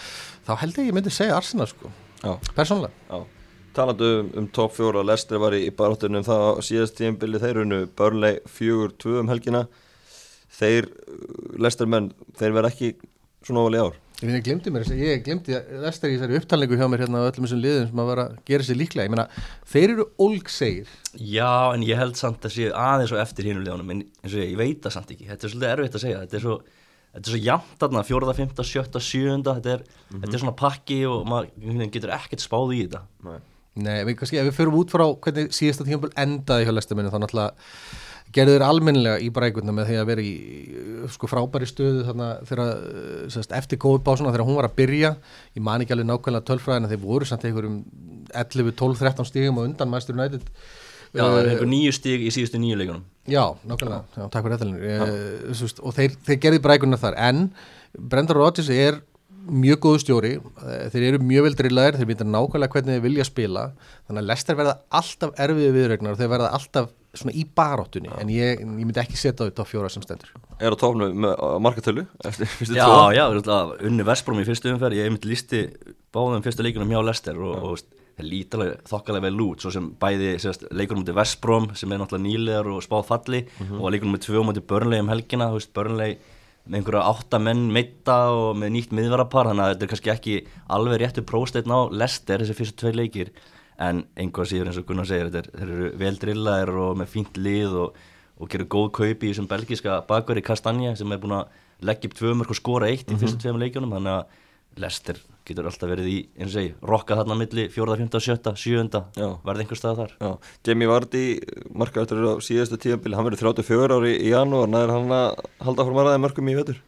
þá 0.46 0.52
held 0.60 0.76
ég 0.76 0.84
að 0.84 0.90
ég 0.90 0.98
myndi 0.98 1.14
segja 1.14 1.38
Arsenal 1.40 1.66
sko, 1.70 1.90
Já. 2.22 2.36
persónlega 2.54 2.94
Já. 3.10 3.33
Talandi 3.74 4.10
um, 4.20 4.30
um 4.40 4.46
top 4.54 4.76
4 4.76 5.02
Lester 5.06 5.42
var 5.42 5.56
í, 5.56 5.64
í 5.68 5.74
baráttunum 5.74 6.26
það 6.26 6.44
á 6.46 6.52
síðast 6.64 6.98
tíðanbili 7.00 7.42
þeir 7.42 7.64
unnu 7.64 7.80
Burnley 7.98 8.38
4-2 8.58 9.18
um 9.22 9.32
helgina. 9.32 9.66
Þeir, 10.54 10.88
Lester 11.58 11.90
menn 11.90 12.12
þeir 12.38 12.54
verða 12.54 12.70
ekki 12.70 12.94
svona 13.44 13.64
óvali 13.64 13.82
ár. 13.82 14.00
Ég 14.14 14.28
finn 14.28 14.36
ég 14.38 14.44
glemdi 14.46 14.70
mér, 14.70 14.84
ég 14.94 15.22
glemdi 15.26 15.56
restar 15.82 16.12
í 16.12 16.14
þessari 16.14 16.38
upptalningu 16.38 16.76
hjá 16.78 16.86
mér 16.88 17.02
hérna 17.02 17.20
á 17.20 17.28
öllum 17.28 17.48
þessum 17.48 17.60
liðum 17.60 17.88
sem 17.90 18.00
að 18.00 18.10
vera 18.12 18.26
að 18.28 18.36
gera 18.46 18.66
sér 18.68 18.78
líklega, 18.78 19.06
ég 19.08 19.12
meina 19.12 19.24
þeir 19.72 19.94
eru 19.96 20.06
ólgsegir. 20.22 20.92
Já, 21.18 21.74
en 21.74 21.82
ég 21.84 21.98
held 21.98 22.14
samt 22.20 22.46
að 22.46 22.54
sé 22.54 22.68
aðeins 22.70 23.12
og 23.12 23.20
eftir 23.20 23.50
hinu 23.50 23.64
leðunum, 23.64 23.90
en 23.90 24.04
eins 24.22 24.30
og 24.30 24.38
ég, 24.38 24.52
ég 24.52 24.60
veit 24.60 24.86
það 24.86 24.94
samt 24.94 25.10
ekki, 25.16 25.26
þetta 25.32 25.48
er 25.48 25.54
svolítið 25.54 25.72
erfitt 25.72 25.98
að 25.98 26.04
segja, 26.06 26.20
þetta 26.22 26.38
er 26.38 26.44
svo, 26.46 26.56
þetta 27.10 27.24
er 27.24 27.34
svo 27.34 27.42
jafnt 27.48 27.82
þarna, 27.82 28.04
fjóraða, 28.12 28.36
fymta, 28.38 28.68
sjötta, 28.70 29.02
sjöunda, 29.02 29.56
þetta 29.58 29.74
er, 29.74 29.84
þetta 30.14 30.30
er 30.30 30.44
svona 30.44 30.56
pakki 30.62 31.00
og 31.10 31.26
maður 31.34 31.90
getur 31.98 32.14
ekkert 32.14 32.46
spáð 32.46 32.76
í 32.78 32.80
þetta. 32.84 33.02
Nei. 33.26 33.40
Nei, 33.74 34.04
við, 34.06 34.16
kannski, 34.20 34.38
ef 34.38 34.48
við 34.50 34.58
förum 34.58 34.78
út 34.78 34.92
frá 34.94 35.04
hvernig 35.26 35.54
síðasta 35.54 35.86
tímabil 35.86 36.12
endaði 36.20 36.66
hjá 36.68 36.74
lestaminu 36.76 37.10
þá 37.10 37.18
náttúrulega 37.24 37.54
gerðu 38.34 38.54
þeir 38.56 38.64
almennilega 38.66 39.22
í 39.22 39.30
brækuna 39.34 39.74
með 39.74 39.90
því 39.90 39.98
að 40.00 40.08
vera 40.10 40.24
í 40.24 40.32
uh, 40.34 41.02
sko 41.12 41.28
frábæri 41.30 41.68
stöðu 41.70 42.04
þarna 42.08 42.28
þegar 42.48 42.62
uh, 42.64 43.26
sérst, 43.34 43.54
eftir 43.54 43.80
COVID-básuna 43.82 44.32
þegar 44.34 44.46
hún 44.48 44.58
var 44.58 44.68
að 44.68 44.78
byrja. 44.78 45.12
Ég 45.54 45.66
man 45.66 45.84
ekki 45.84 45.94
alveg 45.94 46.08
nákvæmlega 46.10 46.48
tölfræðin 46.50 46.90
þeir 46.90 47.02
voru 47.04 47.28
samt 47.28 47.46
einhverjum 47.46 47.80
11, 48.34 48.74
12, 48.80 48.98
13 49.02 49.30
stígum 49.30 49.60
og 49.60 49.68
undan 49.70 49.92
Master 49.92 50.16
United. 50.16 50.46
Já, 51.14 51.22
það 51.22 51.38
er 51.38 51.46
Uh, 51.46 51.52
einhver 51.52 51.70
nýju 51.70 51.94
stig 51.94 52.24
í 52.26 52.30
síðustu 52.34 52.58
nýju 52.58 52.78
leikunum. 52.80 53.04
Já, 53.30 53.44
nákvæmlega, 53.62 54.02
já, 54.16 54.24
takk 54.32 54.46
fyrir 54.46 54.56
þetta 54.58 55.82
og 55.86 55.94
þeir, 55.94 56.16
þeir 56.26 56.40
gerði 56.42 56.62
brækuna 56.64 56.98
þar. 56.98 57.18
En 57.22 57.44
Brendan 57.94 58.40
Rodgers 58.40 58.70
er 58.74 58.98
mjög 59.44 59.80
góðu 59.84 60.00
stjóri, 60.02 60.32
eh, 60.40 60.84
þeir 60.92 61.06
eru 61.10 61.22
mjög 61.24 61.46
vel 61.48 61.54
drillaðir, 61.58 61.98
þeir 62.00 62.10
mynda 62.10 62.26
nákvæmlega 62.28 62.74
hvernig 62.74 62.96
þeir 62.96 63.06
vilja 63.06 63.26
spila 63.28 63.64
þannig 64.08 64.20
að 64.22 64.28
Lester 64.30 64.58
verða 64.58 64.76
alltaf 65.00 65.40
erfiði 65.46 65.72
viðregnar 65.78 66.14
og 66.14 66.20
þeir 66.20 66.30
verða 66.34 66.52
alltaf 66.58 66.92
svona 67.14 67.34
í 67.38 67.44
baráttunni 67.46 68.10
en 68.18 68.30
ég, 68.32 68.62
ég 68.62 68.66
myndi 68.66 69.02
ekki 69.02 69.18
setja 69.18 69.44
á 69.44 69.48
þetta 69.48 69.66
á 69.66 69.70
fjóra 69.70 69.90
sem 69.92 70.02
stendur. 70.02 70.32
Er 70.58 70.74
á 70.74 70.76
topnu 70.78 71.10
með 71.12 71.42
markatölu 71.62 72.06
eftir 72.26 72.48
Já, 72.74 72.86
tvo? 72.86 73.10
já, 73.14 73.24
örugglega, 73.28 73.76
unni 73.86 74.06
Vestbrom 74.06 74.40
í 74.42 74.46
fyrstu 74.48 74.72
umferð, 74.72 74.98
ég 74.98 75.12
myndi 75.12 75.30
listi 75.30 75.66
báðum 76.14 76.42
fyrstu 76.44 76.66
leikunum 76.66 76.90
hjá 76.90 77.02
Lester 77.06 77.38
og, 77.38 77.54
og 77.60 77.76
veist, 77.76 77.90
þeir 78.14 78.28
lítalega 78.30 78.74
þokkalega 78.90 79.26
vel 79.26 79.42
út, 79.46 79.62
svo 79.62 79.72
sem 79.74 79.88
bæði 80.00 80.34
sérst, 80.42 80.66
leikunum 80.74 81.02
mútið 81.02 81.18
Vestbrom 81.18 81.70
sem 81.78 81.90
er 81.94 82.02
náttúrulega 82.02 82.26
nýlegar 82.28 82.70
og 82.70 82.82
spáð 82.86 83.08
falli 83.10 83.40
og 83.78 83.88
leikunum 83.90 84.14
mútið 84.14 84.30
tvö 84.30 84.44
mútið 84.46 84.66
Burnley 84.70 85.02
um 85.02 85.10
helgina, 85.10 85.50
Burnley 85.74 86.18
með 86.64 86.78
einhverja 86.78 87.02
átta 87.10 87.40
menn 87.42 87.66
meitta 87.72 88.16
og 88.32 88.54
með 88.56 88.72
nýtt 88.76 88.94
miðvarapar, 88.96 89.50
þannig 89.50 89.64
að 89.64 89.74
þetta 89.74 89.84
er 89.84 89.90
kannski 89.92 90.12
ekki 90.14 90.36
alveg 90.76 91.02
réttu 91.02 91.24
prósteinn 91.28 91.74
á 91.74 91.80
Lester 91.92 92.40
þessi 92.40 92.56
fyrstu 92.56 92.80
tvei 92.80 92.94
leikir, 92.96 93.32
en 93.84 94.04
einhvað 94.16 94.50
síður 94.52 94.70
eins 94.70 94.80
og 94.80 94.88
Gunnar 94.88 95.10
segir, 95.10 95.32
þeir 95.34 95.66
eru 95.66 95.90
vel 96.00 96.14
drillaðir 96.22 96.74
og 96.86 96.96
með 97.02 97.12
fínt 97.12 97.36
lið 97.36 97.76
og, 97.82 98.00
og 98.40 98.50
gerur 98.52 98.70
góð 98.76 98.88
kaup 99.00 99.26
í 99.26 99.32
þessum 99.32 99.50
belgíska 99.50 100.00
bakverði 100.08 100.46
Kastanje 100.46 100.94
sem 101.00 101.12
er 101.12 101.20
búin 101.20 101.36
að 101.42 101.60
leggja 101.84 102.10
upp 102.10 102.18
tvö 102.20 102.34
mörg 102.38 102.54
og 102.54 102.60
skora 102.60 102.88
eitt 102.88 103.10
í 103.10 103.18
fyrstu 103.18 103.44
tveim 103.44 103.60
leikjunum 103.60 103.96
þannig 103.98 104.20
að 104.22 104.80
Lester 104.84 105.20
getur 105.44 105.68
alltaf 105.68 105.90
verið 105.90 106.08
í 106.08 106.16
eins 106.38 106.50
og 106.50 106.54
segi, 106.56 106.70
rokka 106.88 107.18
þarna 107.18 107.36
milli 107.36 107.66
4., 107.72 107.96
5., 108.00 108.20
7., 108.24 108.52
7. 108.56 109.00
Já. 109.20 109.28
verði 109.44 109.64
einhver 109.66 109.80
stað 109.80 110.00
þar 110.02 110.12
Já, 110.16 110.30
Jamie 110.68 110.88
Vardy 110.90 111.24
markaðutur 111.76 112.22
á 112.24 112.34
síðastu 112.44 112.78
tíðanbili 112.80 113.18
hann 113.18 113.28
verður 113.28 113.42
34 113.54 113.98
ári 114.00 114.14
í 114.20 114.30
janúar 114.32 114.70
næður 114.72 114.94
hann 114.96 115.16
að 115.16 115.42
halda 115.68 115.88
frá 115.88 115.96
maður 115.98 116.22
mörgum 116.24 116.48
í 116.52 116.56
vetur 116.60 116.78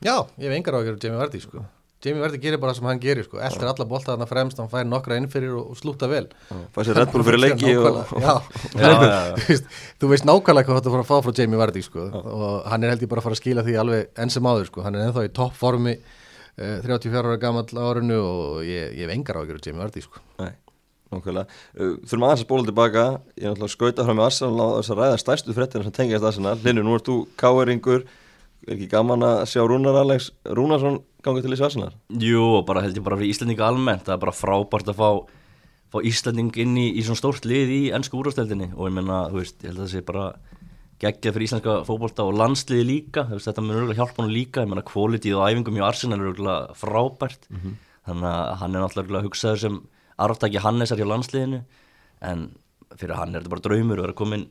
Já, 0.00 0.16
ég 0.40 0.48
hef 0.48 0.56
engar 0.56 0.74
á 0.74 0.78
að 0.80 0.88
gera 0.88 1.00
Jamie 1.04 1.20
Vardy 1.20 1.40
sko. 1.44 1.62
Jamie 2.00 2.22
Vardy 2.24 2.38
gerir 2.40 2.56
bara 2.56 2.72
það 2.72 2.78
sem 2.78 2.86
hann 2.88 3.00
gerir 3.02 3.26
sko. 3.26 3.36
eldur 3.44 3.68
alla 3.68 3.84
bolta 3.84 4.14
þarna 4.14 4.26
fremst, 4.30 4.56
hann 4.62 4.70
fær 4.72 4.86
nokkra 4.88 5.18
innfyrir 5.20 5.52
og, 5.52 5.74
og 5.74 5.76
slúta 5.76 6.08
vel 6.08 6.22
fæ 6.72 6.80
sér 6.88 6.96
Red 6.96 7.10
Bull 7.12 7.26
fyrir 7.26 7.42
leiki 7.42 7.74
og, 7.76 7.84
Nákvæmlega, 7.84 8.06
já. 8.16 8.32
Já, 8.80 8.88
já, 8.88 9.18
já. 9.52 9.58
Þú 10.00 10.08
veist, 10.08 10.24
nákvæmlega 10.24 10.70
hvað 10.70 10.80
þú 10.86 10.94
fara 10.94 11.04
að 11.04 11.10
fá 11.10 11.18
frá 11.26 11.34
Jamie 11.36 11.60
Vardy 11.60 11.82
sko. 11.84 12.06
Og 16.56 16.64
hann 16.64 16.76
er 16.76 16.90
held 16.90 17.04
ég 17.04 17.14
bara 17.14 17.30
að 17.30 17.30
fara 17.30 17.30
að 17.30 17.30
skila 17.30 17.30
því 17.30 17.30
alveg 17.30 17.40
enn 17.40 17.68
sem 17.70 17.86
áður, 17.90 18.10
sko. 18.10 18.10
hann 18.10 18.10
er 18.10 18.10
ennþá 18.10 18.10
í 18.10 18.10
toppformi 18.10 18.10
uh, 18.10 18.10
34 18.10 18.10
ára 18.10 18.10
gamall 18.10 18.10
árinu 18.10 18.18
og 18.20 18.64
ég, 18.64 18.96
ég 18.96 19.06
hef 19.06 19.14
engar 19.14 19.36
á 19.36 19.40
að 19.40 19.48
gera 19.50 19.64
Jamie 19.66 19.82
Vardy 19.82 20.02
sko. 20.04 20.22
Nei, 20.40 20.52
nákvæmlega 21.10 21.46
uh, 21.46 21.94
Þurfum 22.04 22.26
aðeins 22.26 22.42
að 22.42 22.46
spóla 22.46 22.68
tilbaka 22.68 23.04
Ég 23.34 23.44
er 23.44 23.54
náttúrulega 23.54 23.68
að 23.68 23.76
skauta 23.76 24.06
fram 24.06 24.18
með 24.20 24.26
Arsenal 24.30 24.60
á 24.60 24.68
þess 24.78 24.92
að 24.92 25.00
ræða 25.00 25.20
stærstu 25.24 25.56
fréttina 25.56 25.86
sem 25.86 25.96
tengjast 25.96 26.28
Arsenal 26.30 26.58
Linnu, 26.64 26.84
nú 26.86 26.96
ert 26.98 27.08
þú 27.08 27.16
káeringur 27.40 28.06
Er 28.68 28.74
ekki 28.76 28.90
gaman 28.92 29.24
að 29.24 29.38
sjá 29.48 29.62
Rúnar 29.64 29.96
Alex 30.02 30.30
Rúnarsson 30.44 31.00
ganga 31.24 31.42
til 31.44 31.54
í 31.56 31.60
Arsenal? 31.64 31.92
Jú, 32.20 32.60
bara 32.68 32.82
held 32.84 32.98
ég 32.98 33.04
bara 33.04 33.16
fyrir 33.16 33.32
Íslandinga 33.32 33.68
almennt 33.68 34.04
það 34.04 34.16
er 34.18 34.22
bara 34.26 34.36
frábært 34.36 34.90
að 34.92 35.00
fá, 35.00 35.08
fá 35.94 35.98
Íslanding 36.04 36.52
inn 36.60 36.76
í, 36.76 36.90
í 36.92 37.04
svona 37.06 37.20
stórt 37.20 37.48
lið 37.48 37.72
í 37.72 37.80
ennsku 37.96 38.20
úrvasteldinni 38.20 38.68
og 38.76 38.90
ég 38.90 38.96
menna, 38.98 39.22
þú 39.32 39.40
veist, 39.40 39.56
ég 39.64 39.72
held 39.72 39.80
að 39.80 39.86
það 39.86 39.94
sé 39.94 40.04
bara 40.10 40.26
geggjað 41.00 41.34
fyrir 41.36 41.46
íslenska 41.48 41.74
fótbolta 41.88 42.26
og 42.28 42.36
landsliði 42.36 42.84
líka, 42.88 43.24
þetta 43.30 43.62
mun 43.64 43.78
örgulega 43.78 44.02
hjálpa 44.02 44.22
hann 44.22 44.34
líka, 44.34 44.64
ég 44.64 44.70
menna, 44.70 44.84
kvólitið 44.84 45.38
og 45.38 45.46
æfingum 45.48 45.78
hjá 45.80 45.86
Arsenal 45.88 46.20
er 46.20 46.30
örgulega 46.34 46.76
frábært. 46.76 47.48
Þannig 48.08 48.28
að 48.30 48.54
hann 48.60 48.76
er 48.76 48.84
náttúrulega 48.84 49.26
hugsaður 49.28 49.62
sem 49.64 49.80
arftaki 50.20 50.60
Hannesar 50.60 51.00
hjá 51.00 51.08
landsliðinu. 51.08 51.62
En 52.20 52.50
fyrir 52.98 53.16
hann 53.16 53.34
er 53.34 53.40
þetta 53.40 53.54
bara 53.54 53.64
draumur 53.64 54.00
að 54.00 54.06
vera 54.08 54.18
komin 54.20 54.46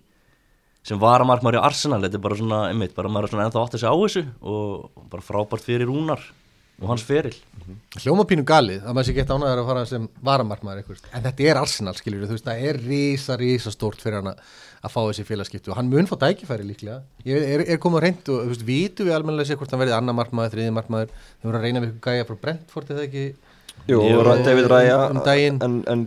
sem 0.89 0.97
varamarkmaður 1.01 1.59
í 1.59 1.63
Arsenal, 1.67 2.01
þetta 2.01 2.17
er 2.17 2.23
bara 2.23 2.37
svona, 2.39 2.59
einmitt, 2.71 2.93
bara 2.95 3.09
maður 3.11 3.27
er 3.27 3.33
svona 3.33 3.47
ennþá 3.49 3.63
átt 3.65 3.73
að 3.75 3.81
segja 3.83 3.91
á 3.93 3.97
þessu 3.99 4.21
og 4.41 5.07
bara 5.11 5.25
frábært 5.25 5.65
fyrir 5.67 5.89
Rúnar 5.89 6.23
og 6.79 6.87
hans 6.93 7.03
feril. 7.03 7.35
Hljóma 7.99 8.23
pínu 8.27 8.45
galið 8.47 8.85
að 8.87 8.95
maður 8.95 9.09
sé 9.09 9.15
gett 9.17 9.33
ánæður 9.33 9.61
að 9.61 9.69
fara 9.69 9.85
sem 9.89 10.05
varamarkmaður 10.23 10.79
eitthvað. 10.81 11.09
en 11.11 11.25
þetta 11.25 11.47
er 11.49 11.59
Arsenal 11.59 11.95
skiljur 11.99 12.29
þú 12.29 12.37
veist 12.37 12.47
það 12.47 12.63
er 12.69 12.79
rísa 12.85 13.35
rísa 13.39 13.73
stórt 13.75 13.99
fyrir 13.99 14.21
hann 14.21 14.31
að 14.31 14.39
að 14.79 14.93
fá 14.93 14.99
þessi 15.01 15.25
félagskiptu 15.27 15.73
og 15.73 15.79
hann 15.79 15.89
mun 15.91 16.07
fá 16.07 16.15
tækifæri 16.21 16.67
líklega. 16.67 17.01
Ég 17.27 17.45
er, 17.55 17.63
er 17.75 17.81
komið 17.83 17.99
að 17.99 18.05
reynd 18.05 18.31
og 18.35 18.63
vitu 18.67 19.07
við 19.07 19.15
almennilega 19.17 19.51
sér 19.51 19.59
hvort 19.59 19.73
hann 19.75 19.81
verði 19.83 19.97
annar 19.97 20.15
markmaður, 20.17 20.55
þriði 20.55 20.75
markmaður. 20.77 21.13
Þau 21.39 21.47
voru 21.49 21.59
að 21.59 21.65
reyna 21.67 21.83
við 21.83 21.95
gæja 22.05 22.27
frá 22.29 22.39
Brentford 22.45 22.93
eða 22.95 23.05
ekki 23.07 23.25
Jú, 23.89 23.99
David 24.45 24.67
Raya 24.69 24.97
um 25.09 25.19
en, 25.65 25.75
en 25.89 26.01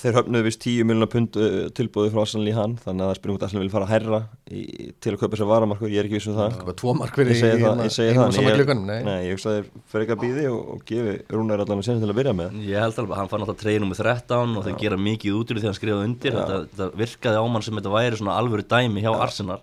þeir 0.00 0.16
höfnuðu 0.18 0.46
vist 0.46 0.60
10 0.64 0.86
miljonar 0.88 1.10
pund 1.12 1.36
uh, 1.38 1.68
tilbúið 1.76 2.12
frá 2.14 2.22
Arsenal 2.24 2.48
í 2.50 2.54
hann 2.56 2.76
þannig 2.82 3.04
að 3.04 3.10
það 3.10 3.18
spyrum 3.20 3.36
út 3.36 3.44
Arsenal 3.46 3.62
vil 3.64 3.72
fara 3.74 3.86
að 3.86 3.92
herra 3.94 4.20
í, 4.50 4.62
til 5.02 5.12
að 5.14 5.18
kaupa 5.20 5.38
sér 5.40 5.50
varamarku, 5.50 5.90
ég 5.90 6.00
er 6.02 6.08
ekki 6.08 6.18
viss 6.18 6.30
um 6.32 6.38
það. 6.40 6.56
Bara 6.64 6.76
tvo 6.80 6.94
mark 6.98 7.14
fyrir 7.20 7.34
Ég 7.36 7.42
segi 7.44 7.62
það, 7.62 7.82
ég 7.86 7.94
segi 7.94 8.16
það 8.16 8.22
og 8.24 8.30
en 8.30 8.36
sama 8.38 8.50
ég- 8.50 8.58
klukkanum 8.58 8.88
nei. 8.90 8.98
Nei, 9.06 9.18
ég 9.28 9.36
hugsa 9.36 9.52
að 9.52 9.58
þeir 9.60 9.70
fyrir 9.92 10.06
ekki 10.06 10.16
að 10.16 10.24
býði 10.24 10.48
og, 10.50 10.72
og 10.74 10.82
gefi 10.90 11.14
Rúnar 11.36 11.62
allan 11.66 11.82
að 11.84 11.86
senast 11.90 12.04
til 12.06 12.10
að 12.10 12.18
byrja 12.20 12.34
með. 12.40 12.58
Ég 12.70 12.84
held 12.86 13.00
alveg 13.04 13.14
að 13.14 13.20
hann 13.22 13.30
fann 13.34 13.46
alltaf 13.46 13.60
treyja 13.62 13.84
nummer 13.84 14.00
13 14.00 14.56
og 14.58 14.66
þeir 14.66 14.80
gera 14.82 15.00
mikið 15.06 15.38
út 15.38 15.54
úr 15.54 15.60
því 15.60 15.66
að 15.66 15.70
hann 15.70 15.78
skrifaði 15.78 16.08
undir. 16.10 16.36
Þetta, 16.40 16.58
þetta 16.74 16.90
virkaði 17.04 17.40
á 17.40 17.44
mann 17.54 17.66
sem 17.68 17.78
þetta 17.80 17.94
væri 17.94 18.20
svona 18.20 18.36
alvöru 18.40 18.66
dæmi 18.74 19.04
hjá 19.06 19.12
Arsenal. 19.20 19.60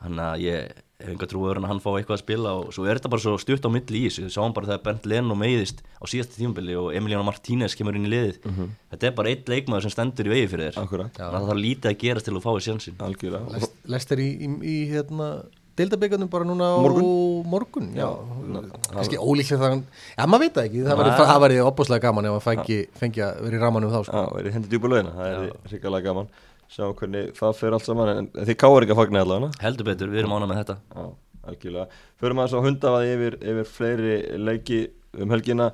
Þannig 0.00 0.24
að 0.28 0.44
ég 0.44 0.78
hef 1.00 1.10
enga 1.14 1.28
trúið 1.30 1.58
að 1.60 1.66
hann 1.70 1.80
fá 1.84 1.90
eitthvað 1.96 2.16
að 2.16 2.22
spila 2.24 2.52
og 2.60 2.72
svo 2.76 2.86
er 2.86 2.98
þetta 3.00 3.10
bara 3.14 3.24
svo 3.24 3.36
stutt 3.40 3.64
á 3.66 3.70
milli 3.72 4.02
í 4.02 4.08
þessu. 4.08 4.26
Við 4.26 4.34
sáum 4.36 4.54
bara 4.56 4.70
þegar 4.70 4.82
Bernd 4.88 5.08
Leno 5.12 5.36
meiðist 5.40 5.80
á 6.00 6.04
síðasta 6.10 6.36
tímabili 6.40 6.76
og 6.80 6.90
Emiliano 6.96 7.24
Martínez 7.28 7.76
kemur 7.78 7.96
inn 7.98 8.08
í 8.08 8.12
liðið. 8.12 8.40
Þetta 8.92 9.08
er 9.10 9.16
bara 9.20 9.32
eitt 9.34 9.48
leikmaður 9.50 9.86
sem 9.88 9.94
stendur 9.96 10.28
í 10.30 10.34
vegi 10.36 10.50
fyrir 10.54 10.70
þér. 10.70 10.82
Þannig 11.16 11.22
að 11.24 11.38
það 11.38 11.48
þarf 11.52 11.62
lítið 11.64 11.90
að 11.92 11.98
gerast 12.04 12.28
til 12.28 12.34
að 12.34 12.38
þú 12.40 12.44
fáið 12.48 12.66
sjansin 12.68 13.00
algjörlega. 13.08 13.70
Lest 13.96 14.12
er 14.16 14.22
í, 14.24 14.28
í, 14.36 14.50
í 14.60 14.76
hérna 14.92 15.30
deildabíkarnum 15.80 16.28
bara 16.28 16.44
núna 16.44 16.66
á 16.76 16.78
Morgun. 16.82 17.46
morgun? 17.48 17.86
Já, 17.96 18.08
kannski 18.90 19.16
ólíklega 19.16 19.60
það 19.62 19.76
já, 20.18 20.26
maður 20.28 20.42
veit 20.44 20.54
það 20.58 20.66
ekki, 20.68 20.82
það 20.84 21.40
væri- 21.44 21.62
opbúslega 21.64 22.02
gaman 22.04 22.26
ef 22.28 22.34
maður 22.34 22.44
fengi, 22.48 22.78
fengi 23.00 23.22
að 23.24 23.38
vera 23.46 23.56
í 23.56 23.60
ramanum 23.62 23.94
þá 23.94 24.00
sko. 24.04 24.20
Já, 24.20 24.40
er 24.42 24.48
í 24.50 24.52
hendi 24.58 24.68
djúpa 24.74 24.90
lögina, 24.92 25.14
það 25.16 25.30
er 25.30 25.38
Sjá 26.70 26.84
hvernig 26.86 27.32
það 27.34 27.56
fer 27.58 27.74
allt 27.74 27.86
saman 27.88 28.12
En 28.12 28.28
þið 28.36 28.56
káar 28.62 28.84
ekki 28.84 28.94
að 28.94 29.00
fagna 29.00 29.24
allavega 29.24 29.64
heldur 29.64 29.88
betur, 29.88 30.12
við 30.12 30.22
erum 30.22 30.36
ánað 30.36 30.52
með 30.52 30.60
þetta. 30.60 30.76
Já, 30.94 31.08
algjörlega. 31.50 31.98
Förum 32.22 32.42
aðeins 32.42 32.54
á 32.54 32.66
hundafaði 32.66 33.16
yfir, 33.16 33.36
yfir 33.52 33.72
fleiri 33.74 34.14
leiki 34.38 34.78
um 35.18 35.34
helgina. 35.34 35.72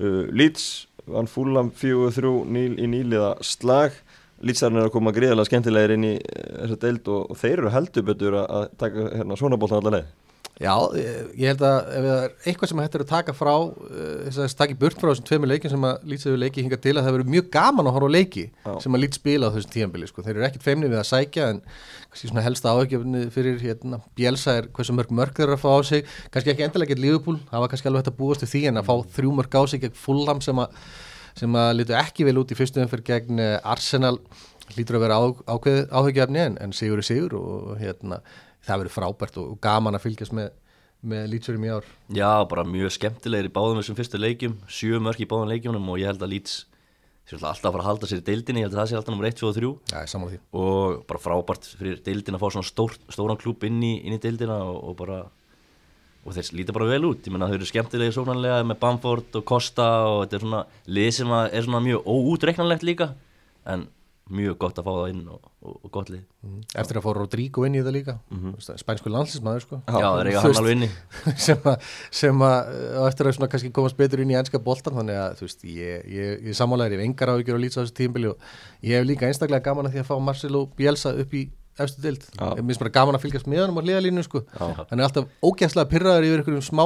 Uh, 0.00 0.24
Leeds 0.32 0.66
vann 1.04 1.28
fúlam 1.28 1.68
4-3 1.76 2.32
níl, 2.48 2.72
í 2.80 2.88
nýliða 2.88 3.34
slag. 3.44 3.98
Leedsarinn 4.42 4.80
er 4.80 4.88
að 4.88 4.94
koma 4.94 5.12
gríðarlega 5.14 5.50
skemmtilegir 5.50 5.96
inn 5.98 6.08
í 6.08 6.16
uh, 6.16 6.48
þessa 6.62 6.80
deild 6.86 7.12
og, 7.12 7.28
og 7.28 7.40
þeir 7.42 7.58
eru 7.58 7.76
heldur 7.76 8.08
betur 8.08 8.38
að, 8.40 8.72
taka 8.80 9.08
hérna, 9.18 9.38
svona 9.38 9.60
bóltan 9.60 9.82
allar 9.82 9.98
leið 9.98 10.10
Já, 10.62 10.74
ég 11.34 11.48
held 11.50 11.62
að 11.66 11.78
ef 11.90 12.04
það 12.06 12.20
er 12.22 12.34
eitthvað 12.46 12.70
sem 12.70 12.80
hættir 12.82 13.02
að 13.02 13.08
taka 13.10 13.34
frá 13.34 13.50
uh, 13.52 13.72
þess 14.28 14.42
að 14.44 14.58
taka 14.60 14.76
burt 14.78 15.00
frá 15.00 15.08
þessum 15.10 15.26
tveimur 15.26 15.50
leikin 15.50 15.72
sem 15.72 15.86
að 15.88 16.04
Leeds 16.12 16.26
hefur 16.28 16.38
leikið 16.38 16.66
hinga 16.66 16.78
til 16.84 16.92
að 16.94 17.00
það 17.00 17.16
verður 17.16 17.32
mjög 17.34 17.48
gaman 17.56 17.90
að 17.90 17.96
horfa 17.96 18.10
á 18.12 18.16
leiki 18.16 18.44
Já. 18.46 18.72
sem 18.84 18.96
að 18.96 19.02
Leeds 19.02 19.18
spila 19.18 19.50
á 19.50 19.54
þessum 19.56 19.72
tíðanbili 19.74 20.10
sko. 20.10 20.24
þeir 20.26 20.36
eru 20.36 20.46
ekkit 20.46 20.66
feimni 20.66 20.90
við 20.92 21.00
að 21.00 21.08
sækja 21.10 21.48
en 21.54 21.62
kannski 22.12 22.30
svona 22.30 22.44
helsta 22.46 22.74
áhugjefni 22.76 23.24
fyrir 23.34 23.58
hérna, 23.64 23.98
Bielsa 24.18 24.56
er 24.60 24.70
hversu 24.76 24.94
mörg 24.94 25.10
mörg 25.18 25.34
þeir 25.34 25.48
eru 25.48 25.58
að 25.58 25.64
fá 25.64 25.70
á 25.74 25.80
sig 25.88 26.06
kannski 26.30 26.54
ekki 26.54 26.66
endilega 26.68 26.94
gett 26.94 27.02
Liverpool 27.02 27.40
það 27.50 27.64
var 27.64 27.72
kannski 27.72 27.90
alveg 27.90 28.04
hægt 28.04 28.12
að 28.12 28.20
búast 28.20 28.46
við 28.46 28.54
því 28.54 28.62
en 28.70 28.82
að 28.82 28.88
fá 28.92 28.94
þrjú 29.18 29.34
mörg 29.40 29.58
á 29.58 29.62
sig 29.66 29.82
gegn 29.82 29.98
Fulham 29.98 30.44
sem 30.44 30.62
að, 30.62 30.78
sem 31.42 31.60
að 31.64 31.74
lítu 31.80 31.98
ekki 31.98 32.28
vel 32.28 32.38
út 32.38 32.54
í 32.54 32.58
fyrstu 32.58 32.84
eh, 32.84 33.58
Arsenal 33.64 34.18
lítur 34.76 34.98
að 34.98 35.04
vera 35.06 35.18
á, 35.18 35.24
ákveð 35.56 35.82
áhugjefni 35.90 36.42
en, 36.46 36.56
en 36.62 36.72
sigur 36.76 37.02
er 37.02 37.06
sigur 37.06 37.36
og 37.40 37.76
hérna, 37.80 38.20
það 38.66 38.82
verður 38.82 38.96
frábært 38.96 39.38
og 39.42 39.54
gaman 39.62 39.98
að 39.98 40.06
fylgjast 40.08 40.36
með 40.36 40.52
með 41.02 41.24
lýtsurum 41.32 41.64
í 41.66 41.70
ár. 41.74 41.86
Já, 42.14 42.30
bara 42.46 42.62
mjög 42.62 42.92
skemmtilegir 42.94 43.48
í 43.48 43.54
báðum 43.54 43.80
þessum 43.80 43.96
fyrstu 43.98 44.20
leikjum 44.20 44.52
sjö 44.70 45.00
mörk 45.02 45.18
í 45.18 45.26
báðum 45.26 45.50
leikjunum 45.50 45.88
og 45.90 45.98
ég 45.98 46.12
held 46.12 46.22
að 46.22 46.30
Leeds 46.36 46.60
sé 47.26 47.38
alltaf 47.38 47.68
að 47.68 47.74
fara 47.74 47.82
að 47.82 47.88
halda 47.88 48.10
sér 48.10 48.20
í 48.22 48.26
deildinni 48.26 48.62
ég 48.62 48.68
held 48.68 48.76
að 48.76 48.80
það 48.80 48.88
sé 48.90 48.96
alltaf 48.98 49.14
nummer 49.14 49.28
1, 49.28 49.36
2 49.40 49.48
og 49.48 49.56
3 49.58 49.70
Já, 49.90 50.32
og 50.58 51.04
bara 51.10 51.22
frábært 51.22 51.68
fyrir 51.78 52.00
deildin 52.06 52.38
að 52.38 52.42
fá 52.42 52.48
svona 52.54 52.68
stór, 52.68 52.96
stóran 53.14 53.40
klúb 53.40 53.66
inn 53.66 53.78
í, 53.82 53.92
inn 54.02 54.16
í 54.16 54.20
deildina 54.22 54.58
og, 54.66 54.78
og 54.90 54.98
bara 54.98 55.20
og 56.22 56.36
þeir 56.36 56.52
líta 56.60 56.74
bara 56.74 56.86
vel 56.86 57.02
út, 57.08 57.26
ég 57.26 57.34
menna 57.34 57.48
þau 57.50 57.56
eru 57.56 57.66
skemmtilegir 57.66 58.14
sóknarlega 58.14 58.62
með 58.66 58.78
Bamford 58.82 59.38
og 59.40 59.46
Costa 59.48 59.88
og 60.06 60.20
þetta 60.22 60.38
er 60.38 60.44
svona 60.44 60.60
lið 60.98 61.08
sem 61.16 61.32
er 61.34 61.66
svona 61.66 61.82
mjög 61.82 62.06
óútreiknanlegt 62.06 62.86
líka. 62.86 63.08
En 63.66 63.88
mjög 64.32 64.56
gott 64.62 64.80
að 64.80 64.86
fá 64.88 64.92
það 64.96 65.10
inn 65.12 65.22
og, 65.32 65.48
og, 65.62 65.76
og 65.76 65.92
gott 65.94 66.10
lið. 66.12 66.24
Eftir 66.82 66.98
að 66.98 67.06
fá 67.06 67.10
Rodrigo 67.18 67.66
inn 67.68 67.78
í 67.78 67.82
það 67.84 67.96
líka. 67.96 68.16
Spænsku 68.80 69.12
landsinsmaður 69.12 69.64
sko. 69.66 69.80
Já, 69.86 69.96
það 70.02 70.20
er 70.22 70.30
eiga 70.30 70.44
hann 70.44 70.60
alveg 70.62 70.76
sem 71.46 71.70
að, 71.72 71.88
sem 72.22 72.44
að 72.48 72.74
eftir 73.06 73.30
að 73.32 73.40
kannski 73.54 73.72
komast 73.78 73.98
betur 74.00 74.24
inn 74.24 74.34
í 74.34 74.38
ennska 74.40 74.62
boltan 74.62 74.98
þannig 74.98 75.20
að 75.22 75.40
þú 75.40 75.48
veist, 75.48 75.66
ég, 75.68 76.06
ég, 76.12 76.36
ég 76.50 76.62
ég 76.96 77.00
hef 77.00 77.06
engar 77.06 77.34
áhyggjur 77.34 77.58
á 77.58 77.62
lýtsa 77.62 77.80
á 77.80 77.82
þessu 77.84 77.98
tímbili 77.98 78.30
og 78.32 78.52
ég 78.82 78.98
hef 78.98 79.08
líka 79.08 79.28
einstaklega 79.28 79.66
gaman 79.68 79.88
að 79.88 79.96
því 79.96 80.04
að 80.04 80.08
fá 80.10 80.16
Marcelo 80.28 80.64
Bielsa 80.78 81.12
upp 81.22 81.36
í 81.36 81.46
efstu 81.80 82.02
dild 82.04 82.24
Já. 82.36 82.52
ég 82.58 82.64
minnst 82.66 82.82
bara 82.82 82.92
gaman 82.92 83.16
að 83.16 83.24
fylgjast 83.26 83.48
með 83.48 83.62
hann 83.64 83.78
á 83.80 83.84
hliðalínu 83.84 84.24
sko. 84.26 84.42
hann 84.58 84.98
er 84.98 85.06
alltaf 85.06 85.30
ógæslega 85.40 85.88
pyrraður 85.88 86.26
yfir 86.28 86.42
einhverjum 86.42 86.66
smá, 86.66 86.84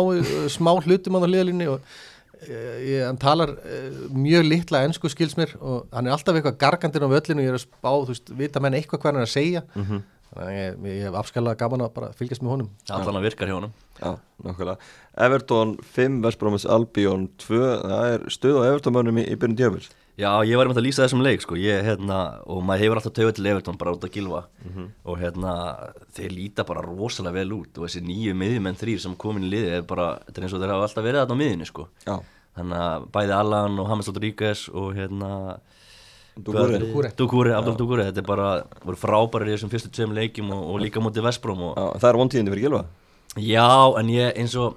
smá 0.52 0.70
hlutum 0.78 1.18
á 1.18 1.20
hliðalínu 1.26 1.66
og 1.74 1.96
ég, 2.44 3.00
hann 3.06 3.18
talar 3.20 3.54
eh, 3.64 3.86
mjög 4.12 4.44
litla 4.46 4.82
ennsku 4.86 5.08
skils 5.12 5.36
mér 5.38 5.54
og 5.60 5.86
hann 5.94 6.06
er 6.08 6.14
alltaf 6.16 6.36
eitthvað 6.36 6.58
gargandinn 6.60 7.06
á 7.08 7.14
völlinu 7.14 7.42
og 7.42 7.46
ég 7.46 7.54
er 7.54 7.58
að 7.58 7.64
spá, 7.64 7.90
þú 7.92 8.12
veist, 8.12 8.32
vita 8.38 8.62
menn 8.62 8.76
eitthvað 8.78 9.02
hvað 9.02 9.12
hann 9.12 9.22
er 9.22 9.26
að 9.28 9.34
segja. 9.34 9.64
Mhm. 9.74 10.04
þannig 10.36 10.52
að 10.52 10.56
ég, 10.58 10.80
ég 10.90 11.04
hef 11.06 11.14
afskalega 11.16 11.56
gaman 11.62 11.84
að 11.86 11.92
bara 11.94 12.08
fylgjast 12.12 12.42
með 12.42 12.52
honum. 12.52 12.70
Allan 12.92 13.20
að 13.20 13.28
virkar 13.28 13.48
hjá 13.48 13.54
honum. 13.56 13.76
Já, 13.96 14.10
nákvæmlega. 14.44 14.76
Everton 15.26 15.76
5, 15.96 16.18
Vestbrómis 16.26 16.66
Albion 16.68 17.28
2 17.40 17.60
Það 17.86 18.10
er 18.12 18.26
stuð 18.34 18.58
á 18.60 18.68
Everton-mönnum 18.68 19.22
í, 19.22 19.24
í 19.32 19.38
byrjun 19.40 19.56
djöfur 19.56 19.86
Já, 20.16 20.30
ég 20.48 20.56
var 20.56 20.64
einmitt 20.64 20.78
að 20.80 20.86
lýsa 20.86 21.02
þessum 21.04 21.20
leik 21.20 21.42
sko. 21.44 21.58
ég, 21.60 21.82
hérna, 21.84 22.40
og 22.48 22.62
maður 22.64 22.82
hefur 22.86 23.00
alltaf 23.00 23.12
tögur 23.12 23.34
til 23.36 23.48
Everton 23.50 23.76
bara 23.76 23.92
út 23.92 24.04
að 24.06 24.14
gilfa. 24.14 24.46
Og 25.04 25.18
hérna, 25.20 25.52
þeir 26.16 26.32
líta 26.32 26.64
bara 26.64 26.84
rosalega 26.84 27.36
vel 27.36 27.52
út. 27.58 27.76
Og 27.76 27.84
þessi 27.84 28.00
nýju 28.00 28.32
miðjumenn 28.34 28.78
þrýr 28.80 29.02
sem 29.02 29.16
komin 29.20 29.44
í 29.44 29.50
liði 29.52 29.74
er 29.76 29.82
bara, 29.82 30.14
þetta 30.24 30.40
er 30.40 30.46
eins 30.46 30.56
og 30.56 30.62
þeir 30.62 30.72
hafa 30.72 30.88
alltaf 30.88 31.04
verið 31.04 31.20
þarna 31.20 31.36
á 31.36 31.40
miðjunni 31.42 31.68
sko. 31.68 31.88
Já, 32.06 32.16
þannig 32.56 32.84
að 32.86 33.08
bæði 33.12 33.36
Allan 33.36 33.78
og 33.82 33.92
James 33.92 34.08
Rodríguez 34.08 34.68
og 34.72 34.88
hérna. 34.96 35.32
Dugúri, 36.36 37.52
Abdul 37.56 37.76
Dugúri, 37.80 38.04
þetta 38.04 38.20
er 38.20 38.26
bara 38.28 38.48
voru 38.84 38.98
frábærir 39.00 39.48
í 39.48 39.54
þessum 39.54 39.70
fyrstu 39.72 39.88
tveim 39.88 40.12
leikjum 40.16 40.50
og, 40.52 40.66
og 40.74 40.82
líka 40.82 41.00
mútið 41.00 41.24
Vestbróm 41.24 41.62
og, 41.64 41.78
Já, 41.78 41.86
það 42.02 42.10
er 42.10 42.18
vontíðindi 42.20 42.52
fyrir 42.52 42.66
gilva 42.66 42.82
Já, 43.40 43.68
en 43.96 44.10
ég 44.12 44.36
eins 44.42 44.56
og 44.60 44.76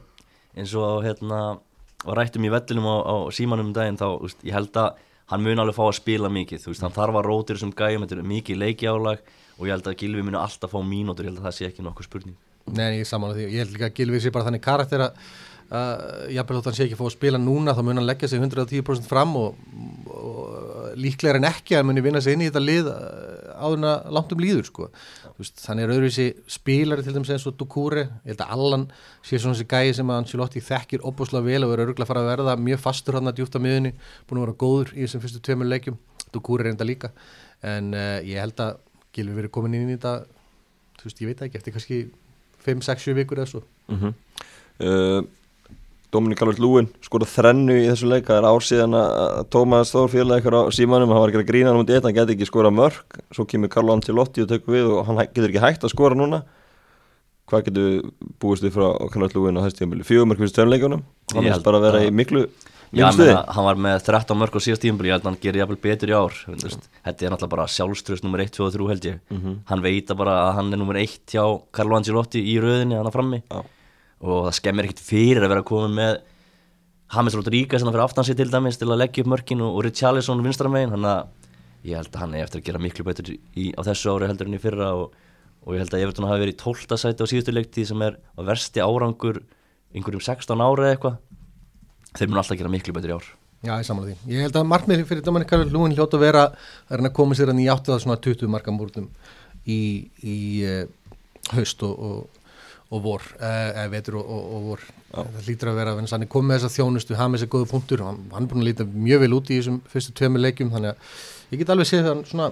eins 0.55 0.71
og 0.79 1.03
hérna 1.03 1.41
var 2.05 2.21
rættum 2.21 2.47
í 2.47 2.51
vellinum 2.53 2.87
á, 2.87 2.95
á 3.03 3.15
símanum 3.35 3.73
um 3.73 3.75
daginn 3.75 3.99
þá, 3.99 4.07
úst, 4.23 4.39
ég 4.47 4.55
held 4.55 4.71
að 4.79 5.03
hann 5.29 5.45
mun 5.45 5.61
alveg 5.61 5.77
fá 5.77 5.83
að 5.87 5.97
spila 5.99 6.31
mikið, 6.33 6.63
þú 6.63 6.73
veist, 6.73 6.85
hann 6.85 6.95
þarf 6.95 7.19
að 7.19 7.27
rótir 7.29 7.59
þessum 7.59 7.75
gæjum, 7.77 8.05
þetta 8.05 8.17
er 8.17 8.31
mikið 8.31 8.61
leikjálag 8.63 9.27
og 9.59 9.67
ég 9.67 9.75
held 9.75 9.89
að 9.91 9.99
Gilvi 9.99 10.25
muni 10.25 10.39
alltaf 10.39 10.73
fá 10.73 10.79
mínútur, 10.85 11.27
ég 11.27 11.33
held 11.33 11.41
að 11.43 11.49
það 11.49 11.57
sé 11.57 11.69
ekki 11.69 11.85
nokkuð 11.85 12.09
spurning. 12.09 12.39
Nei, 12.69 12.99
ég 12.99 13.05
er 13.05 13.09
saman 13.09 13.31
á 13.31 13.37
því, 13.37 13.45
ég 13.49 13.63
held 13.63 13.75
líka 13.75 13.89
að 13.89 13.95
Gilvi 13.99 14.21
sé 14.23 14.33
bara 14.33 14.47
þannig 14.47 14.63
karakter 14.65 15.05
að 15.05 15.21
uh, 15.69 16.25
jafnvel 16.33 16.59
þótt 16.59 16.69
hann 16.69 16.77
sé 16.77 16.87
ekki 16.87 16.99
fá 16.99 17.05
að 17.07 17.15
spila 17.15 17.41
núna 17.41 17.75
þá 17.77 17.81
mun 17.85 18.01
hann 18.01 18.07
leggja 18.09 18.29
sig 18.31 18.41
110% 18.41 19.09
fram 19.09 19.35
og, 19.39 19.59
og 20.13 20.97
líklega 20.99 21.35
er 21.35 21.41
en 21.41 21.49
ekki 21.49 21.75
að 21.75 21.83
hann 21.83 21.89
muni 21.91 22.05
vinna 22.05 22.21
sig 22.23 22.37
inn 22.37 22.45
í 22.45 22.49
þetta 22.49 22.63
lið 22.65 22.91
áður 23.59 23.77
en 23.79 23.87
að 23.89 24.09
langt 24.17 24.33
um 24.35 24.41
líður 24.43 24.67
sko. 24.69 24.87
Veist, 25.37 25.61
þannig 25.63 25.85
er 25.85 25.93
öðruvísi 25.95 26.27
spilari 26.49 27.05
til 27.05 27.15
dæmis 27.15 27.31
eins 27.35 27.47
og 27.49 27.57
Dukure, 27.59 28.05
ég 28.23 28.33
held 28.33 28.43
að 28.45 28.55
Allan 28.55 28.85
sé 29.21 29.39
svona 29.39 29.57
þessi 29.57 29.69
gæi 29.69 29.95
sem 29.99 30.11
að 30.11 30.21
Ancelotti 30.23 30.63
þekkir 30.65 31.05
opbúslega 31.09 31.45
vel 31.45 31.67
og 31.67 31.75
er 31.75 31.83
örgulega 31.85 32.07
að 32.07 32.11
fara 32.13 32.23
að 32.25 32.31
verða 32.31 32.57
mjög 32.69 32.83
fastur 32.83 33.19
hann 33.19 33.31
að 33.31 33.39
djúpt 33.39 33.59
á 33.59 33.63
miðunni, 33.63 33.93
búin 34.29 34.41
að 34.41 34.47
vera 34.47 34.59
góður 34.65 34.93
í 34.95 35.05
þessum 35.05 35.23
fyrstu 35.25 35.43
tveimur 35.45 35.69
leikjum, 35.69 35.99
Dukure 36.33 36.69
enda 36.69 36.87
líka. 36.87 37.13
En 37.65 37.93
uh, 37.95 38.19
ég 38.25 38.41
held 38.41 38.59
að 38.63 38.77
Gilvi 39.15 39.39
verið 39.39 39.53
komin 39.55 39.75
inn 39.75 39.89
í 39.89 39.97
þetta 39.97 40.19
þú 40.99 41.07
veist, 41.07 41.21
ég 41.23 41.31
veit 41.31 41.43
ekki, 41.45 41.59
eftir 41.59 41.75
kannski 41.75 41.99
5, 42.65 42.83
6, 42.85 43.05
7 43.09 43.17
vikur 43.21 43.41
eða 43.41 43.51
svo. 43.53 43.63
Mm 43.91 44.13
uh, 44.79 45.21
Dominik 46.11 46.39
Calvert 46.41 46.57
Lúin 46.63 46.87
skorað 47.05 47.29
þrennu 47.35 47.75
í 47.77 47.87
þessu 47.91 48.07
leik. 48.09 48.25
Það 48.25 48.39
er 48.41 48.47
ár 48.49 48.63
síðan 48.65 48.95
að 48.97 49.41
Tómas 49.53 49.91
Þór 49.93 50.07
félagi 50.09 50.41
ykkur 50.41 50.57
á 50.57 50.61
símanum, 50.73 51.11
hann 51.13 51.21
var 51.21 51.29
ekki 51.29 51.41
að 51.43 51.49
grína 51.51 51.69
hann 51.69 51.77
mútið 51.83 51.99
eitt, 51.99 52.07
hann 52.09 52.15
geti 52.17 52.33
ekki 52.37 52.47
skorað 52.49 52.73
mörg 52.79 53.19
svo 53.35 53.45
kemur 53.45 53.69
Carlo 53.69 53.93
Ancelotti 53.93 54.41
og 54.41 54.49
tekur 54.49 54.73
við 54.73 54.89
og 54.95 55.05
hann 55.05 55.21
getur 55.27 55.49
ekki 55.51 55.61
hægt 55.61 55.85
að 55.85 55.93
skora 55.93 56.17
núna. 56.17 56.41
Hvað 57.49 57.63
getur 57.69 58.09
búist 58.41 58.65
við 58.65 58.73
frá 58.77 58.87
Calvert 59.13 59.37
Lúin 59.37 59.57
á 59.57 59.65
þessu 59.65 59.79
tímabili, 59.83 60.05
fjögur 60.05 60.27
mörg 60.29 60.41
fyrir 60.41 60.51
stjörnleikunum 60.53 61.05
hann 61.33 61.45
er 61.49 61.63
bara 61.65 61.77
að 61.79 61.85
vera 61.87 62.01
að- 62.01 62.09
í 62.09 62.11
miklu 62.13 62.43
Já, 62.89 63.05
menna, 63.13 63.43
hann 63.53 63.65
var 63.65 63.75
með 63.77 63.99
13 64.01 64.37
mörg 64.37 64.49
á 64.57 64.59
síðast 64.65 64.81
tímpil, 64.81 65.05
ég 65.05 65.13
held 65.13 65.21
að 65.21 65.29
hann 65.29 65.41
gerir 65.43 65.59
jafnvel 65.61 65.77
betur 65.81 66.09
í 66.09 66.15
ár 66.17 66.33
þetta 67.05 67.21
er 67.21 67.29
náttúrulega 67.35 67.49
bara 67.53 67.65
sjálfströst 67.69 68.23
nummer 68.25 68.41
1, 68.41 68.49
2 68.57 68.65
og 68.65 68.73
3 68.73 68.87
held 68.89 69.05
ég. 69.05 69.19
Hann 69.69 69.81
veit 69.85 70.09
að 70.09 70.17
bara 70.17 70.33
að 70.49 70.53
hann 70.57 70.73
er 70.73 70.77
nummer 70.81 70.97
1 70.97 71.19
hjá 71.29 71.43
Carlo 71.71 71.95
Ancelotti 71.99 72.41
í 72.41 72.55
röðinni, 72.57 72.97
hann 72.97 73.05
að 73.05 73.13
frammi. 73.13 73.43
Já. 73.45 73.61
Og 74.19 74.49
það 74.49 74.57
skemmir 74.59 74.89
ekkit 74.89 75.03
fyrir 75.03 75.43
að 75.43 75.53
vera 75.53 75.63
að 75.63 75.69
koma 75.69 75.89
með 75.93 76.19
James 77.09 77.35
Rodríguez 77.37 77.83
hann 77.83 77.93
fyrir 77.93 78.05
aftansi 78.05 78.35
til 78.37 78.49
dæmis 78.51 78.77
til 78.77 78.89
að 78.89 79.01
leggja 79.01 79.23
upp 79.23 79.31
mörkin 79.33 79.63
og, 79.65 79.79
Richarlison 79.85 80.43
vinstramegin, 80.45 80.93
hann 80.93 81.07
að 81.09 81.23
ég 81.87 81.95
held 81.97 82.11
að 82.13 82.21
hann 82.23 82.35
er 82.35 82.45
eftir 82.45 82.61
að 82.61 82.67
gera 82.67 82.83
miklu 82.83 83.07
betur 83.07 83.31
í, 83.33 83.71
á 83.73 83.81
þessu 83.87 84.13
ári 84.13 84.29
heldur 84.29 84.49
en 84.49 84.59
í 84.59 84.61
fyrra 84.61 84.91
og, 84.99 85.15
og 85.63 85.75
ég 85.75 85.85
held 85.85 85.95
að 85.95 86.05
Everton 86.05 86.27
hafi 86.29 86.43
verið 86.43 86.57
í 86.57 86.61
12. 86.61 86.99
sæti 86.99 87.23
á 87.23 87.31
síðustu 87.31 87.55
leiktíð 87.55 87.89
sem 87.93 88.05
er 88.05 88.19
á 88.19 88.41
versti 88.51 88.83
árangur 88.83 89.41
einhverjum 89.95 90.25
16 90.27 90.65
ára 90.65 90.91
eitthvað 90.91 91.19
þeir 92.19 92.29
mun 92.29 92.41
alltaf 92.43 92.59
gera 92.59 92.73
miklu 92.73 92.95
betur 92.97 93.15
í 93.15 93.17
ár 93.17 93.29
Já, 93.59 93.73
ég 93.75 93.87
samanlega 93.89 94.15
því. 94.15 94.31
Ég 94.31 94.45
held 94.45 94.55
að 94.55 94.67
markmið 94.71 95.01
fyrir 95.09 95.23
Dominik 95.25 95.49
Karl 95.51 95.65
Lúin 95.67 95.91
hljótt 95.91 96.13
að 96.15 96.21
vera 96.23 96.43
að 96.87 97.01
að 97.09 97.15
koma 97.17 97.35
sér 97.35 97.49
hann 97.51 97.59
í 97.59 97.67
áttu 97.67 97.91
að 97.91 98.05
svona 98.05 98.15
20 98.23 98.51
marka 98.53 98.71
múrtum 98.71 99.09
í, 99.67 99.79
í 100.23 100.37
uh, 100.63 100.85
haust 101.57 101.83
og, 101.83 101.97
og, 101.99 102.38
og 102.89 103.03
vor, 103.05 103.25
uh, 103.37 103.69
eða 103.69 103.89
vetur 103.93 104.17
og, 104.19 104.29
og, 104.33 104.49
og 104.55 104.65
vor. 104.71 104.85
Það 105.09 105.45
hlýtur 105.45 105.71
að 105.71 105.79
vera 105.79 105.93
að 105.93 106.01
hann 106.13 106.25
er 106.25 106.31
komið 106.31 106.49
með 106.49 106.59
þessa 106.59 106.75
þjónustu, 106.75 107.17
hafa 107.17 107.31
með 107.33 107.41
þessa 107.41 107.53
góðu 107.53 107.69
punktur, 107.69 108.03
hann, 108.05 108.19
hann 108.33 108.45
er 108.45 108.49
búin 108.49 108.63
að 108.63 108.69
líta 108.69 108.87
mjög 108.89 109.23
vel 109.23 109.35
út 109.37 109.49
í 109.49 109.59
þessum 109.59 109.79
fyrstu 109.89 110.15
tveimur 110.17 110.43
leikjum, 110.43 110.71
þannig 110.73 110.93
að 110.93 111.53
ég 111.53 111.61
get 111.61 111.73
alveg 111.73 111.89
séð 111.89 112.09
hann 112.09 112.23
svona 112.29 112.49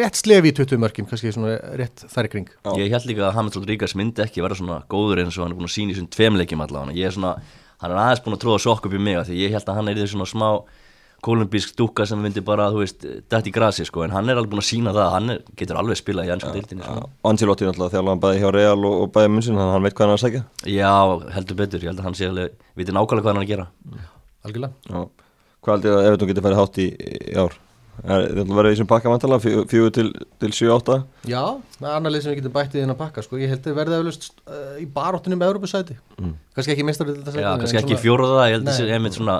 rétt 0.00 0.18
slefi 0.18 0.50
í 0.50 0.56
20 0.56 0.80
mörkin, 0.82 1.06
kannski 1.08 1.32
svona 1.34 1.58
rétt 1.78 2.06
þar 2.12 2.28
í 2.28 2.32
kring. 2.32 2.48
Já. 2.64 2.72
ég 2.80 2.96
held 2.96 3.06
líka 3.10 3.28
að 3.28 3.38
James 3.38 3.58
Rodríguez 3.60 3.94
myndi 3.98 4.24
ekki 4.24 4.42
vera 4.44 4.56
svona 4.58 4.80
góður 4.90 5.22
eins 5.22 5.36
og 5.38 5.44
hann 5.44 5.54
er 5.54 5.60
búin 5.60 5.68
að 5.68 5.76
sína 5.76 5.92
í 5.92 5.96
þessum 5.96 6.10
tveim 6.16 6.40
leikjum 6.40 6.64
allavega 6.64 6.96
ég 6.96 7.10
er 7.10 7.14
svona, 7.14 7.36
hann 7.82 7.94
er 7.94 8.00
aðeins 8.02 8.24
búin 8.24 8.36
að 8.36 8.42
tróða 8.42 8.64
sokk 8.64 8.88
upp 8.88 8.96
í 8.96 9.02
mig 9.06 9.20
af 9.20 9.28
því 9.28 9.38
ég 9.44 9.54
held 9.54 9.70
að 9.70 9.78
hann 9.78 9.92
er 9.92 10.00
í 10.00 10.02
því 10.02 10.10
svona 10.16 10.28
smá 10.32 10.48
kolumbísk 11.24 11.74
dúkka 11.78 12.06
sem 12.06 12.20
myndi 12.20 12.42
bara, 12.44 12.68
þú 12.72 12.82
veist, 12.82 13.06
dætt 13.30 13.48
í 13.48 13.52
grasi 13.54 13.86
sko, 13.88 14.04
en 14.06 14.14
hann 14.14 14.28
er 14.30 14.38
alveg 14.38 14.52
búin 14.52 14.62
að 14.62 14.68
sína 14.68 14.94
það, 14.94 15.10
hann 15.14 15.34
er, 15.34 15.42
getur 15.58 15.80
alveg 15.80 16.00
spilað 16.00 16.28
í 16.28 16.32
ennsku 16.34 16.52
deildinni 16.54 16.84
Já, 16.84 16.92
sko. 16.92 17.10
Ancelotti 17.30 17.68
náttúrulega 17.68 17.94
þjálfa 17.96 18.14
hann 18.14 18.24
bæði 18.24 18.42
hjá 18.42 18.48
Real 18.56 18.78
og, 18.78 18.96
og 19.04 19.12
bæði 19.16 19.32
Munsin 19.34 19.60
að 19.60 19.72
hann 19.74 19.86
veit 19.86 19.96
hvað 19.96 20.06
hann 20.06 20.14
er 20.14 20.20
að 20.20 20.24
segja 20.24 20.42
Já, 20.76 20.94
heldur 21.36 21.60
betur, 21.62 21.84
ég 21.84 21.92
held 21.92 22.02
að 22.02 22.08
hann 22.10 22.18
sé 22.18 22.30
alveg, 22.30 22.58
viti 22.78 22.96
nákvæmlega 22.96 23.26
hvað 23.26 23.32
hann 23.32 23.42
er 23.42 23.46
að 23.46 23.52
gera 23.54 23.68
algjörlega 24.46 24.92
Já. 24.92 25.06
Hvað 25.66 25.78
heldur 25.78 25.96
að 25.96 26.10
Evertón 26.10 26.30
getur 26.32 26.46
færið 26.46 26.60
hátt 26.62 26.82
í, 26.82 26.90
í 26.94 27.38
ár? 27.40 27.62
Er, 28.04 28.26
þetta 28.28 28.52
verður 28.52 28.68
í 28.68 28.74
þessum 28.74 28.88
pakka 28.90 29.08
vantala, 29.08 29.36
fjögur 29.40 29.92
til, 29.96 30.10
til 30.42 30.50
7-8 30.52 30.98
Já, 31.30 31.40
það 31.78 31.86
er 31.88 31.94
annar 31.94 32.12
lið 32.12 32.24
sem 32.26 32.34
við 32.34 32.42
getum 32.42 32.52
bættið 32.52 32.82
inn 32.82 32.92
að 32.92 32.98
pakka 33.00 33.24
sko. 33.24 33.38
ég 33.40 33.48
held 33.54 33.68
að 33.70 33.78
verði 33.78 33.96
eflust 33.96 34.26
uh, 34.44 34.74
í 34.76 34.84
baróttunum 34.92 35.40
með 35.40 35.54
Európa-sæti 35.54 35.96
mm. 36.20 36.34
kannski 36.58 36.74
ekki 36.74 36.84
mistar 36.84 37.08
Já, 37.08 37.54
kannski 37.56 37.80
ekki 37.80 37.96
fjóruða, 38.02 38.50
ég 38.50 38.58
held 38.58 38.68
að 38.68 38.76
það 38.76 38.84
er 38.84 38.98
einmitt 38.98 39.16
svona 39.16 39.38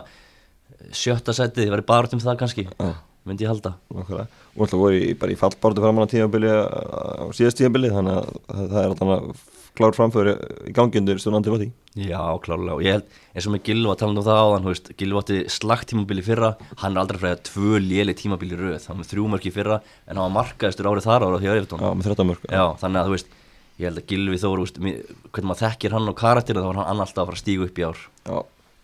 sjötta 0.96 1.34
sætið, 1.36 1.66
það 1.66 1.74
verður 1.76 1.86
bara 1.90 2.12
um 2.12 2.22
það 2.22 2.38
kannski, 2.42 2.66
Já. 2.76 2.92
myndi 3.26 3.44
ég 3.46 3.50
halda. 3.52 3.74
Nákvæmlega. 3.90 4.26
og 4.56 4.62
alltaf 4.64 4.80
voru 4.80 4.96
í, 5.02 5.12
bara 5.18 5.32
í 5.34 5.38
fallbártu 5.40 5.82
framann 5.84 6.06
á 6.06 6.12
tímabili 6.12 6.48
á 6.48 7.26
síðast 7.36 7.58
tímabili 7.60 7.90
þannig 7.92 8.16
að 8.16 8.26
það, 8.46 8.66
það 8.72 8.82
er 8.82 8.90
alltaf 8.94 9.44
klár 9.76 9.92
framföru 9.92 10.32
í 10.64 10.72
gangindur 10.72 11.18
stundandi 11.20 11.52
vati 11.52 11.66
Já, 12.00 12.20
klálega, 12.40 12.76
og 12.76 12.84
ég 12.84 12.94
held, 12.96 13.10
eins 13.36 13.46
og 13.48 13.52
með 13.52 13.64
Gilva 13.68 13.96
talandi 14.00 14.22
um 14.22 14.26
það 14.26 14.38
áðan, 14.40 14.64
þú 14.64 14.72
veist, 14.72 14.88
Gilva 15.00 15.20
átti 15.20 15.36
slagt 15.52 15.90
tímabili 15.90 16.24
fyrra, 16.24 16.50
hann 16.80 16.96
er 16.96 17.02
aldrei 17.02 17.20
fræðið 17.20 17.42
tvö 17.50 17.80
léli 17.84 18.14
tímabili 18.16 18.56
röð, 18.56 18.86
hann 18.88 19.02
var 19.02 19.10
þrjú 19.10 19.26
mörki 19.34 19.52
fyrra 19.52 19.78
en 20.06 20.16
hann 20.16 20.22
var 20.24 20.34
markaðistur 20.38 20.88
árið 20.88 21.08
þar 21.10 21.26
ára 21.28 21.40
því 21.42 21.50
að 21.52 21.58
Evertón 21.60 21.84
Já, 21.84 21.90
með 21.92 22.08
13 22.08 22.30
mörg 22.30 22.48
Já, 22.48 22.64
þannig 22.80 23.00
að 23.02 23.10
þú 23.10 23.14
veist, 23.16 23.36
ég 23.76 23.90
held 23.90 24.00
að 24.00 24.08
Gilvi 24.12 24.40
mi- 24.80 24.96
hvernig 25.28 25.50
maður 25.50 25.62
þekkir 25.66 25.96
hann 25.96 26.08
og 26.08 26.16
karakterina 26.16 26.64
þá 26.64 26.70
var 26.72 26.80
hann 26.86 27.00
alltaf 27.04 27.20
að 27.20 27.28
fara 27.28 27.36
að 27.36 27.44
stígu 27.44 27.66
upp 27.68 27.76
í 27.76 27.84
ár. 27.84 27.98
Já, 28.24 28.36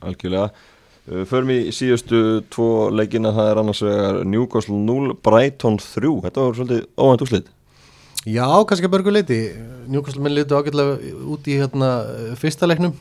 algjörlega 0.05 0.51
Förum 1.03 1.51
í 1.51 1.57
síðustu 1.75 2.19
tvo 2.53 2.67
leikina 2.95 3.33
það 3.35 3.49
er 3.51 3.59
annars 3.63 3.81
vegar 3.83 4.21
Newcastle 4.29 4.77
0 4.79 5.17
Brighton 5.27 5.81
3, 5.83 6.13
þetta 6.29 6.45
var 6.45 6.59
svolítið 6.59 6.85
óvænt 6.95 7.25
úrslit. 7.27 7.49
Já, 8.23 8.47
kannski 8.71 8.87
að 8.87 8.93
börgu 8.95 9.15
leiti 9.17 9.39
Newcastle 9.91 10.23
minn 10.23 10.37
litu 10.37 10.55
ágætlega 10.55 10.95
út 11.27 11.49
í 11.51 11.57
hérna, 11.59 11.89
fyrsta 12.39 12.69
leiknum. 12.71 12.95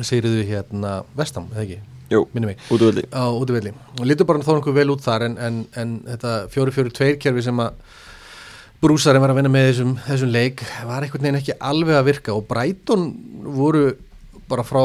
Segriðu 0.00 0.46
hérna 0.48 1.02
Vestam, 1.14 1.50
eða 1.52 1.66
ekki, 1.66 1.76
Jú, 2.10 2.24
minni 2.32 2.48
mig. 2.54 2.64
útvöldi 2.72 3.04
á 3.12 3.28
útivelli 3.30 3.70
og 4.00 4.08
litur 4.08 4.26
bara 4.26 4.42
þó 4.42 4.56
nokkuð 4.56 4.74
vel 4.80 4.90
út 4.96 5.04
þar 5.04 5.28
en, 5.28 5.36
en, 5.38 5.60
en 5.76 5.92
þetta 6.08 6.32
4-4-2 6.50 7.12
kerfi 7.22 7.44
sem 7.46 7.60
að 7.62 7.76
brúsarinn 8.82 9.22
var 9.22 9.32
að 9.32 9.38
vinna 9.38 9.52
með 9.52 9.68
þessum, 9.70 9.92
þessum 10.08 10.32
leik 10.34 10.64
var 10.88 11.04
einhvern 11.04 11.28
veginn 11.28 11.38
ekki 11.38 11.54
alveg 11.60 12.00
að 12.00 12.08
virka. 12.08 12.34
Og 12.34 12.48
Brighton 12.48 13.06
voru 13.54 13.90
bara 14.48 14.64
frá 14.66 14.82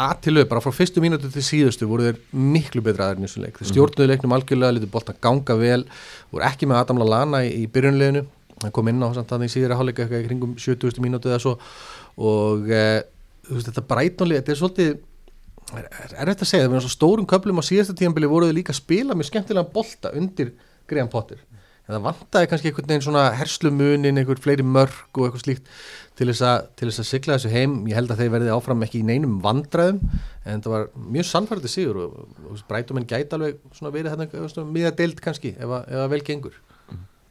að 0.00 0.16
til 0.24 0.34
auð, 0.38 0.48
bara 0.50 0.62
frá 0.64 0.74
fyrstu 0.74 1.02
mínútu 1.04 1.30
til 1.32 1.44
síðustu 1.44 1.88
voru 1.90 2.08
þeir 2.08 2.20
miklu 2.32 2.82
betra 2.84 3.10
aðeins 3.10 3.22
í 3.22 3.28
þessum 3.28 3.46
leik. 3.46 3.60
Þeir 3.60 3.70
stjórnuðu 3.72 4.10
leiknum 4.10 4.34
algjörlega, 4.36 4.76
litur 4.76 4.92
bolta 4.92 5.14
ganga 5.26 5.56
vel 5.60 5.82
voru 6.32 6.46
ekki 6.48 6.68
með 6.70 6.80
Adam 6.80 7.02
Lallana 7.02 7.42
í, 7.46 7.52
í 7.62 7.70
byrjunleginu 7.70 8.24
hann 8.60 8.74
kom 8.76 8.90
inn 8.90 9.00
á 9.00 9.08
að 9.08 9.22
það 9.28 9.46
í 9.46 9.52
síðra 9.54 9.76
hálfleika 9.78 10.04
eitthvað 10.04 10.24
í 10.24 10.26
kringum 10.28 10.56
70. 10.60 11.00
mínútu 11.04 11.30
eða 11.30 11.40
svo. 11.42 11.54
Og 12.20 12.66
e, 12.68 12.82
veist 13.48 13.70
þetta 13.70 13.86
Brighton 13.88 14.34
þetta 14.34 14.52
er 14.52 14.60
svolítið 14.60 14.90
er, 14.90 15.86
er, 15.86 16.16
er 16.16 16.32
þetta 16.32 16.44
að 16.46 16.50
segja, 16.50 16.66
það 16.66 16.74
var 16.74 16.84
svo 16.84 16.92
stórum 16.94 17.28
köflum 17.30 17.62
á 17.62 17.64
síðasta 17.64 17.96
tíðanbili 17.96 18.30
voru 18.30 18.50
þau 18.50 18.58
líka 18.58 18.74
að 18.74 18.82
spila 18.82 19.16
með 19.16 19.30
skemmtilega 19.30 19.72
bolta 19.76 20.12
undir 20.18 20.52
Graham 20.90 21.12
Potter. 21.12 21.40
En 21.86 21.96
það 21.96 22.04
vantaði 22.06 22.50
kannski 22.50 22.70
einhvern 22.70 22.90
veginn 22.90 23.06
svona 23.06 23.24
herslumunin, 23.34 24.18
til 26.20 26.28
þess, 26.28 26.42
að, 26.44 26.64
til 26.76 26.88
þess 26.90 27.00
að 27.00 27.06
sigla 27.08 27.36
þessu 27.38 27.50
heim 27.54 27.76
ég 27.88 27.96
held 27.96 28.10
að 28.12 28.18
þeir 28.20 28.32
verði 28.34 28.50
áfram 28.52 28.82
ekki 28.84 28.98
í 29.00 29.06
neinum 29.08 29.38
vandræðum 29.40 30.00
en 30.50 30.64
það 30.64 30.74
var 30.74 30.82
mjög 31.14 31.28
sannfærandi 31.30 31.70
sigur 31.72 32.00
og, 32.02 32.18
og 32.44 32.58
breytuminn 32.68 33.06
gæti 33.08 33.36
alveg 33.38 33.62
verið 33.80 34.10
hérna 34.12 34.66
miða 34.68 34.92
deild 34.98 35.22
kannski 35.24 35.54
ef 35.56 35.72
að, 35.78 35.88
ef 35.88 36.02
að 36.04 36.12
vel 36.12 36.20
gengur. 36.26 36.58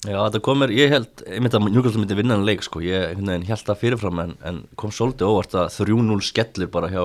Já, 0.07 0.15
þetta 0.15 0.41
komur, 0.47 0.73
ég 0.73 0.89
held, 0.93 1.23
ég 1.27 1.43
myndi 1.43 1.59
að 1.59 1.65
Newcastle 1.67 2.01
myndi 2.01 2.17
vinna 2.17 2.37
en 2.39 2.45
leik, 2.47 2.63
sko, 2.65 2.81
ég 2.81 3.19
held 3.19 3.65
það 3.67 3.81
fyrirfram 3.83 4.21
en, 4.23 4.35
en 4.47 4.61
kom 4.79 4.93
svolítið 4.95 5.27
óvart 5.27 5.57
að 5.59 5.73
3-0 5.75 6.21
skellur 6.25 6.69
bara 6.71 6.89
hjá, 6.93 7.03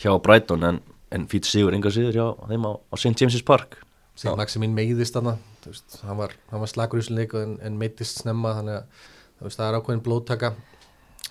hjá 0.00 0.14
Brighton 0.24 0.64
en, 0.66 0.80
en 1.12 1.26
fýtt 1.30 1.46
sigur 1.46 1.76
enga 1.76 1.92
sigur 1.92 2.16
hjá 2.16 2.30
þeim 2.48 2.66
á, 2.66 2.72
á 2.72 2.94
St. 2.96 3.12
James's 3.20 3.44
Park. 3.46 3.76
Síðan 4.16 4.40
Maximin 4.40 4.72
meiðist 4.74 5.20
veist, 5.20 6.00
hann 6.08 6.18
var, 6.18 6.32
hann 6.48 6.64
var 6.64 6.72
slagur 6.72 6.98
í 6.98 7.04
þessum 7.04 7.20
leik 7.20 7.36
en, 7.36 7.58
en 7.60 7.76
meiðist 7.78 8.24
snemma 8.24 8.56
þannig 8.58 8.80
að 8.80 9.52
það 9.52 9.68
er 9.68 9.78
ákveðin 9.78 10.04
blóttaka 10.08 10.56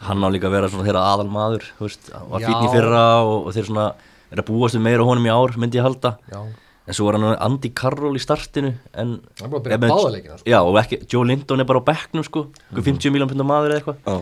Hann 0.03 0.19
á 0.21 0.27
líka 0.29 0.49
að 0.49 0.55
vera 0.57 0.67
svona 0.69 0.83
þeirra 0.89 1.03
aðal 1.13 1.29
maður, 1.31 1.63
veist, 1.79 2.09
hann 2.11 2.29
var 2.33 2.43
í 2.43 2.69
fyrra 2.73 3.03
og, 3.23 3.47
og 3.47 3.53
þeir 3.55 3.67
svona 3.69 3.85
er 4.33 4.41
að 4.41 4.47
búast 4.49 4.75
við 4.75 4.83
meira 4.89 5.05
honum 5.07 5.25
í 5.25 5.31
ár, 5.31 5.55
myndi 5.61 5.79
ég 5.79 5.85
halda. 5.87 6.17
Já, 6.31 6.41
en 6.85 6.93
svo 6.97 7.07
var 7.07 7.15
hann 7.17 7.37
Andy 7.47 7.71
Carroll 7.73 8.17
í 8.17 8.21
startinu 8.21 8.73
en 8.93 9.15
hann 9.39 9.45
er 9.47 9.47
bara 9.47 9.61
að 9.61 9.63
byrja 9.65 9.77
ef 9.77 9.83
með- 9.85 9.93
báða 9.95 10.11
leikina 10.17 10.37
sko. 10.41 10.49
Já, 10.51 10.59
og 10.67 10.79
ekki, 10.83 10.99
Joe 11.13 11.23
Linton 11.29 11.63
er 11.63 11.69
bara 11.71 11.79
á 11.81 11.87
bekknum, 11.87 12.25
sko, 12.27 12.43
mm 12.75 12.83
50 12.89 13.13
miljón 13.15 13.31
pundar 13.31 13.47
maður 13.49 13.71
eða 13.71 13.79
eitthvað. 13.81 13.97
Já, 14.05 14.17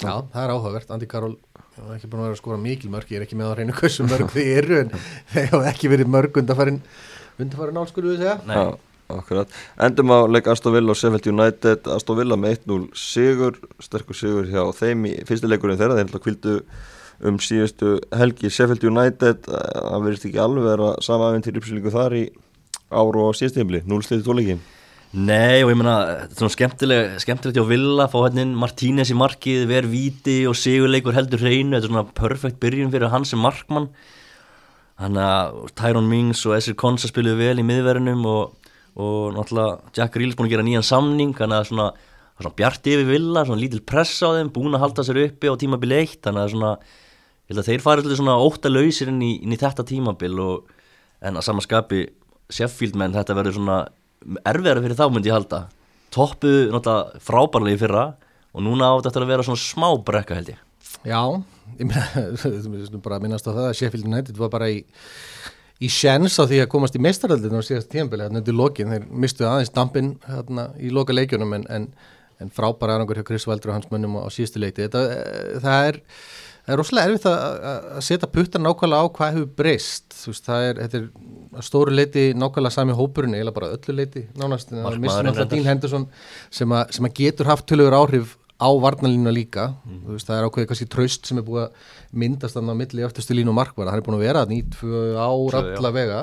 já, 0.00 0.12
það 0.32 0.42
er 0.46 0.54
áhugavert, 0.56 0.90
Andi 0.96 1.06
Karol 1.12 1.36
er 1.80 1.94
ekki 1.96 2.08
búin 2.10 2.20
að 2.24 2.26
vera 2.30 2.34
að 2.34 2.40
skora 2.42 2.58
mikil 2.60 2.90
mörg 2.92 3.08
ég 3.12 3.20
er 3.20 3.24
ekki 3.28 3.36
með 3.38 3.52
á 3.52 3.54
hreinu 3.54 3.72
hversu 3.76 4.04
mörg 4.08 4.32
þið 4.34 4.48
eru 4.58 4.80
en 4.80 4.90
þeir 5.32 5.50
hafa 5.52 5.68
ekki 5.70 5.88
verið 5.92 6.10
mörg 6.12 6.40
undarfærin 6.40 6.80
undarfærin 7.40 7.78
ál 7.80 7.86
skulum 7.88 8.10
við 8.16 8.24
segja. 8.24 8.38
Nei. 8.48 8.56
Akkurat. 9.18 9.58
Endum 9.82 10.14
á 10.14 10.18
leik 10.30 10.48
Aston 10.50 10.74
Villa 10.74 10.94
og 10.94 10.98
Sheffield 11.00 11.28
United. 11.32 11.90
Aston 11.90 12.18
Villa 12.20 12.38
með 12.40 12.60
1-0 12.62 12.88
sigur 12.96 13.60
sterkur 13.82 14.18
sigur 14.18 14.48
hjá 14.50 14.64
þeim 14.78 15.06
í 15.10 15.14
fyrsti 15.28 15.50
leikurinn 15.50 15.80
þeirra. 15.80 15.98
Þeir 15.98 16.10
ætla 16.10 16.24
kvildu 16.24 16.58
um 17.26 17.38
síðustu 17.42 17.98
helgi 18.16 18.50
Sheffield 18.50 18.84
United. 18.88 19.48
Eh, 19.48 19.70
það 19.78 20.04
verðist 20.08 20.28
ekki 20.30 20.44
alveg 20.44 20.68
vera 20.70 20.92
sama 21.04 21.30
aðeins 21.30 21.48
til 21.48 21.56
uppsýlingu 21.60 21.94
þar 21.94 22.18
í 22.20 22.26
ár 22.90 23.22
og 23.22 23.34
síðustu 23.38 23.62
heimli 23.62 23.82
0 23.86 24.06
sliti 24.06 24.26
tóleiki 24.26 24.60
Nei 25.10 25.64
og 25.64 25.72
ég 25.72 25.78
meina, 25.78 25.94
þetta 26.20 26.36
er 26.36 26.38
svona 26.38 26.54
skemmtileg, 26.54 27.14
skemmtilegt 27.18 27.56
hjá 27.58 27.64
Villa, 27.66 28.04
fá 28.06 28.20
hérna 28.20 28.44
inn 28.44 28.52
Martínez 28.54 29.10
í 29.10 29.16
markið, 29.18 29.64
ver 29.66 29.88
víti 29.90 30.36
og 30.46 30.54
sigurleikur 30.54 31.16
heldur 31.16 31.42
hreinu, 31.42 31.74
þetta 31.74 31.88
er 31.88 31.90
svona 31.90 32.04
perfekt 32.14 32.60
byrjun 32.62 32.92
fyrir 32.92 33.10
hann 33.10 33.26
sem 33.26 33.42
markmann. 33.42 33.88
Þannig 35.00 35.26
að 35.26 35.58
Tyrone 35.80 36.10
Mings 36.12 36.44
og 36.46 36.54
Esir 36.54 36.76
Konsa 36.78 37.10
spiluðu 37.10 37.40
vel 37.40 37.58
í 37.58 37.66
miðverðinum 37.66 38.22
og, 38.30 38.54
og 38.98 39.36
náttúrulega 39.36 39.92
Jack 39.96 40.16
Reels 40.18 40.38
búin 40.38 40.48
að 40.48 40.56
gera 40.56 40.66
nýjan 40.66 40.86
samning, 40.86 41.34
þannig 41.38 41.60
að 41.60 41.68
svona, 41.70 41.88
svona 42.40 42.56
bjarti 42.58 42.96
yfir 42.96 43.08
Villa, 43.10 43.44
svona 43.46 43.62
lítil 43.62 43.82
press 43.86 44.18
á 44.24 44.34
þeim, 44.34 44.50
búin 44.54 44.74
að 44.74 44.84
halda 44.86 45.06
sér 45.06 45.22
uppi 45.26 45.52
á 45.52 45.54
tímabil 45.60 45.96
eitt, 46.00 46.20
þannig 46.26 46.46
að 46.46 46.54
svona, 46.56 46.72
ég 47.46 47.54
held 47.54 47.62
að 47.62 47.70
þeir 47.70 47.84
farið 47.86 48.06
svolítið 48.06 48.22
svona 48.22 48.38
óttalausir 48.46 49.12
inn 49.12 49.22
í, 49.26 49.32
inn 49.44 49.54
í 49.54 49.60
þetta 49.60 49.86
tímabil 49.86 50.34
og 50.42 50.76
en 51.20 51.36
að 51.36 51.46
sama 51.46 51.64
skapi 51.64 52.06
Sheffield 52.50 52.96
menn 52.98 53.14
þetta 53.14 53.36
verður 53.38 53.58
svona 53.58 53.78
erfiðara 54.48 54.82
fyrir 54.84 54.98
þá 54.98 55.06
myndi 55.12 55.30
ég 55.30 55.36
halda. 55.36 55.60
Toppuðu 56.14 56.72
náttúrulega 56.74 57.22
frábærlega 57.22 57.76
í 57.76 57.80
fyrra 57.80 58.04
og 58.50 58.64
núna 58.66 58.90
á 58.90 58.94
þetta 58.98 59.12
eftir 59.12 59.26
að 59.26 59.32
vera 59.32 59.46
svona 59.46 59.62
smá 59.62 59.88
brekka 60.06 60.38
held 60.38 60.52
ég. 60.54 60.62
Já, 61.06 61.22
ég 61.78 61.86
meina, 61.86 63.00
bara 63.04 63.20
að 63.20 63.26
minnast 63.26 63.46
á 63.46 63.52
það 63.54 63.68
að 63.68 63.76
Sheffield 63.78 64.08
United 64.10 64.40
var 64.40 64.50
bara 64.52 64.70
í 64.72 64.80
í 65.80 65.88
sjens 65.92 66.36
á 66.36 66.44
því 66.44 66.62
að 66.64 66.70
komast 66.74 66.96
í 66.98 67.02
meistaraldinu 67.02 67.60
á 67.60 67.64
síðast 67.64 67.90
tíðanbili, 67.92 68.26
hérna 68.26 68.42
undir 68.42 68.56
lokin 68.56 68.92
þeir 68.92 69.06
mistu 69.10 69.46
aðeins 69.48 69.72
dampinn 69.74 70.14
hérna 70.28 70.70
í 70.80 70.92
loka 70.92 71.16
leikjunum 71.16 71.56
en, 71.56 71.66
en, 71.72 71.88
en 72.40 72.52
frábæra 72.52 72.98
aðrangur 72.98 73.20
hjá 73.20 73.26
Chris 73.30 73.48
Valdur 73.48 73.72
og 73.72 73.80
hans 73.80 73.90
mönnum 73.92 74.20
á, 74.20 74.28
síðustu 74.32 74.62
leikti 74.62 74.86
þetta, 74.86 75.06
eh, 75.16 75.58
það 75.64 75.90
er 75.90 76.00
er 76.70 76.78
rosalega 76.78 77.10
erfitt 77.10 77.26
að, 77.28 77.38
að 77.40 77.86
að 77.96 78.04
setja 78.06 78.28
puttar 78.30 78.62
nákvæmlega 78.62 79.06
á 79.06 79.14
hvað 79.16 79.32
hefur 79.36 79.52
breyst. 79.58 80.16
Það 80.44 80.66
er, 80.66 80.80
þetta 80.84 80.98
er 81.00 81.06
að 81.56 81.66
stóru 81.66 81.94
leiti 81.94 82.24
nákvæmlega 82.36 82.74
sami 82.74 82.96
hópurinn, 82.96 83.34
eiginlega 83.36 83.56
bara 83.56 83.72
öllu 83.76 83.96
leiti 83.96 84.26
nánast, 84.38 84.70
það 84.70 84.84
Markmaðurinn 84.86 85.06
missum 85.06 85.30
alltaf. 85.32 85.50
Dean 85.54 85.70
Henderson 85.70 86.06
sem, 86.60 86.76
a, 86.76 86.84
sem 86.94 87.08
að 87.08 87.16
getur 87.22 87.50
haft 87.50 87.66
tölugur 87.70 87.96
áhrif 87.98 88.36
á 88.60 88.68
varnalínuna 88.84 89.32
líka. 89.32 89.64
Þú 89.88 90.14
veist, 90.14 90.28
það 90.28 90.36
er 90.36 90.46
ákveðið 90.48 90.68
kannski 90.70 90.86
traust 90.92 91.28
sem 91.30 91.40
er 91.40 91.46
búið 91.46 91.62
að 91.64 91.88
myndast 92.22 92.56
þannig 92.58 92.76
á 92.76 92.80
milli 92.80 93.06
öftustu 93.06 93.36
línu 93.36 93.52
og 93.54 93.56
markvara. 93.56 93.94
Hann 93.94 94.02
er 94.02 94.06
búin 94.06 94.18
að 94.18 94.24
vera 94.26 94.44
þannig 94.44 94.60
í 94.60 94.66
tvö 94.76 95.02
ár 95.16 95.56
Tvö, 95.56 95.62
já. 95.64 95.78
alla 95.80 95.92
vega. 95.96 96.20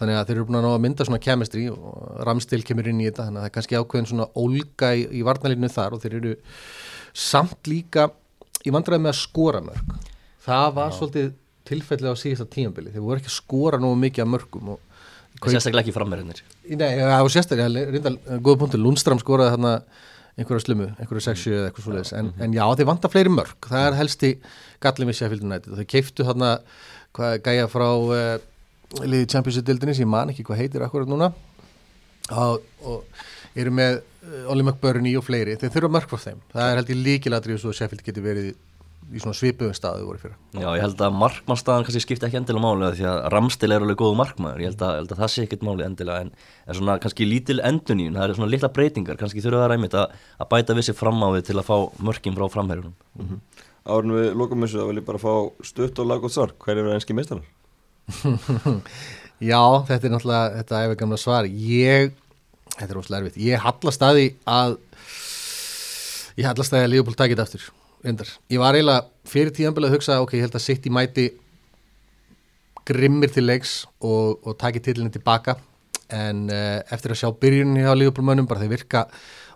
Þannig 0.00 0.18
að 0.18 0.26
þeir 0.30 0.36
eru 0.36 0.46
búin 0.48 0.60
að 0.60 0.78
mynda 0.84 1.06
svona 1.08 1.22
chemistry 1.22 1.68
og 1.70 2.22
Ramstil 2.26 2.62
kemur 2.66 2.90
inn 2.90 3.02
í 3.02 3.08
þetta 3.08 3.28
þannig 3.28 3.38
að 3.40 3.46
það 3.46 3.50
er 3.52 3.56
kannski 3.58 3.78
ákveðin 3.78 4.10
svona 4.10 4.28
ólga 4.34 4.92
í, 4.98 5.06
í 5.14 5.24
varnalínu 5.26 5.70
þar 5.72 5.96
og 5.96 6.02
þeir 6.02 6.18
eru 6.18 6.34
samt 7.14 7.70
líka 7.70 8.10
í 8.66 8.74
vandræði 8.74 9.04
með 9.04 9.14
að 9.14 9.20
skora 9.22 9.62
mörg 9.64 9.94
það 10.48 10.68
var 10.78 10.92
svolítið 10.96 11.32
tilfelli 11.68 12.10
á 12.10 12.14
síðasta 12.16 12.48
tímabili. 12.50 12.92
Þeir 12.94 13.04
voru 13.04 13.20
ekki 13.20 13.30
að 13.30 13.38
skora 13.38 13.80
nú 13.80 13.92
mikið 14.00 14.24
af 14.24 14.30
mörgum 14.32 14.70
og 14.74 14.84
sérstaklega 15.44 15.84
ekki 15.84 15.94
frammeirinnir 15.94 16.40
Nei, 16.72 16.98
það 16.98 17.24
var 17.26 17.32
sérstaklega, 17.34 17.82
reyndal, 17.92 18.14
góða 18.42 18.60
punktur, 18.62 18.80
Lundstram 18.82 19.20
skoraði 19.20 19.54
þarna 19.54 19.74
einhverja 20.38 20.64
slumu, 20.64 20.86
einhverja 20.98 21.24
sexu 21.28 21.50
eða 21.52 21.68
eitthvað 21.68 21.86
svoleiðis, 21.86 22.12
en, 22.18 22.30
en 22.44 22.54
já, 22.54 22.62
þeir 22.78 22.88
vanta 22.88 23.10
fleiri 23.10 23.32
mörg, 23.34 23.56
það 23.66 23.86
er 23.88 23.96
helsti 23.98 24.30
gallin 24.84 25.10
við 25.10 25.18
og 25.72 25.80
þeir 25.80 25.88
keiftu 25.90 26.26
þarna 26.28 26.52
hvað, 27.16 27.40
gæja 27.48 27.66
frá 27.72 27.88
uh, 27.88 28.36
liði 29.02 29.30
Championship-dildinni 29.34 29.96
sem 29.98 30.06
ég 30.06 30.12
man 30.12 30.30
ekki 30.32 30.46
hvað 30.46 30.62
heitir 30.62 30.84
akkurat 30.86 31.10
núna. 31.10 31.32
Og, 32.28 32.62
og 32.84 33.58
eru 33.58 33.72
með 33.74 33.98
uh, 33.98 34.50
Ollie 34.52 34.66
McBurney 34.66 35.18
og 35.18 35.26
fleiri, 35.26 35.58
þeir 35.58 35.74
þurfa 35.74 35.92
mörg 35.96 36.12
frá 36.12 36.22
þeim, 36.28 36.40
það 36.54 36.70
er 36.70 36.80
held 36.80 36.94
ég 36.94 37.02
líkilatri 37.08 37.58
svo 37.58 37.72
að 37.72 37.80
Sheffield 37.80 38.06
geti 38.06 38.24
verið 38.24 38.50
í 39.08 39.20
svona 39.22 39.36
svipuðum 39.36 39.74
staðu 39.76 40.04
voru 40.04 40.20
fyrir 40.20 40.34
Já, 40.60 40.68
ég 40.76 40.82
held 40.82 41.02
að 41.04 41.14
markmannstaðan 41.16 41.86
kannski 41.86 42.02
skipti 42.04 42.26
ekki 42.28 42.38
endilega 42.40 42.64
máli 42.64 42.90
því 42.98 43.06
að 43.08 43.18
Ramstil 43.32 43.70
er 43.72 43.84
alveg 43.84 43.98
góðu 44.00 44.18
markmaður. 44.18 44.62
Ég 44.62 44.72
held 44.72 44.82
að, 44.84 44.92
held 44.98 45.14
að 45.14 45.22
það 45.22 45.32
sé 45.32 45.44
ekkert 45.46 45.64
máli 45.68 45.86
endilega 45.86 46.24
en, 46.24 46.32
en 46.66 46.78
svona 46.78 46.96
kannski 47.02 47.28
lítil 47.28 47.58
enduníun, 47.64 48.18
það 48.18 48.26
er 48.26 48.38
svona 48.38 48.50
litla 48.52 48.70
breytingar. 48.74 49.18
Kannski 49.20 49.44
þurfa 49.44 49.62
það 49.62 49.72
ræmit 49.72 49.96
að, 49.98 50.18
að 50.36 50.50
bæta 50.52 50.76
vissi 50.78 50.96
fram 50.96 51.22
á 51.24 51.28
við 51.36 51.46
til 51.48 51.56
að 51.56 51.68
fá 51.70 51.76
mörkin 52.10 52.36
frá 52.36 52.44
framherjunum. 52.52 52.96
Mm 53.16 53.30
-hmm. 53.30 53.64
Árun 53.88 54.16
við 54.18 54.28
lókum 54.36 54.66
þessu 54.66 54.82
að 54.82 54.90
vil 54.90 55.00
ég 55.00 55.08
bara 55.08 55.22
fá 55.22 55.34
stutt 55.64 55.98
og 55.98 56.06
lag 56.06 56.24
og 56.24 56.30
svar, 56.30 56.52
hver 56.58 56.76
eru 56.76 56.92
enski 56.92 57.16
meistarar? 57.16 57.46
Já, 59.50 59.62
þetta 59.88 60.06
er 60.06 60.12
náttúrulega 60.12 60.54
þetta 60.58 60.84
er 60.84 60.94
gamla 60.94 61.16
svar. 61.16 61.44
Ég, 61.46 62.12
þetta 62.76 62.92
er 62.92 63.00
óslega 63.00 63.22
erfitt. 63.22 63.40
Ég 63.40 63.64
hallast 63.64 64.02
að 64.02 64.14
því 64.18 64.28
að 64.44 64.78
ég 66.36 66.46
hallast 66.46 66.72
að 66.72 66.78
því 66.78 66.84
að 66.84 66.92
Leopold 66.92 67.16
takit 67.16 67.38
aftur 67.38 67.70
Rindar. 68.04 68.30
Ég 68.50 68.62
var 68.62 68.76
eiginlega 68.78 69.06
fyrir 69.28 69.52
tíðanbelið 69.54 69.90
að 69.90 69.96
hugsa 69.96 70.20
ok, 70.22 70.36
ég 70.38 70.46
held 70.46 70.54
að 70.58 70.66
City 70.66 70.92
mæti 70.94 71.26
grimmir 72.88 73.32
til 73.32 73.44
leiks 73.44 73.82
og, 74.00 74.38
og 74.46 74.56
taki 74.60 74.80
tillinni 74.80 75.12
tilbaka 75.12 75.58
en 76.14 76.46
uh, 76.48 76.78
eftir 76.94 77.12
að 77.12 77.20
sjá 77.20 77.28
byrjunni 77.42 77.84
á 77.84 77.92
lífbólmönnum 77.92 78.48
bara 78.48 78.62
þeir 78.62 78.78
virka 78.78 79.04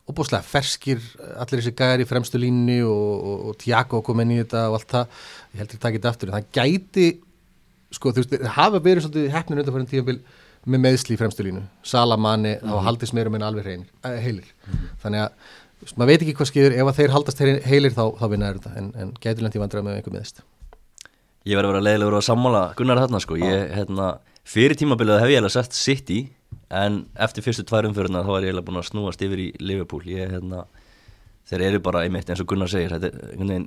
óbúslega 0.09 0.43
ferskir 0.45 1.01
allir 1.39 1.61
þessi 1.61 1.75
gæðar 1.79 2.03
í 2.03 2.09
fremstu 2.11 2.41
línni 2.41 2.81
og, 2.85 3.13
og, 3.23 3.45
og 3.49 3.59
Tiago 3.61 4.03
kom 4.05 4.23
inn 4.25 4.35
í 4.35 4.41
þetta 4.43 4.67
og 4.69 4.79
allt 4.81 4.95
það 4.97 5.21
ég 5.55 5.63
held 5.63 5.69
að 5.69 5.75
það 5.77 5.85
taki 5.87 6.01
þetta 6.01 6.13
aftur 6.13 6.33
en 6.33 6.37
það 6.37 6.49
gæti 6.59 7.09
sko 7.93 8.13
þú 8.13 8.25
veist, 8.25 8.35
það 8.35 8.57
hafa 8.57 8.81
verið 8.83 9.07
svolítið 9.07 9.35
hefnir 9.37 9.63
undan 9.63 9.77
fyrir 9.77 9.91
tíðanbel 9.93 10.19
með 10.73 10.83
meðsli 10.85 11.17
í 11.17 11.21
fremstu 11.21 11.47
línu 11.47 11.63
Salamanni, 11.87 12.57
mm 12.57 12.61
-hmm. 12.61 12.71
þá 12.73 12.87
haldist 12.89 13.15
meirum 13.15 13.39
en 13.39 13.47
alveg 13.47 13.67
äh, 13.67 14.19
heilir 14.27 14.47
mm 14.47 14.73
-hmm. 14.73 14.89
þannig 15.03 15.21
að 15.21 15.31
maður 15.97 16.11
veit 16.13 16.25
ekki 16.25 16.35
hvað 16.39 16.51
skýður, 16.51 16.77
ef 16.79 16.99
þeir 16.99 17.15
haldast 17.15 17.41
heilir 17.43 17.95
þá, 17.95 18.05
þá 18.19 18.27
vinnaður 18.31 18.61
þetta, 18.61 18.75
en, 18.79 18.91
en 19.03 19.15
gætur 19.23 19.47
lendi 19.47 19.63
vandræða 19.63 19.87
með 19.89 19.99
einhver 19.99 20.17
meðist 20.17 20.45
Ég 21.43 21.59
verði 21.59 21.69
að 21.69 21.75
vera 21.75 21.87
leiðilegur 21.89 22.19
að 22.21 22.27
sammála 22.29 22.63
Gunnar 22.79 23.01
þarna 23.03 23.21
sko, 23.25 23.39
ég, 23.41 23.65
hérna, 23.75 24.11
fyrir 24.47 24.79
tímabilið 24.79 25.19
hef 25.25 25.33
ég 25.33 25.43
alveg 25.43 25.55
sett 25.57 25.75
City, 25.75 26.21
en 26.71 27.01
eftir 27.27 27.47
fyrstu 27.47 27.67
tværum 27.67 27.97
fyrir 27.97 28.13
það 28.15 28.29
þá 28.29 28.35
er 28.37 28.47
ég 28.47 28.55
alveg 28.55 28.69
búin 28.69 28.79
að 28.79 28.89
snúast 28.93 29.25
yfir 29.27 29.43
í 29.43 29.49
Liverpool, 29.59 30.05
ég, 30.07 30.31
hérna 30.31 30.67
þeir 31.51 31.67
eru 31.67 31.83
bara 31.83 32.05
einmitt 32.07 32.31
eins 32.31 32.43
og 32.43 32.49
Gunnar 32.53 32.71
segir 32.71 32.95
er 32.95 33.67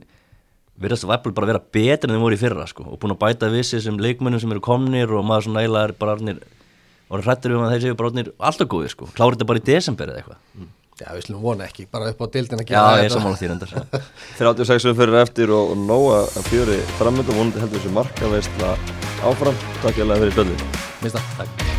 verðast 0.76 1.08
að 1.08 1.14
Apple 1.16 1.36
bara 1.36 1.52
vera 1.52 1.62
betur 1.62 2.10
en 2.10 2.18
þeim 2.18 2.24
voru 2.26 2.36
í 2.36 2.40
fyrra 2.40 2.66
sko, 2.68 2.88
og 2.92 3.00
búin 3.00 3.16
að 3.16 3.22
bæta 3.22 3.52
vissi 3.52 3.80
sem 3.84 4.00
leikmönnum 4.00 4.42
sem 4.44 4.52
eru 4.52 4.64
komnir 4.64 5.12
og 5.16 5.24
maður 5.28 5.48
svona 5.48 5.64
eiginlega 5.64 5.90
er 5.90 5.94
bara 6.00 6.16
orðnir, 6.18 6.42
og 7.08 7.24
hrættur 7.24 7.56
um 7.56 7.64
að 7.64 7.76
þeir 7.76 7.86
séu 7.86 8.00
bara 8.00 8.12
orðnir 8.12 8.32
alltaf 8.50 8.72
góði 8.72 8.92
sko, 8.92 9.08
klárið 9.16 9.38
þetta 9.38 9.48
bara 9.52 9.62
í 9.62 9.66
desember 9.70 10.12
eða 10.12 10.24
eitthvað. 10.24 10.42
mm. 10.60 10.74
Já, 10.96 11.10
við 11.12 11.26
slumum 11.26 11.44
vona 11.44 11.66
ekki, 11.68 11.88
bara 11.92 12.14
upp 12.14 12.22
á 12.24 12.26
dildin 12.32 12.62
að 12.62 12.70
gera 12.70 12.84
þetta. 12.86 12.96
Já, 12.96 13.04
ég 13.04 13.10
er 13.10 13.16
sammála 13.18 13.40
því 13.42 13.50
reyndar. 13.52 13.74
36 14.40 14.96
fyrir 15.02 15.20
eftir 15.26 15.52
og, 15.52 15.74
og 15.76 15.84
nóga 15.84 16.22
að 16.24 16.52
fjöri 16.54 16.82
framöndu, 17.02 17.36
vonandi 17.36 17.64
heldur 17.66 17.84
þessu 17.84 17.96
marka 18.00 18.32
veistla 18.32 18.76
áfram. 19.28 19.64
Takk 19.84 20.00
ég 20.00 20.06
alveg 20.08 20.24
fyrir 20.24 20.38
spöldinu. 20.40 20.76
Mista. 21.04 21.26
Takk. 21.36 21.75